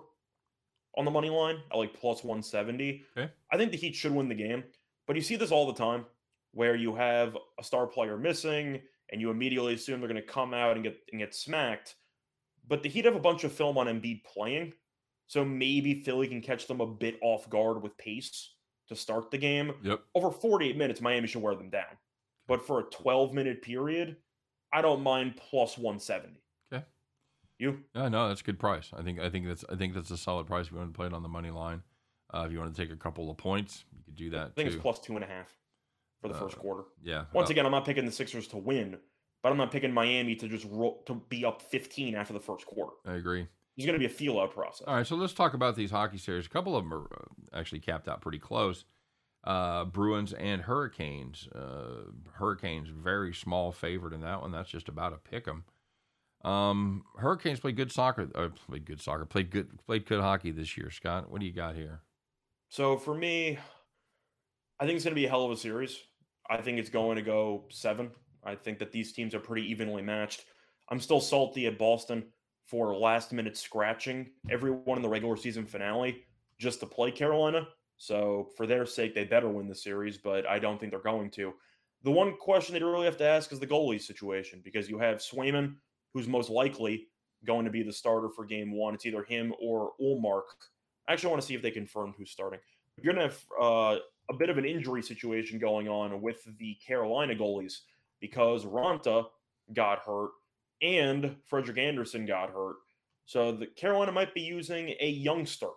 on 0.97 1.05
the 1.05 1.11
money 1.11 1.29
line 1.29 1.57
at 1.71 1.77
like 1.77 1.93
plus 1.93 2.23
170. 2.23 3.03
Okay. 3.17 3.31
I 3.51 3.57
think 3.57 3.71
the 3.71 3.77
Heat 3.77 3.95
should 3.95 4.13
win 4.13 4.29
the 4.29 4.35
game, 4.35 4.63
but 5.07 5.15
you 5.15 5.21
see 5.21 5.35
this 5.35 5.51
all 5.51 5.65
the 5.67 5.73
time 5.73 6.05
where 6.53 6.75
you 6.75 6.95
have 6.95 7.37
a 7.59 7.63
star 7.63 7.87
player 7.87 8.17
missing 8.17 8.81
and 9.11 9.21
you 9.21 9.29
immediately 9.29 9.73
assume 9.73 9.99
they're 9.99 10.09
going 10.09 10.21
to 10.21 10.27
come 10.27 10.53
out 10.53 10.75
and 10.75 10.83
get 10.83 10.99
and 11.11 11.19
get 11.19 11.35
smacked. 11.35 11.95
But 12.67 12.83
the 12.83 12.89
Heat 12.89 13.05
have 13.05 13.15
a 13.15 13.19
bunch 13.19 13.43
of 13.43 13.51
film 13.51 13.77
on 13.77 13.87
Embiid 13.87 14.23
playing, 14.23 14.73
so 15.27 15.43
maybe 15.43 16.03
Philly 16.03 16.27
can 16.27 16.41
catch 16.41 16.67
them 16.67 16.81
a 16.81 16.87
bit 16.87 17.17
off 17.21 17.49
guard 17.49 17.81
with 17.81 17.97
pace 17.97 18.53
to 18.87 18.95
start 18.95 19.31
the 19.31 19.37
game. 19.37 19.73
Yep. 19.83 20.01
Over 20.15 20.31
48 20.31 20.77
minutes, 20.77 21.01
Miami 21.01 21.27
should 21.27 21.41
wear 21.41 21.55
them 21.55 21.69
down. 21.69 21.97
But 22.47 22.65
for 22.65 22.79
a 22.79 22.83
12 22.83 23.33
minute 23.33 23.61
period, 23.61 24.17
I 24.73 24.81
don't 24.81 25.01
mind 25.01 25.35
plus 25.37 25.77
170. 25.77 26.41
Okay. 26.71 26.85
You? 27.57 27.79
Yeah, 27.95 28.09
no, 28.09 28.27
that's 28.27 28.41
a 28.41 28.43
good 28.43 28.59
price. 28.59 28.91
I 28.95 29.01
think 29.01 29.19
I 29.19 29.29
think 29.29 29.47
that's 29.47 29.65
I 29.69 29.75
think 29.75 29.93
that's 29.93 30.11
a 30.11 30.17
solid 30.17 30.47
price 30.47 30.67
if 30.67 30.71
you 30.71 30.77
want 30.77 30.93
to 30.93 30.97
play 30.97 31.07
it 31.07 31.13
on 31.13 31.23
the 31.23 31.29
money 31.29 31.51
line. 31.51 31.83
Uh, 32.31 32.43
if 32.45 32.51
you 32.51 32.59
want 32.59 32.75
to 32.75 32.79
take 32.79 32.91
a 32.91 32.97
couple 32.97 33.31
of 33.31 33.37
points, 33.37 33.85
you 33.91 34.03
could 34.03 34.15
do 34.15 34.29
that. 34.31 34.47
I 34.47 34.49
think 34.49 34.69
too. 34.69 34.75
it's 34.75 34.81
plus 34.81 34.99
two 34.99 35.15
and 35.15 35.23
a 35.23 35.27
half 35.27 35.51
for 36.21 36.27
the 36.27 36.33
Uh, 36.35 36.39
first 36.39 36.57
quarter. 36.57 36.83
yeah. 37.01 37.25
Once 37.33 37.49
uh, 37.49 37.51
again, 37.51 37.65
I'm 37.65 37.71
not 37.71 37.85
picking 37.85 38.05
the 38.05 38.11
Sixers 38.11 38.47
to 38.49 38.57
win, 38.57 38.97
but 39.41 39.51
I'm 39.51 39.57
not 39.57 39.71
picking 39.71 39.93
Miami 39.93 40.35
to 40.35 40.47
just 40.47 40.65
to 40.69 41.21
be 41.29 41.45
up 41.45 41.61
15 41.61 42.15
after 42.15 42.33
the 42.33 42.39
first 42.39 42.65
quarter. 42.65 42.93
I 43.05 43.13
agree. 43.13 43.47
It's 43.77 43.85
going 43.85 43.93
to 43.93 43.99
be 43.99 44.05
a 44.05 44.09
feel 44.09 44.39
out 44.39 44.51
process. 44.51 44.85
All 44.87 44.95
right, 44.95 45.07
so 45.07 45.15
let's 45.15 45.33
talk 45.33 45.53
about 45.53 45.75
these 45.77 45.91
hockey 45.91 46.17
series. 46.17 46.45
A 46.45 46.49
couple 46.49 46.75
of 46.75 46.83
them 46.83 46.93
are 46.93 47.05
uh, 47.05 47.57
actually 47.57 47.79
capped 47.79 48.09
out 48.09 48.19
pretty 48.21 48.39
close. 48.39 48.83
Uh, 49.45 49.85
Bruins 49.85 50.33
and 50.33 50.63
Hurricanes. 50.63 51.47
Uh, 51.55 52.11
Hurricanes 52.33 52.89
very 52.89 53.33
small 53.33 53.71
favorite 53.71 54.13
in 54.13 54.19
that 54.21 54.41
one. 54.41 54.51
That's 54.51 54.69
just 54.69 54.89
about 54.89 55.13
a 55.13 55.17
pick 55.17 55.47
'em. 55.47 55.63
Um, 56.43 57.05
Hurricanes 57.17 57.61
played 57.61 57.77
good 57.77 57.91
soccer. 57.91 58.29
Uh, 58.35 58.49
played 58.49 58.83
good 58.85 58.99
soccer. 59.01 59.23
Played 59.25 59.49
good. 59.51 59.79
Played 59.85 60.05
good 60.05 60.19
hockey 60.19 60.51
this 60.51 60.75
year. 60.77 60.91
Scott, 60.91 61.29
what 61.31 61.39
do 61.39 61.45
you 61.47 61.53
got 61.53 61.75
here? 61.75 62.01
So 62.67 62.97
for 62.97 63.15
me, 63.15 63.57
I 64.79 64.85
think 64.85 64.95
it's 64.97 65.05
going 65.05 65.13
to 65.13 65.19
be 65.19 65.25
a 65.25 65.29
hell 65.29 65.45
of 65.45 65.51
a 65.51 65.57
series. 65.57 66.01
I 66.49 66.57
think 66.57 66.79
it's 66.79 66.89
going 66.89 67.15
to 67.15 67.21
go 67.21 67.65
seven. 67.69 68.11
I 68.43 68.55
think 68.55 68.79
that 68.79 68.91
these 68.91 69.11
teams 69.11 69.35
are 69.35 69.39
pretty 69.39 69.69
evenly 69.69 70.01
matched. 70.01 70.45
I'm 70.89 70.99
still 70.99 71.19
salty 71.19 71.67
at 71.67 71.77
Boston 71.77 72.25
for 72.65 72.95
last 72.95 73.33
minute 73.33 73.57
scratching 73.57 74.31
everyone 74.49 74.97
in 74.97 75.01
the 75.01 75.09
regular 75.09 75.35
season 75.35 75.65
finale 75.65 76.23
just 76.57 76.79
to 76.79 76.85
play 76.85 77.11
Carolina. 77.11 77.67
So 77.97 78.49
for 78.55 78.65
their 78.65 78.85
sake, 78.85 79.13
they 79.13 79.25
better 79.25 79.49
win 79.49 79.67
the 79.67 79.75
series, 79.75 80.17
but 80.17 80.47
I 80.47 80.57
don't 80.57 80.79
think 80.79 80.91
they're 80.91 81.01
going 81.01 81.31
to. 81.31 81.53
The 82.03 82.11
one 82.11 82.37
question 82.37 82.73
they 82.73 82.81
really 82.81 83.05
have 83.05 83.17
to 83.17 83.27
ask 83.27 83.51
is 83.51 83.59
the 83.59 83.67
goalie 83.67 84.01
situation 84.01 84.61
because 84.63 84.89
you 84.89 84.97
have 84.99 85.17
Swayman, 85.17 85.75
who's 86.13 86.27
most 86.27 86.49
likely 86.49 87.07
going 87.45 87.65
to 87.65 87.71
be 87.71 87.83
the 87.83 87.91
starter 87.91 88.29
for 88.29 88.45
game 88.45 88.71
one. 88.71 88.93
It's 88.93 89.05
either 89.05 89.23
him 89.23 89.53
or 89.61 89.91
Ullmark. 90.01 90.43
I 91.07 91.13
actually 91.13 91.31
want 91.31 91.41
to 91.41 91.47
see 91.47 91.55
if 91.55 91.61
they 91.61 91.71
confirmed 91.71 92.15
who's 92.17 92.31
starting. 92.31 92.59
You're 93.01 93.13
going 93.13 93.29
to 93.29 93.35
have 93.35 93.43
uh, 93.61 93.99
a 94.29 94.33
bit 94.33 94.49
of 94.49 94.57
an 94.57 94.65
injury 94.65 95.01
situation 95.01 95.59
going 95.59 95.87
on 95.87 96.21
with 96.21 96.47
the 96.57 96.75
Carolina 96.85 97.35
goalies 97.35 97.79
because 98.19 98.65
Raanta 98.65 99.25
got 99.73 99.99
hurt 99.99 100.31
and 100.81 101.35
Frederik 101.45 101.77
Andersen 101.77 102.25
got 102.25 102.51
hurt. 102.51 102.75
So 103.25 103.51
the 103.51 103.67
Carolina 103.67 104.11
might 104.11 104.33
be 104.33 104.41
using 104.41 104.95
a 104.99 105.09
youngster 105.09 105.69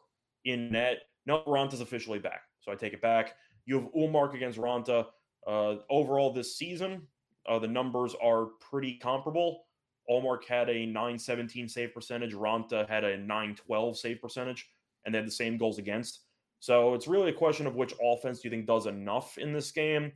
in 0.44 0.70
net. 0.70 1.02
No, 1.26 1.42
Raanta's 1.46 1.80
officially 1.80 2.18
back. 2.18 2.42
So 2.60 2.72
I 2.72 2.74
take 2.76 2.92
it 2.92 3.02
back. 3.02 3.34
You 3.66 3.80
have 3.80 3.92
Ullmark 3.92 4.34
against 4.34 4.58
Raanta. 4.58 5.06
Uh, 5.46 5.76
overall, 5.90 6.32
this 6.32 6.56
season, 6.56 7.02
uh, 7.48 7.58
the 7.58 7.68
numbers 7.68 8.14
are 8.22 8.46
pretty 8.60 8.94
comparable. 8.94 9.64
Ullmark 10.10 10.44
had 10.48 10.68
a 10.68 10.86
917 10.86 11.68
save 11.68 11.94
percentage. 11.94 12.34
Raanta 12.34 12.88
had 12.88 13.04
a 13.04 13.16
912 13.16 13.98
save 13.98 14.20
percentage, 14.20 14.68
and 15.04 15.14
they 15.14 15.18
had 15.18 15.26
the 15.26 15.32
same 15.32 15.56
goals 15.56 15.78
against. 15.78 16.20
So 16.62 16.94
it's 16.94 17.08
really 17.08 17.30
a 17.30 17.34
question 17.34 17.66
of 17.66 17.74
which 17.74 17.92
offense 18.00 18.38
do 18.38 18.46
you 18.46 18.50
think 18.50 18.68
does 18.68 18.86
enough 18.86 19.36
in 19.36 19.52
this 19.52 19.72
game. 19.72 20.12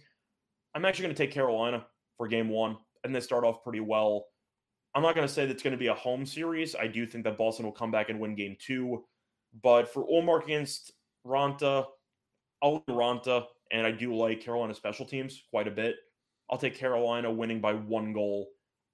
I'm 0.77 0.85
actually 0.85 1.07
going 1.07 1.17
to 1.17 1.23
take 1.27 1.33
Carolina 1.33 1.85
for 2.17 2.29
game 2.29 2.49
one, 2.49 2.77
and 3.03 3.13
they 3.13 3.19
start 3.19 3.43
off 3.43 3.65
pretty 3.65 3.81
well. 3.81 4.27
I'm 4.95 5.03
not 5.03 5.17
going 5.17 5.27
to 5.27 5.33
say 5.33 5.45
that 5.45 5.51
it's 5.51 5.63
going 5.65 5.73
to 5.73 5.77
be 5.77 5.89
a 5.89 5.95
home 5.95 6.25
series. 6.25 6.77
I 6.77 6.87
do 6.87 7.05
think 7.05 7.25
that 7.25 7.37
Boston 7.37 7.65
will 7.65 7.73
come 7.73 7.91
back 7.91 8.11
and 8.11 8.21
win 8.21 8.37
game 8.37 8.57
two. 8.61 9.05
But 9.61 9.93
for 9.93 10.07
Ullmark 10.07 10.45
against 10.45 10.93
Raanta, 11.27 11.85
I'll 12.63 12.85
Raanta, 12.89 13.47
and 13.73 13.85
I 13.85 13.91
do 13.91 14.15
like 14.15 14.41
Carolina 14.41 14.75
special 14.75 15.05
teams 15.05 15.43
quite 15.51 15.67
a 15.67 15.73
bit. 15.73 15.97
I'll 16.49 16.59
take 16.59 16.77
Carolina 16.77 17.29
winning 17.29 17.61
by 17.61 17.75
one 17.75 18.13
goal 18.13 18.47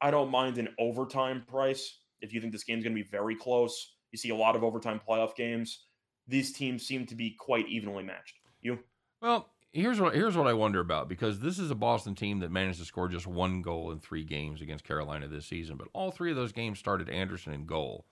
I 0.02 0.10
don't 0.10 0.32
mind 0.32 0.58
an 0.58 0.68
overtime 0.80 1.44
price 1.46 2.00
if 2.22 2.32
you 2.32 2.40
think 2.40 2.52
this 2.52 2.64
game's 2.64 2.82
going 2.82 2.96
to 2.96 3.02
be 3.02 3.08
very 3.08 3.36
close. 3.36 3.94
You 4.10 4.18
see 4.18 4.30
a 4.30 4.36
lot 4.36 4.56
of 4.56 4.64
overtime 4.64 5.00
playoff 5.08 5.36
games. 5.36 5.84
These 6.28 6.52
teams 6.52 6.86
seem 6.86 7.06
to 7.06 7.14
be 7.14 7.30
quite 7.38 7.68
evenly 7.68 8.04
matched. 8.04 8.36
You? 8.60 8.78
Well, 9.20 9.48
here's 9.72 10.00
what 10.00 10.14
here's 10.14 10.36
what 10.36 10.46
I 10.46 10.52
wonder 10.52 10.80
about 10.80 11.08
because 11.08 11.40
this 11.40 11.58
is 11.58 11.70
a 11.70 11.74
Boston 11.74 12.14
team 12.14 12.40
that 12.40 12.50
managed 12.50 12.78
to 12.78 12.84
score 12.84 13.08
just 13.08 13.26
one 13.26 13.62
goal 13.62 13.90
in 13.90 13.98
three 13.98 14.24
games 14.24 14.60
against 14.60 14.84
Carolina 14.84 15.26
this 15.28 15.46
season, 15.46 15.76
but 15.76 15.88
all 15.92 16.10
three 16.10 16.30
of 16.30 16.36
those 16.36 16.52
games 16.52 16.78
started 16.78 17.08
Andersen 17.08 17.52
in 17.52 17.66
goal. 17.66 18.06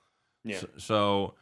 Yeah. 0.45 0.59
So, 0.59 0.69
so 0.79 1.35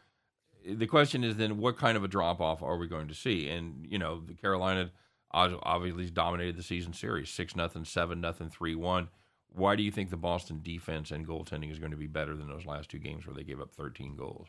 the 0.66 0.86
question 0.86 1.24
is 1.24 1.36
then 1.36 1.58
what 1.58 1.78
kind 1.78 1.96
of 1.96 2.04
a 2.04 2.08
drop 2.08 2.40
off 2.40 2.62
are 2.62 2.76
we 2.76 2.88
going 2.88 3.08
to 3.08 3.14
see? 3.14 3.48
And 3.48 3.86
you 3.88 3.98
know, 3.98 4.20
the 4.20 4.34
Carolina 4.34 4.90
obviously 5.32 6.10
dominated 6.10 6.56
the 6.56 6.62
season 6.62 6.92
series 6.92 7.30
six 7.30 7.54
nothing, 7.54 7.84
seven 7.84 8.20
nothing, 8.20 8.50
three 8.50 8.74
one. 8.74 9.08
Why 9.50 9.76
do 9.76 9.82
you 9.82 9.90
think 9.90 10.10
the 10.10 10.16
Boston 10.16 10.60
defense 10.62 11.10
and 11.10 11.26
goaltending 11.26 11.72
is 11.72 11.78
going 11.78 11.90
to 11.90 11.96
be 11.96 12.06
better 12.06 12.36
than 12.36 12.48
those 12.48 12.66
last 12.66 12.90
two 12.90 12.98
games 12.98 13.26
where 13.26 13.34
they 13.34 13.44
gave 13.44 13.60
up 13.60 13.72
13 13.72 14.14
goals? 14.14 14.48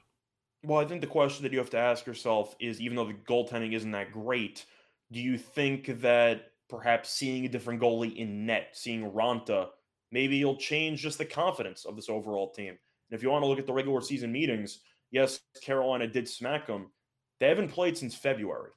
Well, 0.63 0.79
I 0.79 0.85
think 0.85 1.01
the 1.01 1.07
question 1.07 1.43
that 1.43 1.53
you 1.53 1.59
have 1.59 1.69
to 1.71 1.77
ask 1.77 2.05
yourself 2.05 2.55
is 2.59 2.81
even 2.81 2.97
though 2.97 3.07
the 3.07 3.13
goaltending 3.13 3.73
isn't 3.73 3.91
that 3.91 4.11
great, 4.11 4.65
do 5.11 5.19
you 5.19 5.37
think 5.37 6.01
that 6.01 6.51
perhaps 6.69 7.09
seeing 7.09 7.45
a 7.45 7.49
different 7.49 7.81
goalie 7.81 8.15
in 8.17 8.45
net, 8.45 8.69
seeing 8.73 9.11
Raanta, 9.11 9.69
maybe 10.11 10.35
you'll 10.37 10.57
change 10.57 11.01
just 11.01 11.17
the 11.17 11.25
confidence 11.25 11.85
of 11.85 11.95
this 11.95 12.09
overall 12.09 12.51
team? 12.51 12.69
And 12.69 13.17
if 13.17 13.23
you 13.23 13.29
want 13.29 13.43
to 13.43 13.47
look 13.47 13.59
at 13.59 13.65
the 13.65 13.73
regular 13.73 14.01
season 14.01 14.31
meetings, 14.31 14.81
yes, 15.11 15.39
Carolina 15.61 16.07
did 16.07 16.27
smack 16.27 16.67
them. 16.67 16.91
They 17.39 17.47
haven't 17.47 17.69
played 17.69 17.97
since 17.97 18.13
February. 18.13 18.71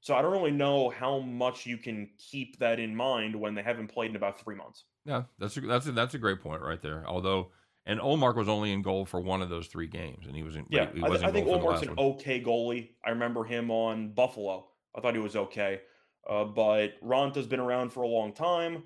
So 0.00 0.14
I 0.14 0.22
don't 0.22 0.32
really 0.32 0.50
know 0.50 0.90
how 0.90 1.20
much 1.20 1.64
you 1.64 1.78
can 1.78 2.10
keep 2.18 2.58
that 2.58 2.80
in 2.80 2.94
mind 2.94 3.34
when 3.34 3.54
they 3.54 3.62
haven't 3.62 3.88
played 3.88 4.10
in 4.10 4.16
about 4.16 4.40
three 4.40 4.56
months. 4.56 4.84
Yeah, 5.04 5.22
that's 5.38 5.56
a, 5.56 5.60
that's 5.62 5.86
a, 5.86 5.92
that's 5.92 6.14
a 6.14 6.18
great 6.18 6.40
point 6.40 6.60
right 6.60 6.82
there. 6.82 7.04
Although, 7.06 7.50
and 7.86 8.00
Ullmark 8.00 8.36
was 8.36 8.48
only 8.48 8.72
in 8.72 8.82
goal 8.82 9.04
for 9.04 9.20
one 9.20 9.42
of 9.42 9.48
those 9.48 9.66
three 9.66 9.86
games, 9.86 10.26
and 10.26 10.36
he 10.36 10.42
was 10.42 10.56
in. 10.56 10.66
Yeah, 10.70 10.88
he 10.94 11.02
I, 11.02 11.08
th- 11.08 11.22
I 11.22 11.32
think 11.32 11.48
Ullmark's 11.48 11.82
an 11.82 11.94
okay 11.98 12.40
goalie. 12.40 12.90
I 13.04 13.10
remember 13.10 13.44
him 13.44 13.70
on 13.70 14.12
Buffalo. 14.12 14.68
I 14.96 15.00
thought 15.00 15.14
he 15.14 15.20
was 15.20 15.36
okay, 15.36 15.80
uh, 16.28 16.44
but 16.44 17.00
Raanta's 17.02 17.46
been 17.46 17.60
around 17.60 17.92
for 17.92 18.02
a 18.02 18.08
long 18.08 18.32
time. 18.32 18.84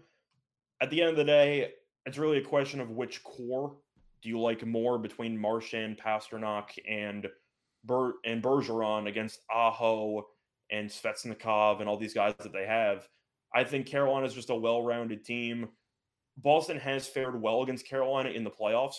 At 0.81 0.91
the 0.91 1.01
end 1.01 1.11
of 1.11 1.17
the 1.17 1.25
day, 1.25 1.73
it's 2.05 2.19
really 2.19 2.39
a 2.39 2.43
question 2.43 2.81
of 2.81 2.91
which 2.91 3.23
core 3.25 3.77
do 4.23 4.29
you 4.29 4.41
like 4.41 4.65
more 4.65 4.99
between 4.99 5.39
Marchand, 5.39 5.99
Pastrnak, 5.99 6.71
and 6.89 7.27
Ber- 7.85 8.15
and 8.25 8.43
Bergeron 8.43 9.09
against 9.09 9.41
Aho 9.51 10.27
and 10.71 10.89
Svechnikov 10.89 11.81
and 11.81 11.89
all 11.89 11.97
these 11.97 12.15
guys 12.15 12.35
that 12.41 12.53
they 12.53 12.67
have. 12.67 13.09
I 13.55 13.65
think 13.65 13.87
Carolina 13.87 14.27
is 14.27 14.35
just 14.35 14.51
a 14.51 14.55
well-rounded 14.55 15.25
team. 15.25 15.69
Boston 16.37 16.79
has 16.79 17.07
fared 17.07 17.41
well 17.41 17.63
against 17.63 17.87
Carolina 17.87 18.31
in 18.31 18.45
the 18.45 18.51
playoffs 18.51 18.97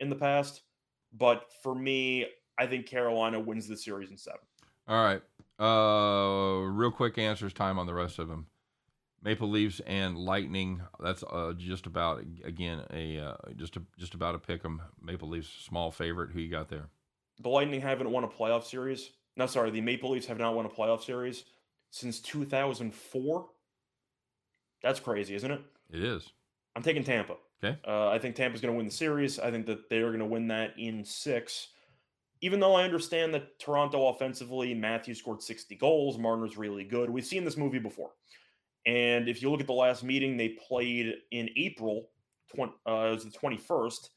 in 0.00 0.10
the 0.10 0.16
past, 0.16 0.62
but 1.12 1.46
for 1.62 1.74
me, 1.74 2.26
I 2.58 2.66
think 2.66 2.86
Carolina 2.86 3.40
wins 3.40 3.66
the 3.66 3.76
series 3.76 4.10
in 4.10 4.16
seven. 4.16 4.40
All 4.86 5.02
right. 5.02 5.22
Uh, 5.58 6.66
real 6.66 6.90
quick 6.90 7.16
answers 7.16 7.52
time 7.52 7.78
on 7.78 7.86
the 7.86 7.94
rest 7.94 8.18
of 8.18 8.28
them. 8.28 8.46
Maple 9.22 9.48
Leafs 9.48 9.80
and 9.86 10.18
Lightning. 10.18 10.82
That's 11.00 11.24
uh, 11.24 11.54
just 11.56 11.86
about 11.86 12.22
again 12.44 12.82
a 12.92 13.18
uh, 13.18 13.36
just 13.56 13.76
a, 13.76 13.82
just 13.98 14.14
about 14.14 14.34
a 14.34 14.38
pick 14.38 14.62
'em. 14.64 14.82
Maple 15.02 15.28
Leafs 15.28 15.48
small 15.48 15.90
favorite. 15.90 16.30
Who 16.32 16.40
you 16.40 16.50
got 16.50 16.68
there? 16.68 16.88
The 17.40 17.48
Lightning 17.48 17.80
haven't 17.80 18.10
won 18.10 18.24
a 18.24 18.28
playoff 18.28 18.64
series. 18.64 19.10
No, 19.36 19.46
sorry, 19.46 19.70
the 19.70 19.80
Maple 19.80 20.10
Leafs 20.10 20.26
have 20.26 20.38
not 20.38 20.54
won 20.54 20.66
a 20.66 20.68
playoff 20.68 21.02
series 21.02 21.44
since 21.90 22.20
2004. 22.20 23.46
That's 24.82 25.00
crazy, 25.00 25.34
isn't 25.34 25.50
it? 25.50 25.62
It 25.90 26.04
is. 26.04 26.32
I'm 26.76 26.82
taking 26.82 27.04
Tampa. 27.04 27.36
Okay. 27.62 27.78
Uh, 27.86 28.08
I 28.08 28.18
think 28.18 28.34
Tampa's 28.34 28.60
going 28.60 28.72
to 28.72 28.76
win 28.76 28.86
the 28.86 28.92
series. 28.92 29.38
I 29.38 29.50
think 29.50 29.66
that 29.66 29.88
they 29.88 29.98
are 29.98 30.08
going 30.08 30.18
to 30.18 30.26
win 30.26 30.48
that 30.48 30.74
in 30.78 31.04
six. 31.04 31.68
Even 32.40 32.60
though 32.60 32.74
I 32.74 32.84
understand 32.84 33.32
that 33.34 33.58
Toronto 33.58 34.08
offensively, 34.08 34.74
Matthew 34.74 35.14
scored 35.14 35.42
60 35.42 35.76
goals, 35.76 36.18
Marner's 36.18 36.58
really 36.58 36.84
good. 36.84 37.08
We've 37.08 37.24
seen 37.24 37.44
this 37.44 37.56
movie 37.56 37.78
before. 37.78 38.10
And 38.86 39.28
if 39.28 39.40
you 39.40 39.50
look 39.50 39.60
at 39.60 39.66
the 39.66 39.72
last 39.72 40.04
meeting, 40.04 40.36
they 40.36 40.58
played 40.68 41.14
in 41.30 41.48
April, 41.56 42.10
20, 42.54 42.72
uh, 42.86 42.92
it 42.92 43.14
was 43.14 43.24
the 43.24 43.30
21st, 43.30 44.08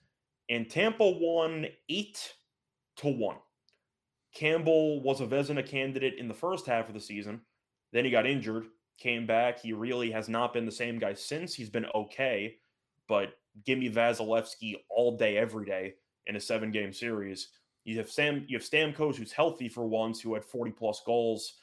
and 0.50 0.70
Tampa 0.70 1.10
won 1.10 1.68
8 1.90 2.34
to 2.98 3.08
1. 3.08 3.36
Campbell 4.34 5.02
was 5.02 5.22
a 5.22 5.26
Vezina 5.26 5.66
candidate 5.66 6.16
in 6.20 6.28
the 6.28 6.34
first 6.34 6.66
half 6.66 6.88
of 6.90 6.94
the 6.94 7.00
season. 7.00 7.42
Then 7.94 8.04
he 8.04 8.12
got 8.12 8.28
injured, 8.28 8.66
came 8.98 9.26
back. 9.26 9.60
He 9.60 9.74
really 9.74 10.12
has 10.12 10.30
not 10.30 10.54
been 10.54 10.66
the 10.66 10.72
same 10.72 11.00
guy 11.00 11.14
since. 11.14 11.54
He's 11.54 11.70
been 11.70 11.86
okay, 11.94 12.58
but 13.08 13.34
give 13.66 13.80
me 13.80 13.90
Vasilevskiy 13.90 14.76
all 14.90 15.18
day, 15.18 15.38
every 15.38 15.66
day 15.66 15.96
in 16.26 16.36
a 16.36 16.40
seven 16.40 16.72
game 16.72 16.94
series. 16.94 17.50
You 17.86 17.98
have 17.98 18.10
Sam, 18.10 18.44
you 18.48 18.58
have 18.58 18.68
Stamkos, 18.68 19.16
who's 19.16 19.32
healthy 19.32 19.70
for 19.70 19.88
once, 19.88 20.20
who 20.20 20.34
had 20.34 20.44
40 20.44 20.72
plus 20.72 21.02
goals 21.06 21.54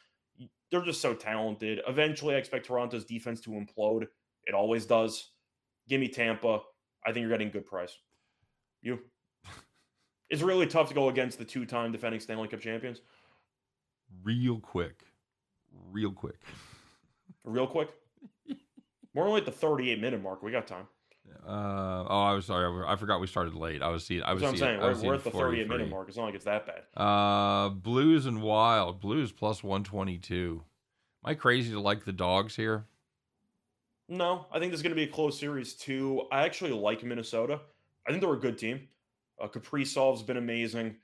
they're 0.75 0.83
just 0.83 1.01
so 1.01 1.15
talented. 1.15 1.81
Eventually, 1.87 2.35
I 2.35 2.39
expect 2.39 2.67
Toronto's 2.67 3.05
defense 3.05 3.41
to 3.43 3.51
implode. 3.51 4.07
It 4.45 4.55
always 4.55 4.87
does. 4.87 5.31
Give 5.89 6.01
me 6.01 6.09
Tampa. 6.09 6.61
I 7.07 7.13
think 7.13 7.23
you're 7.23 7.31
getting 7.31 7.51
good 7.51 7.65
price. 7.67 7.97
You? 8.83 8.99
it's 10.31 10.43
really 10.43 10.67
tough 10.67 10.89
to 10.89 10.95
go 10.95 11.11
against 11.11 11.39
the 11.39 11.45
two-time 11.45 11.93
defending 11.93 12.21
Stanley 12.21 12.49
Cup 12.49 12.61
champions. 12.61 13.03
Real 14.25 14.59
quick, 14.59 15.05
real 15.93 16.11
quick, 16.11 16.41
real 17.45 17.67
quick. 17.67 17.89
We're 19.15 19.29
only 19.29 19.41
at 19.41 19.47
the 19.47 19.53
38 19.53 20.01
minute 20.01 20.23
mark. 20.23 20.43
We 20.43 20.51
got 20.51 20.67
time. 20.67 20.87
Uh, 21.47 22.05
oh, 22.09 22.23
I 22.23 22.33
was 22.33 22.47
sorry. 22.47 22.85
I 22.87 22.97
forgot 22.97 23.21
we 23.21 23.27
started 23.27 23.55
late. 23.55 23.83
I 23.83 23.89
was 23.89 24.05
seeing. 24.05 24.23
I 24.23 24.33
was 24.33 24.43
That's 24.43 24.61
what 24.61 24.69
I'm 24.69 24.81
saying. 24.81 25.03
We're, 25.03 25.09
we're 25.09 25.15
at 25.15 25.25
the 25.25 25.31
38 25.31 25.69
minute 25.69 25.91
mark. 25.91 26.09
It's 26.09 26.17
not 26.17 26.25
like 26.25 26.35
it's 26.35 26.45
that 26.47 26.67
bad. 26.67 26.83
Uh, 27.01 27.69
Blues 27.69 28.27
and 28.27 28.43
Wild. 28.43 29.01
Blues 29.01 29.31
plus 29.31 29.63
122. 29.63 30.63
Am 31.25 31.31
I 31.31 31.35
crazy 31.35 31.73
to 31.73 31.81
like 31.81 32.05
the 32.05 32.13
dogs 32.13 32.57
here? 32.57 32.87
No, 34.09 34.47
I 34.53 34.59
think 34.59 34.73
this 34.73 34.79
is 34.79 34.83
going 34.83 34.91
to 34.91 34.97
be 34.97 35.05
a 35.05 35.13
close 35.13 35.39
series 35.39 35.75
too. 35.75 36.23
I 36.31 36.45
actually 36.45 36.73
like 36.73 37.03
Minnesota. 37.03 37.61
I 38.07 38.11
think 38.11 38.23
they're 38.23 38.33
a 38.33 38.39
good 38.39 38.59
team. 38.59 38.89
Uh, 39.41 39.49
Kaprizov's 39.49 40.23
been 40.23 40.37
amazing. 40.37 40.97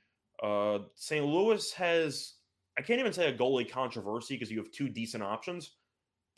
Uh, 0.43 0.81
St. 0.95 1.25
Louis 1.25 1.73
has, 1.73 2.35
I 2.79 2.83
can't 2.83 3.01
even 3.01 3.13
say 3.13 3.29
a 3.29 3.37
goalie 3.37 3.71
controversy 3.71 4.35
because 4.35 4.51
you 4.51 4.59
have 4.59 4.71
two 4.71 4.89
decent 4.89 5.23
options, 5.23 5.71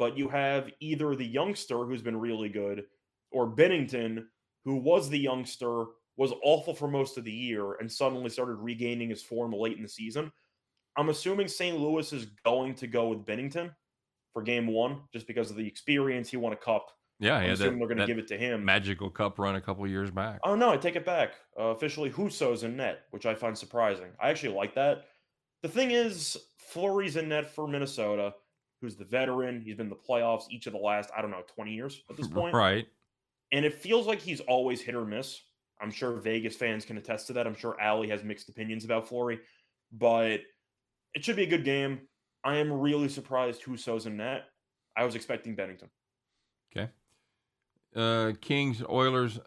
but 0.02 0.18
you 0.18 0.28
have 0.28 0.68
either 0.80 1.14
the 1.14 1.24
youngster 1.24 1.84
who's 1.84 2.02
been 2.02 2.18
really 2.18 2.48
good 2.48 2.82
or 3.30 3.46
Binnington, 3.46 4.24
who 4.64 4.74
was 4.74 5.08
the 5.08 5.18
youngster, 5.18 5.84
was 6.16 6.32
awful 6.42 6.74
for 6.74 6.88
most 6.88 7.18
of 7.18 7.22
the 7.22 7.30
year 7.30 7.74
and 7.74 7.90
suddenly 7.90 8.28
started 8.28 8.56
regaining 8.56 9.10
his 9.10 9.22
form 9.22 9.52
late 9.52 9.76
in 9.76 9.82
the 9.84 9.88
season. 9.88 10.32
I'm 10.96 11.08
assuming 11.08 11.46
St. 11.46 11.78
Louis 11.78 12.12
is 12.12 12.26
going 12.44 12.74
to 12.74 12.88
go 12.88 13.10
with 13.10 13.24
Binnington 13.24 13.70
for 14.32 14.42
game 14.42 14.66
one 14.66 15.02
just 15.12 15.28
because 15.28 15.52
of 15.52 15.56
the 15.56 15.68
experience. 15.68 16.28
He 16.28 16.36
won 16.36 16.52
a 16.52 16.56
cup. 16.56 16.88
Yeah, 17.20 17.36
I'm 17.36 17.46
yeah. 17.46 17.52
assuming 17.52 17.78
they're 17.78 17.86
going 17.86 17.98
to 17.98 18.06
give 18.06 18.18
it 18.18 18.26
to 18.26 18.36
him. 18.36 18.64
Magical 18.64 19.08
cup 19.08 19.38
run 19.38 19.54
a 19.54 19.60
couple 19.60 19.86
years 19.86 20.10
back. 20.10 20.40
Oh, 20.42 20.56
no, 20.56 20.70
I 20.70 20.78
take 20.78 20.96
it 20.96 21.06
back. 21.06 21.34
Uh, 21.56 21.66
officially, 21.66 22.10
Husso's 22.10 22.64
in 22.64 22.76
net, 22.76 23.02
which 23.12 23.24
I 23.24 23.36
find 23.36 23.56
surprising. 23.56 24.08
I 24.20 24.30
actually 24.30 24.56
like 24.56 24.74
that. 24.74 25.04
The 25.62 25.68
thing 25.68 25.92
is, 25.92 26.36
Fleury's 26.58 27.14
in 27.14 27.28
net 27.28 27.54
for 27.54 27.68
Minnesota, 27.68 28.34
who's 28.82 28.96
the 28.96 29.04
veteran. 29.04 29.62
He's 29.64 29.76
been 29.76 29.86
in 29.86 29.90
the 29.90 29.96
playoffs 29.96 30.42
each 30.50 30.66
of 30.66 30.74
the 30.74 30.78
last, 30.78 31.08
I 31.16 31.22
don't 31.22 31.30
know, 31.30 31.42
20 31.54 31.72
years 31.72 32.02
at 32.10 32.16
this 32.16 32.28
point. 32.28 32.54
right. 32.54 32.86
And 33.52 33.64
it 33.64 33.72
feels 33.72 34.06
like 34.06 34.20
he's 34.20 34.40
always 34.40 34.82
hit 34.82 34.94
or 34.94 35.06
miss. 35.06 35.40
I'm 35.80 35.90
sure 35.90 36.12
Vegas 36.12 36.56
fans 36.56 36.84
can 36.84 36.98
attest 36.98 37.28
to 37.28 37.32
that. 37.34 37.46
I'm 37.46 37.54
sure 37.54 37.80
Allie 37.80 38.08
has 38.08 38.22
mixed 38.22 38.48
opinions 38.48 38.84
about 38.84 39.08
Fleury, 39.08 39.40
but 39.92 40.40
it 41.14 41.24
should 41.24 41.36
be 41.36 41.42
a 41.44 41.48
good 41.48 41.64
game. 41.64 42.00
I 42.44 42.56
am 42.56 42.72
really 42.72 43.08
surprised 43.08 43.62
Husso's 43.62 44.06
in 44.06 44.16
net. 44.16 44.44
I 44.96 45.04
was 45.04 45.14
expecting 45.14 45.56
Binnington. 45.56 45.88
Okay. 46.74 46.90
Uh, 47.94 48.32
Kings, 48.40 48.82
Oilers, 48.88 49.38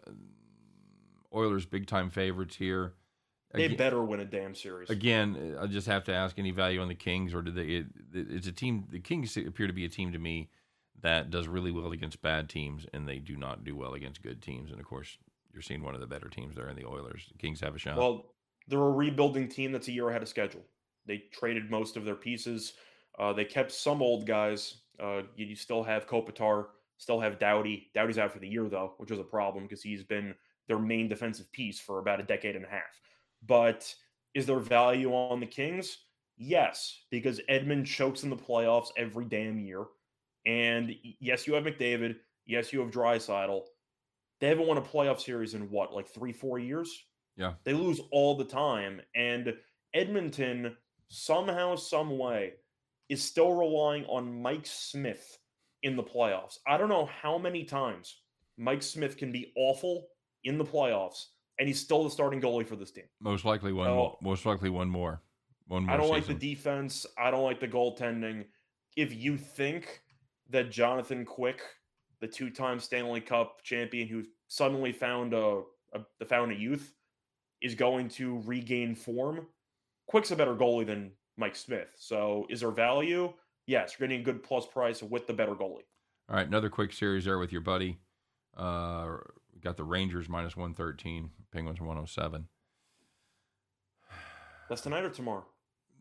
Oilers, 1.34 1.66
big 1.66 1.86
time 1.86 2.10
favorites 2.10 2.56
here. 2.56 2.94
They 3.52 3.68
better 3.68 4.02
win 4.02 4.20
a 4.20 4.24
damn 4.24 4.54
series. 4.54 4.90
Again, 4.90 5.56
I 5.58 5.66
just 5.66 5.86
have 5.86 6.04
to 6.04 6.12
ask 6.12 6.38
any 6.38 6.50
value 6.50 6.80
on 6.80 6.88
the 6.88 6.94
Kings, 6.94 7.32
or 7.32 7.42
do 7.42 7.50
they? 7.50 7.62
It, 7.62 7.86
it's 8.12 8.46
a 8.46 8.52
team. 8.52 8.86
The 8.90 8.98
Kings 8.98 9.36
appear 9.36 9.66
to 9.66 9.72
be 9.72 9.84
a 9.84 9.88
team 9.88 10.12
to 10.12 10.18
me 10.18 10.50
that 11.02 11.30
does 11.30 11.48
really 11.48 11.70
well 11.70 11.92
against 11.92 12.20
bad 12.22 12.48
teams, 12.48 12.86
and 12.92 13.08
they 13.08 13.18
do 13.18 13.36
not 13.36 13.64
do 13.64 13.76
well 13.76 13.94
against 13.94 14.22
good 14.22 14.42
teams. 14.42 14.70
And 14.70 14.80
of 14.80 14.86
course, 14.86 15.18
you're 15.52 15.62
seeing 15.62 15.82
one 15.82 15.94
of 15.94 16.00
the 16.00 16.06
better 16.06 16.28
teams 16.28 16.56
there 16.56 16.68
in 16.68 16.76
the 16.76 16.84
Oilers. 16.84 17.26
The 17.32 17.38
Kings 17.38 17.60
have 17.60 17.74
a 17.74 17.78
shot. 17.78 17.96
Well, 17.96 18.26
they're 18.68 18.78
a 18.78 18.90
rebuilding 18.90 19.48
team 19.48 19.72
that's 19.72 19.88
a 19.88 19.92
year 19.92 20.08
ahead 20.08 20.22
of 20.22 20.28
schedule. 20.28 20.62
They 21.06 21.24
traded 21.32 21.70
most 21.70 21.96
of 21.96 22.04
their 22.04 22.14
pieces. 22.14 22.74
Uh, 23.18 23.32
they 23.32 23.44
kept 23.44 23.72
some 23.72 24.02
old 24.02 24.26
guys. 24.26 24.82
Uh, 25.00 25.22
you, 25.36 25.46
you, 25.46 25.56
still 25.56 25.82
have 25.82 26.06
Kopitar, 26.06 26.66
still 26.98 27.20
have 27.20 27.38
Doughty. 27.38 27.90
Doughty's 27.94 28.18
out 28.18 28.32
for 28.32 28.38
the 28.38 28.48
year 28.48 28.68
though, 28.68 28.94
which 28.98 29.10
is 29.10 29.18
a 29.18 29.24
problem 29.24 29.64
because 29.64 29.82
he's 29.82 30.02
been 30.02 30.34
their 30.68 30.78
main 30.78 31.08
defensive 31.08 31.50
piece 31.52 31.78
for 31.78 32.00
about 32.00 32.20
a 32.20 32.24
decade 32.24 32.56
and 32.56 32.64
a 32.64 32.68
half. 32.68 32.82
But 33.46 33.94
is 34.34 34.46
there 34.46 34.58
value 34.58 35.12
on 35.12 35.40
the 35.40 35.46
Kings? 35.46 35.98
Yes, 36.36 37.04
because 37.10 37.40
Edmund 37.48 37.86
chokes 37.86 38.22
in 38.22 38.30
the 38.30 38.36
playoffs 38.36 38.88
every 38.96 39.24
damn 39.24 39.58
year. 39.58 39.84
And 40.44 40.94
yes, 41.18 41.46
you 41.46 41.54
have 41.54 41.64
McDavid. 41.64 42.16
Yes, 42.46 42.72
you 42.72 42.80
have 42.80 42.90
Draisaitl. 42.90 43.62
They 44.40 44.48
haven't 44.48 44.66
won 44.66 44.76
a 44.76 44.82
playoff 44.82 45.20
series 45.20 45.54
in 45.54 45.70
what, 45.70 45.94
like 45.94 46.06
three, 46.06 46.32
four 46.32 46.58
years? 46.58 47.04
Yeah. 47.36 47.54
They 47.64 47.72
lose 47.72 48.00
all 48.12 48.36
the 48.36 48.44
time. 48.44 49.00
And 49.14 49.54
Edmonton, 49.94 50.76
somehow, 51.08 51.76
some 51.76 52.18
way, 52.18 52.52
is 53.08 53.22
still 53.22 53.54
relying 53.54 54.04
on 54.06 54.42
Mike 54.42 54.66
Smith 54.66 55.38
in 55.82 55.96
the 55.96 56.02
playoffs. 56.02 56.58
I 56.66 56.76
don't 56.76 56.88
know 56.88 57.06
how 57.06 57.38
many 57.38 57.64
times 57.64 58.16
Mike 58.58 58.82
Smith 58.82 59.16
can 59.16 59.32
be 59.32 59.52
awful 59.56 60.08
in 60.44 60.58
the 60.58 60.64
playoffs, 60.64 61.26
and 61.58 61.68
he's 61.68 61.80
still 61.80 62.04
the 62.04 62.10
starting 62.10 62.40
goalie 62.40 62.66
for 62.66 62.76
this 62.76 62.90
team. 62.90 63.04
Most 63.20 63.44
likely 63.44 63.72
one. 63.72 63.86
So- 63.86 63.94
more, 63.94 64.18
most 64.22 64.46
likely 64.46 64.70
one 64.70 64.88
more. 64.88 65.22
One 65.68 65.84
more. 65.84 65.94
I 65.94 65.96
don't 65.96 66.10
like 66.10 66.26
the 66.26 66.34
defense. 66.34 67.06
I 67.18 67.30
don't 67.30 67.42
like 67.42 67.58
the 67.58 67.68
goaltending. 67.68 68.44
If 68.96 69.14
you 69.14 69.36
think 69.36 70.00
that 70.50 70.70
Jonathan 70.70 71.24
Quick, 71.24 71.60
the 72.20 72.28
two-time 72.28 72.78
Stanley 72.78 73.20
Cup 73.20 73.62
champion 73.64 74.06
who 74.06 74.24
suddenly 74.46 74.92
found 74.92 75.34
a, 75.34 75.62
a 75.92 76.24
found 76.24 76.52
a 76.52 76.54
youth, 76.54 76.94
is 77.62 77.74
going 77.74 78.08
to 78.10 78.40
regain 78.44 78.94
form, 78.94 79.46
Quick's 80.06 80.30
a 80.30 80.36
better 80.36 80.54
goalie 80.54 80.86
than 80.86 81.10
Mike 81.36 81.56
Smith. 81.56 81.88
So 81.96 82.46
is 82.48 82.60
there 82.60 82.70
value? 82.70 83.32
Yes, 83.66 83.96
you're 83.98 84.06
getting 84.06 84.20
a 84.20 84.24
good 84.24 84.44
plus 84.44 84.66
price 84.66 85.02
with 85.02 85.26
the 85.26 85.32
better 85.32 85.54
goalie. 85.54 85.82
All 86.28 86.36
right, 86.36 86.46
another 86.46 86.70
quick 86.70 86.92
series 86.92 87.24
there 87.24 87.38
with 87.38 87.50
your 87.50 87.60
buddy. 87.60 87.98
Uh, 88.56 89.16
got 89.66 89.76
the 89.76 89.84
Rangers 89.84 90.28
minus 90.28 90.56
one 90.56 90.74
thirteen, 90.74 91.30
Penguins 91.52 91.80
one 91.80 91.96
hundred 91.96 92.08
seven. 92.08 92.48
That's 94.68 94.80
tonight 94.80 95.04
or 95.04 95.10
tomorrow? 95.10 95.44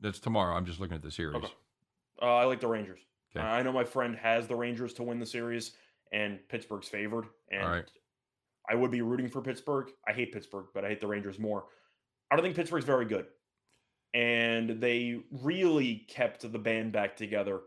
That's 0.02 0.20
tomorrow. 0.20 0.56
I'm 0.56 0.66
just 0.66 0.80
looking 0.80 0.96
at 0.96 1.04
the 1.04 1.12
series. 1.12 1.36
Okay. 1.36 1.54
Uh, 2.22 2.36
I 2.36 2.46
like 2.46 2.60
the 2.60 2.68
Rangers. 2.68 3.00
Okay. 3.36 3.46
I 3.46 3.62
know 3.64 3.72
my 3.72 3.84
friend 3.84 4.16
has 4.16 4.48
the 4.48 4.56
Rangers 4.56 4.94
to 4.94 5.04
win 5.04 5.20
the 5.20 5.26
series, 5.26 5.74
and 6.12 6.40
Pittsburgh's 6.50 6.88
favored. 6.88 7.26
And 7.52 7.68
right. 7.68 7.92
I 8.70 8.76
would 8.76 8.92
be 8.92 9.02
rooting 9.02 9.30
for 9.30 9.42
Pittsburgh. 9.42 9.92
I 10.08 10.14
hate 10.14 10.32
Pittsburgh, 10.32 10.68
but 10.74 10.86
I 10.86 10.90
hate 10.90 11.02
the 11.02 11.08
Rangers 11.08 11.38
more. 11.38 11.66
I 12.32 12.36
don't 12.36 12.44
think 12.44 12.56
Pittsburgh's 12.56 12.86
very 12.86 13.06
good. 13.06 13.26
And 14.14 14.82
they 14.82 15.20
really 15.44 16.06
kept 16.08 16.50
the 16.50 16.60
band 16.60 16.94
back 16.94 17.18
together 17.18 17.60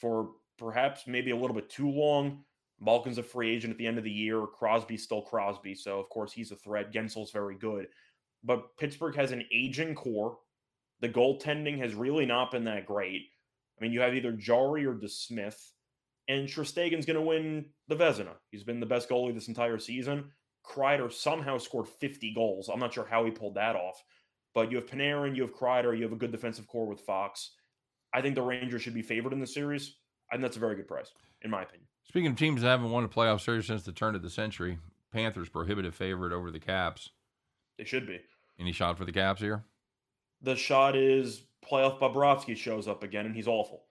for 0.00 0.30
perhaps 0.58 1.06
maybe 1.06 1.30
a 1.30 1.36
little 1.36 1.54
bit 1.54 1.68
too 1.68 1.90
long. 1.90 2.44
Malkin's 2.80 3.18
a 3.18 3.22
free 3.22 3.54
agent 3.54 3.72
at 3.72 3.78
the 3.78 3.86
end 3.86 3.98
of 3.98 4.04
the 4.04 4.10
year. 4.10 4.46
Crosby's 4.46 5.02
still 5.02 5.22
Crosby, 5.22 5.74
so 5.74 6.00
of 6.00 6.08
course 6.08 6.32
he's 6.32 6.50
a 6.50 6.56
threat. 6.56 6.92
Guentzel's 6.92 7.30
very 7.30 7.56
good. 7.56 7.88
But 8.42 8.76
Pittsburgh 8.78 9.16
has 9.16 9.32
an 9.32 9.44
aging 9.52 9.94
core. 9.94 10.38
The 11.00 11.08
goaltending 11.08 11.78
has 11.78 11.94
really 11.94 12.26
not 12.26 12.50
been 12.50 12.64
that 12.64 12.86
great. 12.86 13.26
I 13.78 13.82
mean, 13.82 13.92
you 13.92 14.00
have 14.00 14.14
either 14.14 14.32
Jarry 14.32 14.86
or 14.86 14.94
DeSmith, 14.94 15.58
and 16.28 16.48
Shesterkin's 16.48 17.06
going 17.06 17.16
to 17.16 17.22
win 17.22 17.66
the 17.88 17.96
Vezina. 17.96 18.34
He's 18.50 18.62
been 18.62 18.80
the 18.80 18.86
best 18.86 19.08
goalie 19.08 19.34
this 19.34 19.48
entire 19.48 19.78
season. 19.78 20.30
Kreider 20.64 21.12
somehow 21.12 21.58
scored 21.58 21.88
50 21.88 22.34
goals. 22.34 22.68
I'm 22.68 22.78
not 22.78 22.94
sure 22.94 23.06
how 23.06 23.24
he 23.24 23.30
pulled 23.30 23.54
that 23.54 23.76
off. 23.76 24.02
But 24.54 24.70
you 24.70 24.76
have 24.76 24.86
Panarin, 24.86 25.36
you 25.36 25.42
have 25.42 25.54
Kreider, 25.54 25.96
you 25.96 26.02
have 26.02 26.12
a 26.12 26.16
good 26.16 26.32
defensive 26.32 26.66
core 26.66 26.86
with 26.86 27.00
Fox. 27.00 27.52
I 28.12 28.20
think 28.20 28.34
the 28.34 28.42
Rangers 28.42 28.82
should 28.82 28.94
be 28.94 29.02
favored 29.02 29.32
in 29.32 29.40
the 29.40 29.46
series. 29.46 29.96
and 30.32 30.42
that's 30.42 30.56
a 30.56 30.60
very 30.60 30.76
good 30.76 30.88
price, 30.88 31.10
in 31.42 31.50
my 31.50 31.62
opinion. 31.62 31.86
Speaking 32.10 32.32
of 32.32 32.36
teams 32.36 32.62
that 32.62 32.68
haven't 32.70 32.90
won 32.90 33.04
a 33.04 33.08
playoff 33.08 33.40
series 33.40 33.66
since 33.66 33.84
the 33.84 33.92
turn 33.92 34.16
of 34.16 34.22
the 34.22 34.30
century, 34.30 34.80
Panthers 35.12 35.48
prohibitive 35.48 35.94
favorite 35.94 36.32
over 36.32 36.50
the 36.50 36.58
Caps. 36.58 37.10
They 37.78 37.84
should 37.84 38.04
be. 38.04 38.18
Any 38.58 38.72
shot 38.72 38.98
for 38.98 39.04
the 39.04 39.12
Caps 39.12 39.40
here? 39.40 39.62
The 40.42 40.56
shot 40.56 40.96
is 40.96 41.42
playoff 41.64 42.00
Bobrovsky 42.00 42.56
shows 42.56 42.88
up 42.88 43.04
again, 43.04 43.26
and 43.26 43.36
he's 43.36 43.46
awful. 43.46 43.84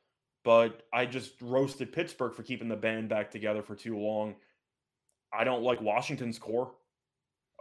But 0.43 0.85
I 0.91 1.05
just 1.05 1.41
roasted 1.41 1.93
Pittsburgh 1.93 2.33
for 2.33 2.43
keeping 2.43 2.67
the 2.67 2.75
band 2.75 3.07
back 3.07 3.31
together 3.31 3.63
for 3.63 3.73
too 3.73 3.97
long. 3.97 4.35
I 5.33 5.45
don't 5.45 5.63
like 5.63 5.79
Washington's 5.79 6.37
core. 6.37 6.73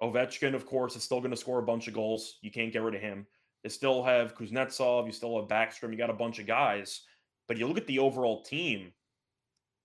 Ovechkin, 0.02 0.56
of 0.56 0.66
course, 0.66 0.96
is 0.96 1.04
still 1.04 1.20
going 1.20 1.30
to 1.30 1.36
score 1.36 1.60
a 1.60 1.66
bunch 1.66 1.86
of 1.86 1.94
goals. 1.94 2.38
You 2.42 2.50
can't 2.50 2.72
get 2.72 2.82
rid 2.82 2.96
of 2.96 3.00
him. 3.00 3.28
They 3.62 3.68
still 3.68 4.02
have 4.02 4.34
Kuznetsov. 4.34 5.06
You 5.06 5.12
still 5.12 5.38
have 5.38 5.48
Backstrom. 5.48 5.92
You 5.92 5.98
got 5.98 6.10
a 6.10 6.14
bunch 6.14 6.40
of 6.40 6.48
guys. 6.48 7.02
But 7.46 7.58
you 7.58 7.68
look 7.68 7.78
at 7.78 7.86
the 7.86 8.00
overall 8.00 8.42
team, 8.42 8.92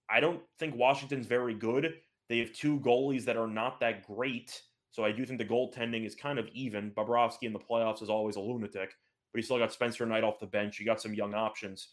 I 0.09 0.19
don't 0.19 0.41
think 0.59 0.75
Washington's 0.75 1.27
very 1.27 1.53
good. 1.53 1.93
They 2.29 2.39
have 2.39 2.53
two 2.53 2.79
goalies 2.79 3.25
that 3.25 3.37
are 3.37 3.47
not 3.47 3.79
that 3.79 4.05
great. 4.05 4.61
So 4.91 5.03
I 5.03 5.11
do 5.11 5.25
think 5.25 5.39
the 5.39 5.45
goaltending 5.45 6.05
is 6.05 6.15
kind 6.15 6.37
of 6.37 6.47
even. 6.53 6.91
Bobrovsky 6.91 7.43
in 7.43 7.53
the 7.53 7.59
playoffs 7.59 8.03
is 8.03 8.09
always 8.09 8.35
a 8.35 8.39
lunatic, 8.39 8.93
but 9.31 9.37
you 9.37 9.41
still 9.41 9.57
got 9.57 9.73
Spencer 9.73 10.05
Knight 10.05 10.23
off 10.23 10.39
the 10.39 10.45
bench. 10.45 10.79
You 10.79 10.85
got 10.85 11.01
some 11.01 11.13
young 11.13 11.33
options. 11.33 11.89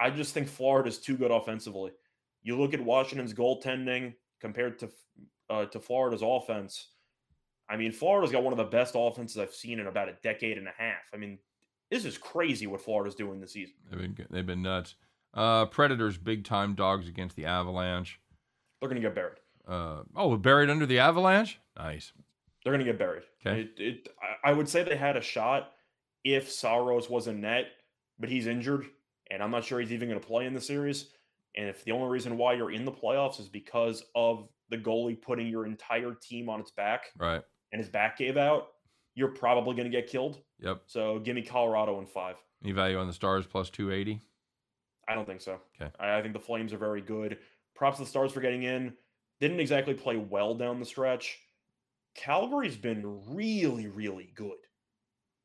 I 0.00 0.10
just 0.10 0.34
think 0.34 0.48
Florida's 0.48 0.98
too 0.98 1.16
good 1.16 1.30
offensively. 1.30 1.92
You 2.42 2.58
look 2.58 2.74
at 2.74 2.80
Washington's 2.80 3.34
goaltending 3.34 4.14
compared 4.40 4.78
to 4.78 4.88
uh, 5.48 5.66
to 5.66 5.80
Florida's 5.80 6.22
offense. 6.24 6.90
I 7.68 7.76
mean, 7.76 7.92
Florida's 7.92 8.32
got 8.32 8.44
one 8.44 8.52
of 8.52 8.58
the 8.58 8.64
best 8.64 8.94
offenses 8.96 9.38
I've 9.38 9.54
seen 9.54 9.80
in 9.80 9.86
about 9.86 10.08
a 10.08 10.16
decade 10.22 10.58
and 10.58 10.68
a 10.68 10.74
half. 10.76 11.02
I 11.12 11.16
mean, 11.16 11.38
this 11.90 12.04
is 12.04 12.16
crazy 12.16 12.66
what 12.66 12.80
Florida's 12.80 13.14
doing 13.14 13.40
this 13.40 13.52
season. 13.52 13.74
They've 13.90 14.14
been 14.14 14.26
they've 14.30 14.46
been 14.46 14.62
nuts. 14.62 14.94
Uh, 15.36 15.66
Predators 15.66 16.16
big 16.18 16.44
time 16.44 16.74
dogs 16.74 17.08
against 17.08 17.36
the 17.36 17.44
Avalanche. 17.44 18.18
They're 18.80 18.88
going 18.88 19.00
to 19.00 19.06
get 19.06 19.14
buried. 19.14 19.36
Uh, 19.68 20.02
oh, 20.16 20.36
buried 20.36 20.70
under 20.70 20.86
the 20.86 20.98
Avalanche. 20.98 21.58
Nice. 21.76 22.12
They're 22.64 22.72
going 22.72 22.84
to 22.84 22.90
get 22.90 22.98
buried. 22.98 23.22
Okay. 23.46 23.60
It, 23.62 23.70
it, 23.78 24.08
I 24.44 24.52
would 24.52 24.68
say 24.68 24.82
they 24.82 24.96
had 24.96 25.16
a 25.16 25.20
shot 25.20 25.72
if 26.24 26.50
Saros 26.50 27.08
was 27.10 27.26
in 27.28 27.40
net, 27.42 27.66
but 28.18 28.28
he's 28.28 28.46
injured, 28.46 28.86
and 29.30 29.42
I'm 29.42 29.50
not 29.50 29.64
sure 29.64 29.78
he's 29.78 29.92
even 29.92 30.08
going 30.08 30.20
to 30.20 30.26
play 30.26 30.46
in 30.46 30.54
the 30.54 30.60
series. 30.60 31.10
And 31.56 31.68
if 31.68 31.84
the 31.84 31.92
only 31.92 32.08
reason 32.08 32.36
why 32.36 32.54
you're 32.54 32.72
in 32.72 32.84
the 32.84 32.92
playoffs 32.92 33.38
is 33.40 33.48
because 33.48 34.02
of 34.14 34.48
the 34.70 34.76
goalie 34.78 35.20
putting 35.20 35.46
your 35.48 35.64
entire 35.66 36.14
team 36.14 36.48
on 36.48 36.60
its 36.60 36.70
back 36.72 37.04
Right. 37.18 37.42
and 37.72 37.80
his 37.80 37.88
back 37.88 38.18
gave 38.18 38.36
out, 38.36 38.68
you're 39.14 39.28
probably 39.28 39.74
going 39.74 39.90
to 39.90 39.96
get 39.96 40.08
killed. 40.08 40.38
Yep. 40.60 40.82
So 40.86 41.18
give 41.20 41.34
me 41.34 41.42
Colorado 41.42 41.98
in 42.00 42.06
five. 42.06 42.36
Any 42.62 42.72
value 42.72 42.98
on 42.98 43.06
the 43.06 43.12
Stars 43.12 43.46
plus 43.46 43.70
two 43.70 43.90
eighty? 43.92 44.20
I 45.08 45.14
don't 45.14 45.26
think 45.26 45.40
so. 45.40 45.60
Okay. 45.80 45.90
I, 45.98 46.18
I 46.18 46.22
think 46.22 46.34
the 46.34 46.40
Flames 46.40 46.72
are 46.72 46.78
very 46.78 47.00
good. 47.00 47.38
Props 47.74 47.98
to 47.98 48.04
the 48.04 48.08
Stars 48.08 48.32
for 48.32 48.40
getting 48.40 48.64
in. 48.64 48.94
Didn't 49.40 49.60
exactly 49.60 49.94
play 49.94 50.16
well 50.16 50.54
down 50.54 50.80
the 50.80 50.86
stretch. 50.86 51.38
Calgary's 52.14 52.76
been 52.76 53.20
really, 53.28 53.86
really 53.86 54.32
good. 54.34 54.56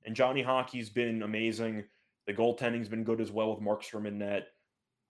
And 0.05 0.15
Johnny 0.15 0.41
Hockey's 0.41 0.89
been 0.89 1.21
amazing. 1.23 1.83
The 2.25 2.33
goaltending's 2.33 2.87
been 2.89 3.03
good 3.03 3.19
as 3.19 3.31
well 3.31 3.53
with 3.53 3.63
Markstrom 3.63 4.07
in 4.07 4.17
net. 4.17 4.47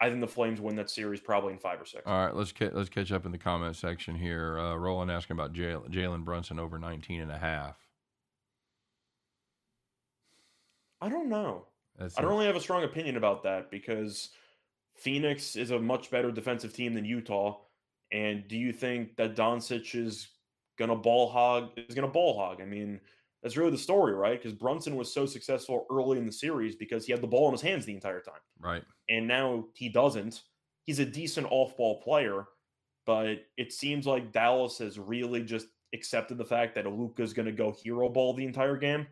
I 0.02 0.10
think 0.10 0.20
the 0.20 0.28
Flames 0.28 0.60
win 0.60 0.76
that 0.78 0.90
series 0.90 1.20
probably 1.20 1.54
in 1.54 1.60
five 1.60 1.80
or 1.80 1.86
six. 1.86 2.02
All 2.08 2.26
right, 2.26 2.36
let's 2.36 2.52
ca- 2.52 2.72
let's 2.74 2.90
catch 2.90 3.12
up 3.12 3.26
in 3.26 3.32
the 3.32 3.38
comment 3.38 3.76
section 3.76 4.16
here. 4.16 4.58
Uh, 4.58 4.76
Roland 4.76 5.12
asking 5.12 5.36
about 5.36 5.54
Jalen 5.54 6.26
Brunson 6.26 6.58
over 6.58 6.80
19 6.80 7.22
and 7.22 7.32
a 7.32 7.38
half. 7.38 7.78
I 11.00 11.10
don't 11.10 11.30
know. 11.30 11.68
That's 12.00 12.18
I 12.18 12.22
don't 12.22 12.32
really 12.32 12.48
have 12.48 12.56
a 12.56 12.62
strong 12.62 12.84
opinion 12.84 13.16
about 13.16 13.44
that 13.44 13.70
because 13.70 14.30
Phoenix 15.02 15.56
is 15.56 15.72
a 15.72 15.80
much 15.80 16.12
better 16.12 16.32
defensive 16.32 16.74
team 16.74 16.94
than 16.94 17.06
Utah. 17.06 17.60
And 18.12 18.48
do 18.48 18.58
you 18.58 18.74
think 18.74 19.16
that 19.18 19.36
Doncic 19.36 19.96
is 19.96 20.30
gonna 20.78 20.96
ball 20.96 21.30
hog 21.30 21.72
is 21.78 21.96
gonna 21.96 22.08
ball 22.08 22.38
hog? 22.38 22.62
I 22.62 22.66
mean, 22.66 23.00
that's 23.42 23.58
really 23.58 23.72
the 23.72 23.78
story, 23.78 24.14
right? 24.14 24.40
Because 24.42 24.54
Brunson 24.58 24.96
was 24.96 25.14
so 25.14 25.26
successful 25.26 25.86
early 25.90 26.18
in 26.18 26.26
the 26.26 26.32
series 26.32 26.76
because 26.76 27.06
he 27.06 27.12
had 27.12 27.22
the 27.22 27.28
ball 27.28 27.48
in 27.48 27.54
his 27.54 27.62
hands 27.62 27.86
the 27.86 27.94
entire 27.94 28.22
time. 28.22 28.40
right. 28.60 28.84
And 29.10 29.28
now 29.28 29.66
he 29.74 29.90
doesn't. 29.90 30.44
He's 30.86 31.00
a 31.00 31.06
decent 31.06 31.48
off-ball 31.50 32.02
player, 32.02 32.46
but 33.06 33.46
it 33.58 33.72
seems 33.74 34.06
like 34.06 34.32
Dallas 34.32 34.78
has 34.80 35.00
really 35.00 35.44
just 35.44 35.68
accepted 35.94 36.38
the 36.38 36.46
fact 36.46 36.76
that 36.76 36.86
Luka's 36.86 37.34
gonna 37.34 37.52
go 37.52 37.72
hero 37.72 38.10
ball 38.10 38.34
the 38.34 38.46
entire 38.46 38.78
game. 38.78 39.08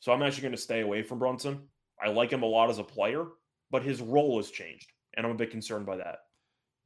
So 0.00 0.12
I'm 0.12 0.22
actually 0.22 0.42
gonna 0.42 0.56
stay 0.56 0.80
away 0.80 1.02
from 1.02 1.18
Brunson. 1.18 1.68
I 2.02 2.08
like 2.08 2.30
him 2.30 2.42
a 2.42 2.46
lot 2.46 2.70
as 2.70 2.78
a 2.78 2.84
player, 2.84 3.26
but 3.70 3.82
his 3.82 4.00
role 4.00 4.36
has 4.38 4.50
changed, 4.50 4.92
and 5.16 5.26
I'm 5.26 5.32
a 5.32 5.36
bit 5.36 5.50
concerned 5.50 5.86
by 5.86 5.96
that. 5.96 6.24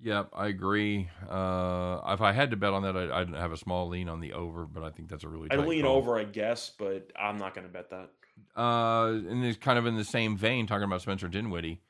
Yep, 0.00 0.30
I 0.32 0.46
agree. 0.46 1.08
Uh, 1.28 2.00
if 2.08 2.20
I 2.20 2.32
had 2.32 2.52
to 2.52 2.56
bet 2.56 2.72
on 2.72 2.82
that, 2.82 2.96
I'd, 2.96 3.10
I'd 3.10 3.34
have 3.34 3.50
a 3.50 3.56
small 3.56 3.88
lean 3.88 4.08
on 4.08 4.20
the 4.20 4.32
over, 4.32 4.64
but 4.64 4.84
I 4.84 4.90
think 4.90 5.08
that's 5.08 5.24
a 5.24 5.28
really. 5.28 5.50
I'd 5.50 5.66
lean 5.66 5.82
call. 5.82 5.96
over, 5.96 6.18
I 6.18 6.24
guess, 6.24 6.70
but 6.78 7.10
I'm 7.18 7.38
not 7.38 7.54
going 7.54 7.66
to 7.66 7.72
bet 7.72 7.90
that. 7.90 8.10
Uh, 8.56 9.08
and 9.08 9.44
it's 9.44 9.58
kind 9.58 9.78
of 9.78 9.86
in 9.86 9.96
the 9.96 10.04
same 10.04 10.36
vein, 10.36 10.66
talking 10.66 10.84
about 10.84 11.02
Spencer 11.02 11.28
Dinwiddie. 11.28 11.80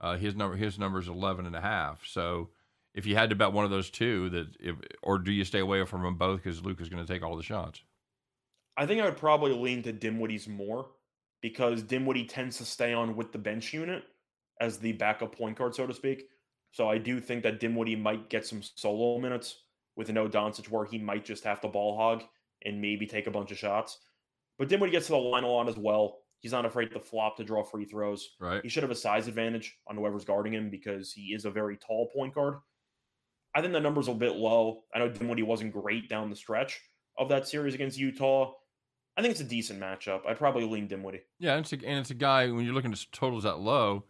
Uh, 0.00 0.16
his 0.18 0.34
number, 0.34 0.56
his 0.56 0.78
number 0.78 0.98
is 0.98 1.08
11 1.08 1.46
and 1.46 1.56
a 1.56 1.60
half. 1.60 2.06
So 2.06 2.50
if 2.94 3.06
you 3.06 3.16
had 3.16 3.30
to 3.30 3.36
bet 3.36 3.52
one 3.52 3.64
of 3.64 3.70
those 3.70 3.88
two, 3.88 4.28
that 4.30 4.48
if, 4.60 4.76
or 5.02 5.18
do 5.18 5.32
you 5.32 5.44
stay 5.44 5.60
away 5.60 5.84
from 5.86 6.02
them 6.02 6.16
both 6.16 6.42
because 6.42 6.62
Luke 6.62 6.80
is 6.80 6.90
going 6.90 7.04
to 7.04 7.10
take 7.10 7.22
all 7.22 7.36
the 7.36 7.42
shots? 7.42 7.82
I 8.76 8.84
think 8.86 9.00
I 9.00 9.04
would 9.04 9.16
probably 9.16 9.52
lean 9.52 9.82
to 9.84 9.92
Dinwiddie's 9.92 10.48
more 10.48 10.86
because 11.40 11.82
Dinwiddie 11.82 12.26
tends 12.26 12.58
to 12.58 12.64
stay 12.64 12.92
on 12.92 13.16
with 13.16 13.32
the 13.32 13.38
bench 13.38 13.72
unit 13.72 14.04
as 14.64 14.78
the 14.78 14.92
backup 14.92 15.36
point 15.36 15.58
guard, 15.58 15.74
so 15.74 15.86
to 15.86 15.94
speak. 15.94 16.24
So 16.72 16.88
I 16.88 16.98
do 16.98 17.20
think 17.20 17.42
that 17.42 17.60
Dinwiddie 17.60 17.96
might 17.96 18.30
get 18.30 18.46
some 18.46 18.62
solo 18.62 19.20
minutes 19.20 19.62
with 19.96 20.10
no 20.10 20.26
Doncic 20.26 20.70
where 20.70 20.84
he 20.84 20.98
might 20.98 21.24
just 21.24 21.44
have 21.44 21.60
to 21.60 21.68
ball 21.68 21.96
hog 21.96 22.24
and 22.64 22.80
maybe 22.80 23.06
take 23.06 23.26
a 23.26 23.30
bunch 23.30 23.52
of 23.52 23.58
shots. 23.58 23.98
But 24.58 24.68
Dinwiddie 24.68 24.92
gets 24.92 25.06
to 25.06 25.12
the 25.12 25.18
line 25.18 25.44
a 25.44 25.48
lot 25.48 25.68
as 25.68 25.76
well. 25.76 26.18
He's 26.40 26.52
not 26.52 26.66
afraid 26.66 26.90
to 26.92 27.00
flop 27.00 27.36
to 27.36 27.44
draw 27.44 27.62
free 27.62 27.84
throws. 27.84 28.30
Right. 28.40 28.62
He 28.62 28.68
should 28.68 28.82
have 28.82 28.90
a 28.90 28.96
size 28.96 29.28
advantage 29.28 29.76
on 29.86 29.96
whoever's 29.96 30.24
guarding 30.24 30.52
him 30.52 30.70
because 30.70 31.12
he 31.12 31.34
is 31.34 31.44
a 31.44 31.50
very 31.50 31.76
tall 31.76 32.10
point 32.14 32.34
guard. 32.34 32.56
I 33.54 33.60
think 33.60 33.72
the 33.72 33.80
number's 33.80 34.08
are 34.08 34.12
a 34.12 34.16
bit 34.16 34.34
low. 34.34 34.82
I 34.94 34.98
know 34.98 35.08
Dinwiddie 35.08 35.42
wasn't 35.42 35.72
great 35.72 36.08
down 36.08 36.28
the 36.28 36.36
stretch 36.36 36.80
of 37.16 37.28
that 37.28 37.46
series 37.46 37.74
against 37.74 37.98
Utah. 37.98 38.52
I 39.16 39.22
think 39.22 39.30
it's 39.30 39.40
a 39.40 39.44
decent 39.44 39.80
matchup. 39.80 40.26
I'd 40.26 40.38
probably 40.38 40.64
lean 40.64 40.88
Dinwiddie. 40.88 41.22
Yeah, 41.38 41.52
and 41.54 41.60
it's 41.64 41.72
a, 41.72 41.76
and 41.76 42.00
it's 42.00 42.10
a 42.10 42.14
guy 42.14 42.50
when 42.50 42.64
you're 42.64 42.74
looking 42.74 42.92
at 42.92 43.06
totals 43.12 43.44
that 43.44 43.60
low. 43.60 44.04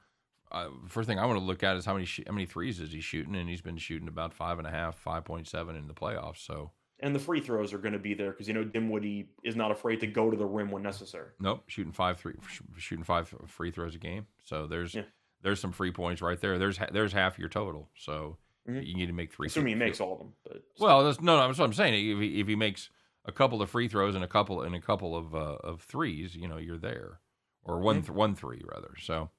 Uh, 0.55 0.69
first 0.87 1.09
thing 1.09 1.19
I 1.19 1.27
want 1.27 1.41
to 1.41 1.45
look 1.45 1.65
at 1.65 1.77
is 1.77 1.85
how 1.85 1.95
many 1.95 2.05
sh- 2.05 2.21
how 2.27 2.33
many 2.33 2.47
threes 2.47 2.79
is 2.79 2.93
he 2.93 3.01
shooting, 3.01 3.35
and 3.35 3.49
he's 3.49 3.61
been 3.61 3.77
shooting 3.77 4.07
about 4.07 4.33
five 4.33 4.59
and 4.59 4.69
a 4.69 4.71
half, 4.71 4.97
five 4.97 5.25
point 5.25 5.49
seven 5.49 5.75
in 5.75 5.89
the 5.89 5.95
playoffs. 5.95 6.47
So 6.47 6.71
and 7.01 7.13
the 7.13 7.19
free 7.19 7.41
throws 7.41 7.73
are 7.73 7.79
going 7.79 7.93
to 7.93 7.99
be 7.99 8.15
there 8.15 8.31
because 8.31 8.47
you 8.47 8.55
know 8.55 8.63
Dinwiddie 8.63 9.29
is 9.43 9.57
not 9.57 9.73
afraid 9.73 10.01
to 10.01 10.07
go 10.07 10.31
to 10.31 10.37
the 10.37 10.47
rim 10.47 10.71
when 10.71 10.83
necessary. 10.83 11.31
Nope, 11.41 11.65
shooting 11.67 11.93
five 11.93 12.19
three, 12.19 12.35
shooting 12.79 13.05
five 13.05 13.35
free 13.49 13.73
throws 13.73 13.97
a 13.97 13.99
game. 13.99 14.27
So 14.45 14.69
there's 14.69 14.95
yeah. 14.95 15.03
there's 15.43 15.59
some 15.59 15.73
free 15.73 15.91
points 15.91 16.23
right 16.23 16.41
there. 16.41 16.57
There's 16.57 16.79
there's 16.93 17.13
half 17.13 17.37
your 17.37 17.49
total. 17.49 17.91
So 17.97 18.39
mm-hmm. 18.69 18.81
you 18.83 18.95
need 18.95 19.07
to 19.07 19.13
make 19.13 19.33
three. 19.33 19.49
Assuming 19.49 19.75
he 19.75 19.79
makes 19.79 20.01
all 20.01 20.13
of 20.13 20.19
them. 20.19 20.33
But 20.45 20.63
well, 20.79 21.05
that's, 21.05 21.21
no, 21.21 21.37
no, 21.37 21.49
that's 21.49 21.59
what 21.59 21.65
I'm 21.67 21.73
saying. 21.73 21.95
If 21.95 22.21
he, 22.21 22.41
if 22.41 22.47
he 22.47 22.55
makes 22.55 22.91
a 23.25 23.33
couple 23.33 23.61
of 23.61 23.71
free 23.71 23.89
throws 23.89 24.15
and 24.15 24.23
a 24.23 24.29
couple 24.29 24.63
and 24.63 24.75
a 24.75 24.81
couple 24.81 25.17
of 25.17 25.35
uh, 25.35 25.57
of 25.65 25.83
threes, 25.83 26.37
you 26.37 26.47
know, 26.47 26.59
you're 26.59 26.79
there, 26.79 27.19
or 27.65 27.81
one 27.81 27.97
mm-hmm. 27.97 28.07
th- 28.07 28.17
one 28.17 28.35
three 28.37 28.63
rather. 28.65 28.95
So. 29.01 29.31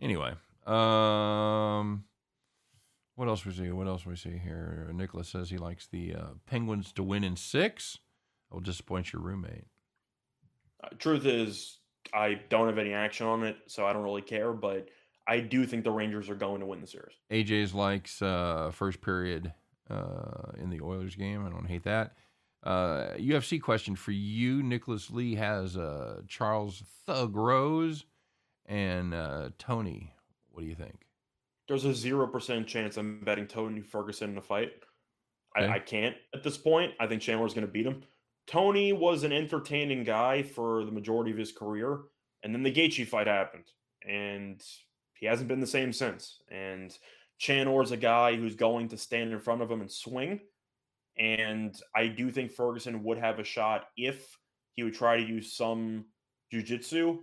Anyway, 0.00 0.32
um, 0.66 2.04
what 3.16 3.28
else 3.28 3.44
we 3.44 3.52
see? 3.52 3.70
What 3.70 3.88
else 3.88 4.06
we 4.06 4.14
see 4.16 4.38
here? 4.38 4.90
Nicholas 4.94 5.28
says 5.28 5.50
he 5.50 5.58
likes 5.58 5.86
the 5.86 6.14
uh, 6.14 6.26
Penguins 6.46 6.92
to 6.92 7.02
win 7.02 7.24
in 7.24 7.36
six. 7.36 7.98
I 8.50 8.54
will 8.54 8.60
disappoint 8.60 9.12
your 9.12 9.22
roommate. 9.22 9.64
Uh, 10.82 10.88
truth 10.98 11.26
is, 11.26 11.80
I 12.14 12.40
don't 12.48 12.68
have 12.68 12.78
any 12.78 12.92
action 12.92 13.26
on 13.26 13.42
it, 13.44 13.56
so 13.66 13.86
I 13.86 13.92
don't 13.92 14.04
really 14.04 14.22
care. 14.22 14.52
But 14.52 14.88
I 15.26 15.40
do 15.40 15.66
think 15.66 15.84
the 15.84 15.90
Rangers 15.90 16.30
are 16.30 16.36
going 16.36 16.60
to 16.60 16.66
win 16.66 16.80
the 16.80 16.86
series. 16.86 17.16
AJ's 17.30 17.74
likes 17.74 18.22
uh, 18.22 18.70
first 18.72 19.00
period 19.00 19.52
uh, 19.90 20.52
in 20.58 20.70
the 20.70 20.80
Oilers 20.80 21.16
game. 21.16 21.44
I 21.44 21.50
don't 21.50 21.66
hate 21.66 21.84
that. 21.84 22.14
Uh, 22.62 23.14
UFC 23.18 23.60
question 23.60 23.96
for 23.96 24.12
you. 24.12 24.62
Nicholas 24.62 25.10
Lee 25.10 25.34
has 25.34 25.76
uh, 25.76 26.22
Charles 26.28 26.82
Thug 27.06 27.36
Rose 27.36 28.04
and 28.68 29.14
uh, 29.14 29.50
Tony. 29.58 30.12
What 30.50 30.62
do 30.62 30.68
you 30.68 30.74
think? 30.74 31.06
There's 31.66 31.84
a 31.84 31.94
zero 31.94 32.26
percent 32.26 32.66
chance 32.66 32.96
I'm 32.96 33.20
betting 33.20 33.46
Tony 33.46 33.80
Ferguson 33.80 34.30
in 34.30 34.38
a 34.38 34.42
fight. 34.42 34.72
Okay. 35.56 35.66
I, 35.66 35.76
I, 35.76 35.78
can't 35.78 36.16
at 36.34 36.42
this 36.42 36.56
point. 36.56 36.92
I 37.00 37.06
think 37.06 37.22
Chandler's 37.22 37.54
going 37.54 37.66
to 37.66 37.72
beat 37.72 37.86
him. 37.86 38.02
Tony 38.46 38.92
was 38.92 39.24
an 39.24 39.32
entertaining 39.32 40.04
guy 40.04 40.42
for 40.42 40.84
the 40.84 40.92
majority 40.92 41.30
of 41.30 41.36
his 41.36 41.52
career, 41.52 42.00
and 42.42 42.54
then 42.54 42.62
the 42.62 42.72
Gaethje 42.72 43.06
fight 43.06 43.26
happened, 43.26 43.64
and 44.06 44.62
he 45.14 45.26
hasn't 45.26 45.48
been 45.48 45.60
the 45.60 45.66
same 45.66 45.92
since. 45.92 46.40
And 46.50 46.96
Chandler's 47.38 47.92
a 47.92 47.96
guy 47.96 48.36
who's 48.36 48.54
going 48.54 48.88
to 48.88 48.96
stand 48.96 49.32
in 49.32 49.40
front 49.40 49.62
of 49.62 49.70
him 49.70 49.80
and 49.80 49.90
swing. 49.90 50.40
And 51.18 51.78
I 51.94 52.06
do 52.06 52.30
think 52.30 52.52
Ferguson 52.52 53.02
would 53.04 53.18
have 53.18 53.38
a 53.38 53.44
shot 53.44 53.86
if 53.96 54.36
he 54.74 54.84
would 54.84 54.94
try 54.94 55.16
to 55.16 55.26
use 55.26 55.52
some 55.52 56.04
jujitsu. 56.52 57.18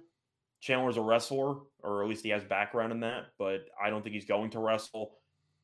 Chandler's 0.66 0.97
a 0.97 1.01
wrestler, 1.01 1.57
or 1.84 2.01
at 2.01 2.09
least 2.09 2.24
he 2.24 2.32
has 2.32 2.43
background 2.43 2.91
in 2.91 3.01
that, 3.01 3.26
but 3.38 3.68
I 3.80 3.91
don't 3.91 4.01
think 4.01 4.16
he's 4.16 4.26
going 4.26 4.49
to 4.49 4.59
wrestle. 4.59 5.11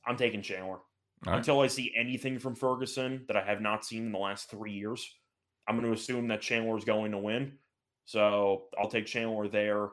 I'm 0.06 0.16
taking 0.16 0.43
Chandler. 0.43 0.78
Right. 1.26 1.38
Until 1.38 1.60
I 1.60 1.68
see 1.68 1.91
anything 1.97 2.38
from 2.38 2.54
Ferguson 2.54 3.26
that 3.28 3.36
I 3.36 3.41
have 3.43 3.62
not 3.62 3.84
seen 3.84 4.06
in 4.06 4.12
the 4.12 4.20
last 4.20 4.52
three 4.52 4.74
years, 4.74 5.12
I'm 5.68 5.76
going 5.76 5.88
to 5.88 5.97
assume 5.99 6.28
that 6.28 6.41
Chandler 6.41 6.78
is 6.78 6.86
going 6.86 7.14
to 7.14 7.18
win. 7.18 7.54
So 8.06 8.66
I'll 8.80 8.89
take 8.89 9.08
Chandler 9.08 9.47
there. 9.47 9.89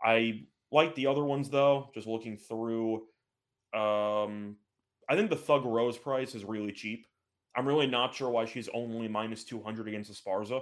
I 0.00 0.44
like 0.70 0.94
the 0.94 1.08
other 1.08 1.24
ones 1.24 1.50
though. 1.50 1.90
Just 1.92 2.06
looking 2.06 2.36
through, 2.36 3.02
um, 3.74 4.56
I 5.08 5.16
think 5.16 5.30
the 5.30 5.36
Thug 5.36 5.64
Rose 5.64 5.98
price 5.98 6.36
is 6.36 6.44
really 6.44 6.70
cheap. 6.70 7.06
I'm 7.56 7.66
really 7.66 7.88
not 7.88 8.14
sure 8.14 8.30
why 8.30 8.44
she's 8.44 8.68
only 8.72 9.08
minus 9.08 9.42
200 9.42 9.88
against 9.88 10.12
Esparza. 10.12 10.60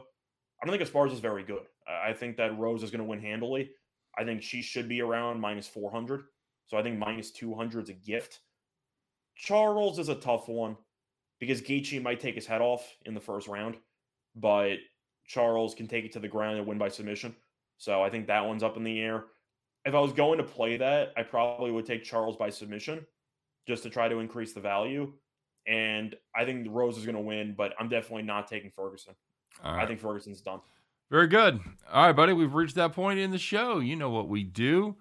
I 0.62 0.66
don't 0.66 0.76
think 0.76 0.88
Esparza 0.88 1.12
is 1.12 1.20
very 1.20 1.44
good. 1.44 1.66
I 1.86 2.14
think 2.14 2.38
that 2.38 2.58
Rose 2.58 2.82
is 2.82 2.90
going 2.90 3.00
to 3.02 3.08
win 3.08 3.20
handily. 3.20 3.70
I 4.18 4.24
think 4.24 4.42
she 4.42 4.62
should 4.62 4.88
be 4.88 5.00
around 5.00 5.40
minus 5.40 5.66
400. 5.66 6.22
So 6.66 6.76
I 6.76 6.82
think 6.82 6.98
minus 6.98 7.30
200 7.30 7.84
is 7.84 7.90
a 7.90 7.94
gift. 7.94 8.40
Charles 9.36 9.98
is 9.98 10.08
a 10.08 10.14
tough 10.14 10.48
one 10.48 10.76
because 11.38 11.62
Gaethje 11.62 12.02
might 12.02 12.20
take 12.20 12.34
his 12.34 12.46
head 12.46 12.60
off 12.60 12.86
in 13.06 13.14
the 13.14 13.20
first 13.20 13.48
round, 13.48 13.76
but 14.36 14.76
Charles 15.26 15.74
can 15.74 15.88
take 15.88 16.04
it 16.04 16.12
to 16.12 16.20
the 16.20 16.28
ground 16.28 16.58
and 16.58 16.66
win 16.66 16.78
by 16.78 16.88
submission. 16.88 17.34
So 17.78 18.02
I 18.02 18.10
think 18.10 18.26
that 18.26 18.44
one's 18.44 18.62
up 18.62 18.76
in 18.76 18.84
the 18.84 19.00
air. 19.00 19.24
If 19.84 19.94
I 19.94 20.00
was 20.00 20.12
going 20.12 20.38
to 20.38 20.44
play 20.44 20.76
that, 20.76 21.12
I 21.16 21.22
probably 21.22 21.70
would 21.70 21.86
take 21.86 22.04
Charles 22.04 22.36
by 22.36 22.50
submission 22.50 23.06
just 23.66 23.82
to 23.84 23.90
try 23.90 24.08
to 24.08 24.18
increase 24.18 24.52
the 24.52 24.60
value. 24.60 25.12
And 25.66 26.14
I 26.36 26.44
think 26.44 26.66
Rose 26.70 26.98
is 26.98 27.04
going 27.04 27.16
to 27.16 27.22
win, 27.22 27.54
but 27.56 27.72
I'm 27.78 27.88
definitely 27.88 28.24
not 28.24 28.48
taking 28.48 28.70
Ferguson. 28.70 29.14
Right. 29.64 29.82
I 29.82 29.86
think 29.86 30.00
Ferguson's 30.00 30.40
done. 30.42 30.60
Very 31.10 31.26
good. 31.26 31.60
All 31.92 32.06
right, 32.06 32.14
buddy. 32.14 32.32
We've 32.32 32.54
reached 32.54 32.76
that 32.76 32.92
point 32.92 33.18
in 33.18 33.32
the 33.32 33.38
show. 33.38 33.80
You 33.80 33.96
know 33.96 34.10
what 34.10 34.28
we 34.28 34.44
do. 34.44 34.96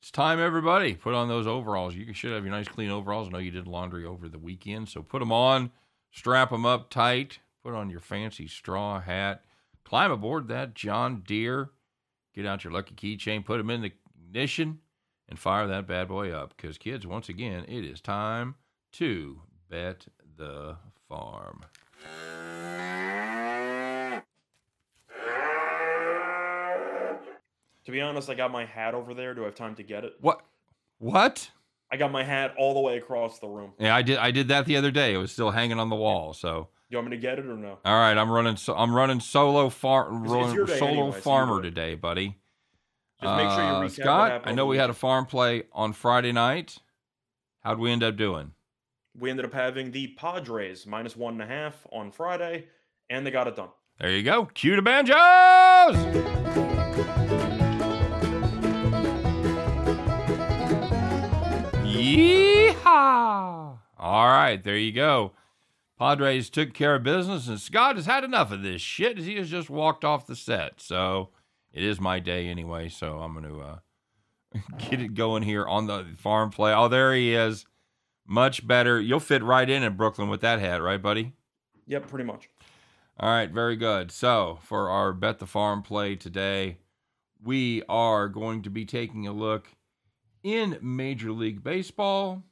It's 0.00 0.10
time, 0.10 0.40
everybody. 0.40 0.94
Put 0.94 1.14
on 1.14 1.28
those 1.28 1.46
overalls. 1.46 1.94
You 1.94 2.12
should 2.12 2.32
have 2.32 2.44
your 2.44 2.52
nice, 2.52 2.66
clean 2.66 2.90
overalls. 2.90 3.28
I 3.28 3.30
know 3.30 3.38
you 3.38 3.52
did 3.52 3.68
laundry 3.68 4.04
over 4.04 4.28
the 4.28 4.38
weekend, 4.38 4.88
so 4.88 5.02
put 5.02 5.20
them 5.20 5.32
on, 5.32 5.70
strap 6.10 6.50
them 6.50 6.66
up 6.66 6.90
tight, 6.90 7.38
put 7.62 7.72
on 7.72 7.88
your 7.88 8.00
fancy 8.00 8.48
straw 8.48 9.00
hat, 9.00 9.44
climb 9.84 10.10
aboard 10.10 10.48
that 10.48 10.74
John 10.74 11.22
Deere, 11.24 11.70
get 12.34 12.44
out 12.44 12.64
your 12.64 12.72
lucky 12.72 12.94
keychain, 12.94 13.44
put 13.44 13.58
them 13.58 13.70
in 13.70 13.80
the 13.80 13.92
ignition, 14.26 14.80
and 15.28 15.38
fire 15.38 15.68
that 15.68 15.86
bad 15.86 16.08
boy 16.08 16.32
up. 16.32 16.52
Because, 16.56 16.76
kids, 16.76 17.06
once 17.06 17.28
again, 17.28 17.64
it 17.68 17.84
is 17.84 18.00
time 18.00 18.56
to 18.92 19.40
bet 19.70 20.06
the 20.36 20.76
farm. 21.08 21.64
To 27.86 27.92
be 27.92 28.00
honest, 28.00 28.30
I 28.30 28.34
got 28.34 28.50
my 28.50 28.64
hat 28.64 28.94
over 28.94 29.14
there. 29.14 29.34
Do 29.34 29.42
I 29.42 29.46
have 29.46 29.54
time 29.54 29.74
to 29.76 29.82
get 29.82 30.04
it? 30.04 30.14
What? 30.20 30.40
What? 30.98 31.50
I 31.90 31.96
got 31.96 32.10
my 32.10 32.24
hat 32.24 32.54
all 32.58 32.74
the 32.74 32.80
way 32.80 32.96
across 32.96 33.38
the 33.38 33.48
room. 33.48 33.72
Yeah, 33.78 33.94
I 33.94 34.02
did. 34.02 34.18
I 34.18 34.30
did 34.30 34.48
that 34.48 34.66
the 34.66 34.76
other 34.76 34.90
day. 34.90 35.14
It 35.14 35.18
was 35.18 35.32
still 35.32 35.50
hanging 35.50 35.78
on 35.78 35.90
the 35.90 35.96
wall. 35.96 36.32
So. 36.32 36.68
You 36.88 36.98
want 36.98 37.10
me 37.10 37.16
to 37.16 37.20
get 37.20 37.38
it 37.38 37.46
or 37.46 37.56
no? 37.56 37.78
All 37.84 37.98
right, 37.98 38.16
I'm 38.16 38.30
running. 38.30 38.56
So 38.56 38.74
I'm 38.74 38.94
running 38.94 39.20
solo 39.20 39.68
far 39.68 40.06
solo 40.26 40.46
anyway, 40.46 41.20
farmer 41.20 41.56
so 41.56 41.62
today, 41.62 41.94
buddy. 41.94 42.38
Just 43.22 43.36
make 43.36 43.50
sure 43.50 43.60
you 43.60 43.68
uh, 43.68 43.80
recap 43.80 43.90
Scott, 43.90 44.42
I 44.44 44.52
know 44.52 44.66
we 44.66 44.76
had 44.76 44.90
a 44.90 44.94
farm 44.94 45.26
play 45.26 45.64
on 45.72 45.92
Friday 45.92 46.32
night. 46.32 46.78
How'd 47.60 47.78
we 47.78 47.90
end 47.90 48.02
up 48.02 48.16
doing? 48.16 48.52
We 49.18 49.30
ended 49.30 49.46
up 49.46 49.54
having 49.54 49.92
the 49.92 50.08
Padres 50.08 50.86
minus 50.86 51.16
one 51.16 51.34
and 51.34 51.42
a 51.42 51.46
half 51.46 51.86
on 51.90 52.10
Friday, 52.10 52.66
and 53.08 53.26
they 53.26 53.30
got 53.30 53.46
it 53.46 53.56
done. 53.56 53.70
There 53.98 54.10
you 54.10 54.22
go. 54.22 54.46
Cue 54.46 54.76
the 54.76 54.82
banjos. 54.82 55.94
Yeehaw! 62.14 63.78
All 63.98 64.26
right, 64.26 64.62
there 64.62 64.76
you 64.76 64.92
go. 64.92 65.32
Padres 65.98 66.50
took 66.50 66.74
care 66.74 66.96
of 66.96 67.02
business, 67.02 67.48
and 67.48 67.60
Scott 67.60 67.96
has 67.96 68.06
had 68.06 68.24
enough 68.24 68.52
of 68.52 68.62
this 68.62 68.80
shit. 68.80 69.18
He 69.18 69.36
has 69.36 69.50
just 69.50 69.70
walked 69.70 70.04
off 70.04 70.26
the 70.26 70.36
set. 70.36 70.80
So 70.80 71.30
it 71.72 71.82
is 71.82 72.00
my 72.00 72.18
day 72.20 72.48
anyway. 72.48 72.88
So 72.88 73.18
I'm 73.18 73.32
going 73.32 73.48
to 73.48 73.60
uh, 73.60 73.78
get 74.90 75.00
it 75.00 75.14
going 75.14 75.42
here 75.42 75.66
on 75.66 75.86
the 75.86 76.06
farm 76.16 76.50
play. 76.50 76.72
Oh, 76.72 76.88
there 76.88 77.14
he 77.14 77.34
is. 77.34 77.66
Much 78.26 78.66
better. 78.66 79.00
You'll 79.00 79.20
fit 79.20 79.42
right 79.42 79.68
in 79.68 79.82
in 79.82 79.96
Brooklyn 79.96 80.28
with 80.28 80.40
that 80.40 80.60
hat, 80.60 80.82
right, 80.82 81.00
buddy? 81.00 81.32
Yep, 81.86 82.08
pretty 82.08 82.24
much. 82.24 82.48
All 83.18 83.28
right, 83.28 83.50
very 83.50 83.76
good. 83.76 84.10
So 84.10 84.58
for 84.62 84.88
our 84.88 85.12
Bet 85.12 85.38
the 85.38 85.46
Farm 85.46 85.82
play 85.82 86.16
today, 86.16 86.78
we 87.42 87.82
are 87.88 88.28
going 88.28 88.62
to 88.62 88.70
be 88.70 88.84
taking 88.84 89.26
a 89.26 89.32
look 89.32 89.68
in 90.44 90.78
Major 90.80 91.32
League 91.32 91.64
Baseball. 91.64 92.44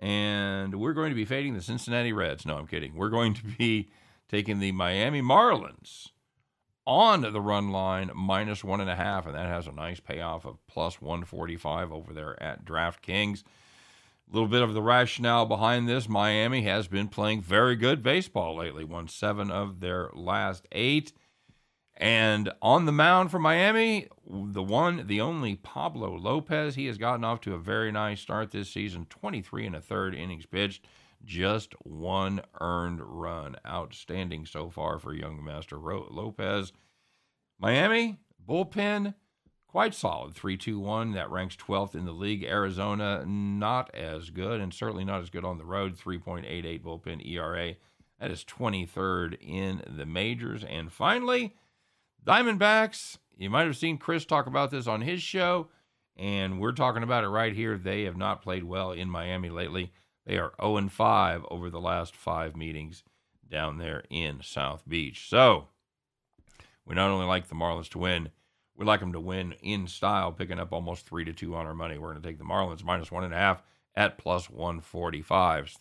And 0.00 0.80
we're 0.80 0.94
going 0.94 1.10
to 1.10 1.14
be 1.14 1.24
fading 1.24 1.54
the 1.54 1.62
Cincinnati 1.62 2.12
Reds. 2.12 2.44
No, 2.44 2.56
I'm 2.56 2.66
kidding. 2.66 2.96
We're 2.96 3.10
going 3.10 3.34
to 3.34 3.44
be 3.44 3.88
taking 4.28 4.58
the 4.58 4.72
Miami 4.72 5.22
Marlins 5.22 6.08
on 6.86 7.20
the 7.20 7.40
run 7.40 7.70
line 7.70 8.10
minus 8.14 8.62
one 8.62 8.80
and 8.80 8.90
a 8.90 8.96
half, 8.96 9.26
and 9.26 9.34
that 9.34 9.46
has 9.46 9.66
a 9.66 9.72
nice 9.72 10.00
payoff 10.00 10.44
of 10.44 10.58
plus 10.66 11.00
145 11.00 11.92
over 11.92 12.12
there 12.12 12.40
at 12.42 12.64
DraftKings. 12.64 13.42
A 14.28 14.34
little 14.34 14.48
bit 14.48 14.62
of 14.62 14.74
the 14.74 14.82
rationale 14.82 15.46
behind 15.46 15.88
this 15.88 16.08
Miami 16.08 16.62
has 16.62 16.88
been 16.88 17.08
playing 17.08 17.42
very 17.42 17.76
good 17.76 18.02
baseball 18.02 18.56
lately, 18.56 18.84
won 18.84 19.08
seven 19.08 19.50
of 19.50 19.80
their 19.80 20.10
last 20.14 20.66
eight. 20.72 21.12
And 21.96 22.52
on 22.60 22.84
the 22.84 22.92
mound 22.92 23.30
for 23.30 23.38
Miami, 23.38 24.08
the 24.28 24.62
one, 24.62 25.06
the 25.06 25.20
only 25.20 25.56
Pablo 25.56 26.14
Lopez. 26.14 26.74
He 26.74 26.86
has 26.86 26.98
gotten 26.98 27.24
off 27.24 27.40
to 27.42 27.54
a 27.54 27.58
very 27.58 27.90
nice 27.90 28.20
start 28.20 28.50
this 28.50 28.68
season 28.68 29.06
23 29.08 29.66
and 29.66 29.76
a 29.76 29.80
third 29.80 30.14
innings 30.14 30.44
pitched, 30.44 30.86
just 31.24 31.72
one 31.84 32.42
earned 32.60 33.00
run. 33.02 33.56
Outstanding 33.66 34.44
so 34.44 34.68
far 34.68 34.98
for 34.98 35.14
young 35.14 35.42
Master 35.42 35.78
Lopez. 35.78 36.72
Miami, 37.58 38.18
bullpen, 38.46 39.14
quite 39.66 39.94
solid 39.94 40.34
3 40.34 40.58
2 40.58 40.78
1. 40.78 41.12
That 41.12 41.30
ranks 41.30 41.56
12th 41.56 41.94
in 41.94 42.04
the 42.04 42.12
league. 42.12 42.44
Arizona, 42.44 43.24
not 43.26 43.94
as 43.94 44.28
good, 44.28 44.60
and 44.60 44.74
certainly 44.74 45.04
not 45.04 45.22
as 45.22 45.30
good 45.30 45.46
on 45.46 45.56
the 45.56 45.64
road. 45.64 45.96
3.88 45.96 46.82
bullpen 46.82 47.26
ERA. 47.26 47.74
That 48.20 48.30
is 48.30 48.44
23rd 48.44 49.38
in 49.40 49.82
the 49.86 50.06
majors. 50.06 50.62
And 50.62 50.92
finally, 50.92 51.54
Diamondbacks. 52.26 53.18
You 53.38 53.50
might 53.50 53.66
have 53.66 53.76
seen 53.76 53.98
Chris 53.98 54.24
talk 54.24 54.46
about 54.46 54.72
this 54.72 54.88
on 54.88 55.02
his 55.02 55.22
show, 55.22 55.68
and 56.16 56.58
we're 56.60 56.72
talking 56.72 57.04
about 57.04 57.22
it 57.22 57.28
right 57.28 57.54
here. 57.54 57.78
They 57.78 58.02
have 58.02 58.16
not 58.16 58.42
played 58.42 58.64
well 58.64 58.90
in 58.90 59.08
Miami 59.08 59.48
lately. 59.48 59.92
They 60.26 60.36
are 60.38 60.52
0 60.60 60.76
and 60.78 60.92
5 60.92 61.44
over 61.50 61.70
the 61.70 61.80
last 61.80 62.16
five 62.16 62.56
meetings 62.56 63.04
down 63.48 63.78
there 63.78 64.02
in 64.10 64.40
South 64.42 64.82
Beach. 64.88 65.28
So, 65.28 65.68
we 66.84 66.96
not 66.96 67.10
only 67.10 67.26
like 67.26 67.46
the 67.46 67.54
Marlins 67.54 67.90
to 67.90 67.98
win, 67.98 68.30
we 68.74 68.84
like 68.84 68.98
them 68.98 69.12
to 69.12 69.20
win 69.20 69.52
in 69.62 69.86
style, 69.86 70.32
picking 70.32 70.58
up 70.58 70.72
almost 70.72 71.06
three 71.06 71.24
to 71.24 71.32
two 71.32 71.54
on 71.54 71.64
our 71.64 71.74
money. 71.74 71.96
We're 71.96 72.10
going 72.10 72.22
to 72.22 72.28
take 72.28 72.38
the 72.38 72.44
Marlins 72.44 72.82
minus 72.82 73.12
one 73.12 73.22
and 73.22 73.34
a 73.34 73.38
half 73.38 73.62
at 73.94 74.18
plus 74.18 74.50
145. 74.50 75.76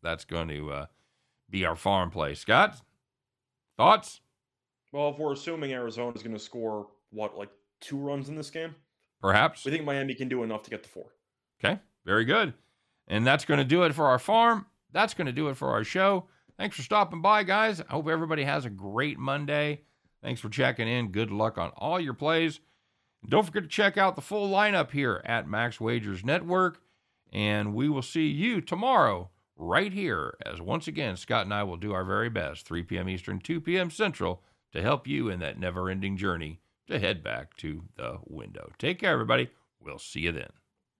That's 0.00 0.24
going 0.24 0.48
to 0.48 0.70
uh, 0.70 0.86
be 1.50 1.64
our 1.64 1.74
farm 1.74 2.10
play. 2.10 2.34
Scott, 2.34 2.80
thoughts? 3.76 4.20
Well, 4.92 5.10
if 5.10 5.18
we're 5.18 5.32
assuming 5.32 5.72
Arizona 5.72 6.12
is 6.14 6.22
going 6.22 6.36
to 6.36 6.42
score, 6.42 6.88
what, 7.10 7.36
like 7.36 7.50
two 7.80 7.98
runs 7.98 8.28
in 8.28 8.36
this 8.36 8.50
game? 8.50 8.74
Perhaps. 9.20 9.64
We 9.64 9.70
think 9.70 9.84
Miami 9.84 10.14
can 10.14 10.28
do 10.28 10.42
enough 10.42 10.62
to 10.62 10.70
get 10.70 10.82
the 10.82 10.88
four. 10.88 11.06
Okay, 11.62 11.80
very 12.04 12.24
good. 12.24 12.54
And 13.06 13.26
that's 13.26 13.44
going 13.44 13.58
to 13.58 13.64
do 13.64 13.82
it 13.82 13.94
for 13.94 14.06
our 14.06 14.18
farm. 14.18 14.66
That's 14.92 15.14
going 15.14 15.26
to 15.26 15.32
do 15.32 15.48
it 15.48 15.56
for 15.56 15.70
our 15.70 15.84
show. 15.84 16.26
Thanks 16.56 16.76
for 16.76 16.82
stopping 16.82 17.22
by, 17.22 17.42
guys. 17.44 17.80
I 17.80 17.92
hope 17.92 18.08
everybody 18.08 18.44
has 18.44 18.64
a 18.64 18.70
great 18.70 19.18
Monday. 19.18 19.82
Thanks 20.22 20.40
for 20.40 20.48
checking 20.48 20.88
in. 20.88 21.12
Good 21.12 21.30
luck 21.30 21.58
on 21.58 21.70
all 21.76 22.00
your 22.00 22.14
plays. 22.14 22.60
And 23.22 23.30
don't 23.30 23.44
forget 23.44 23.62
to 23.62 23.68
check 23.68 23.96
out 23.96 24.16
the 24.16 24.22
full 24.22 24.48
lineup 24.50 24.90
here 24.90 25.22
at 25.24 25.48
Max 25.48 25.80
Wagers 25.80 26.24
Network. 26.24 26.80
And 27.32 27.74
we 27.74 27.88
will 27.88 28.02
see 28.02 28.26
you 28.26 28.60
tomorrow 28.60 29.30
right 29.56 29.92
here 29.92 30.36
as 30.46 30.60
once 30.60 30.86
again 30.86 31.16
Scott 31.16 31.44
and 31.44 31.52
I 31.52 31.64
will 31.64 31.76
do 31.76 31.92
our 31.92 32.04
very 32.04 32.30
best, 32.30 32.66
3 32.66 32.82
p.m. 32.84 33.08
Eastern, 33.08 33.40
2 33.40 33.60
p.m. 33.60 33.90
Central, 33.90 34.42
to 34.72 34.82
help 34.82 35.06
you 35.06 35.28
in 35.28 35.40
that 35.40 35.58
never 35.58 35.88
ending 35.88 36.16
journey 36.16 36.60
to 36.88 36.98
head 36.98 37.22
back 37.22 37.56
to 37.58 37.84
the 37.96 38.18
window. 38.26 38.70
Take 38.78 39.00
care, 39.00 39.12
everybody. 39.12 39.50
We'll 39.80 39.98
see 39.98 40.20
you 40.20 40.32
then. 40.32 40.50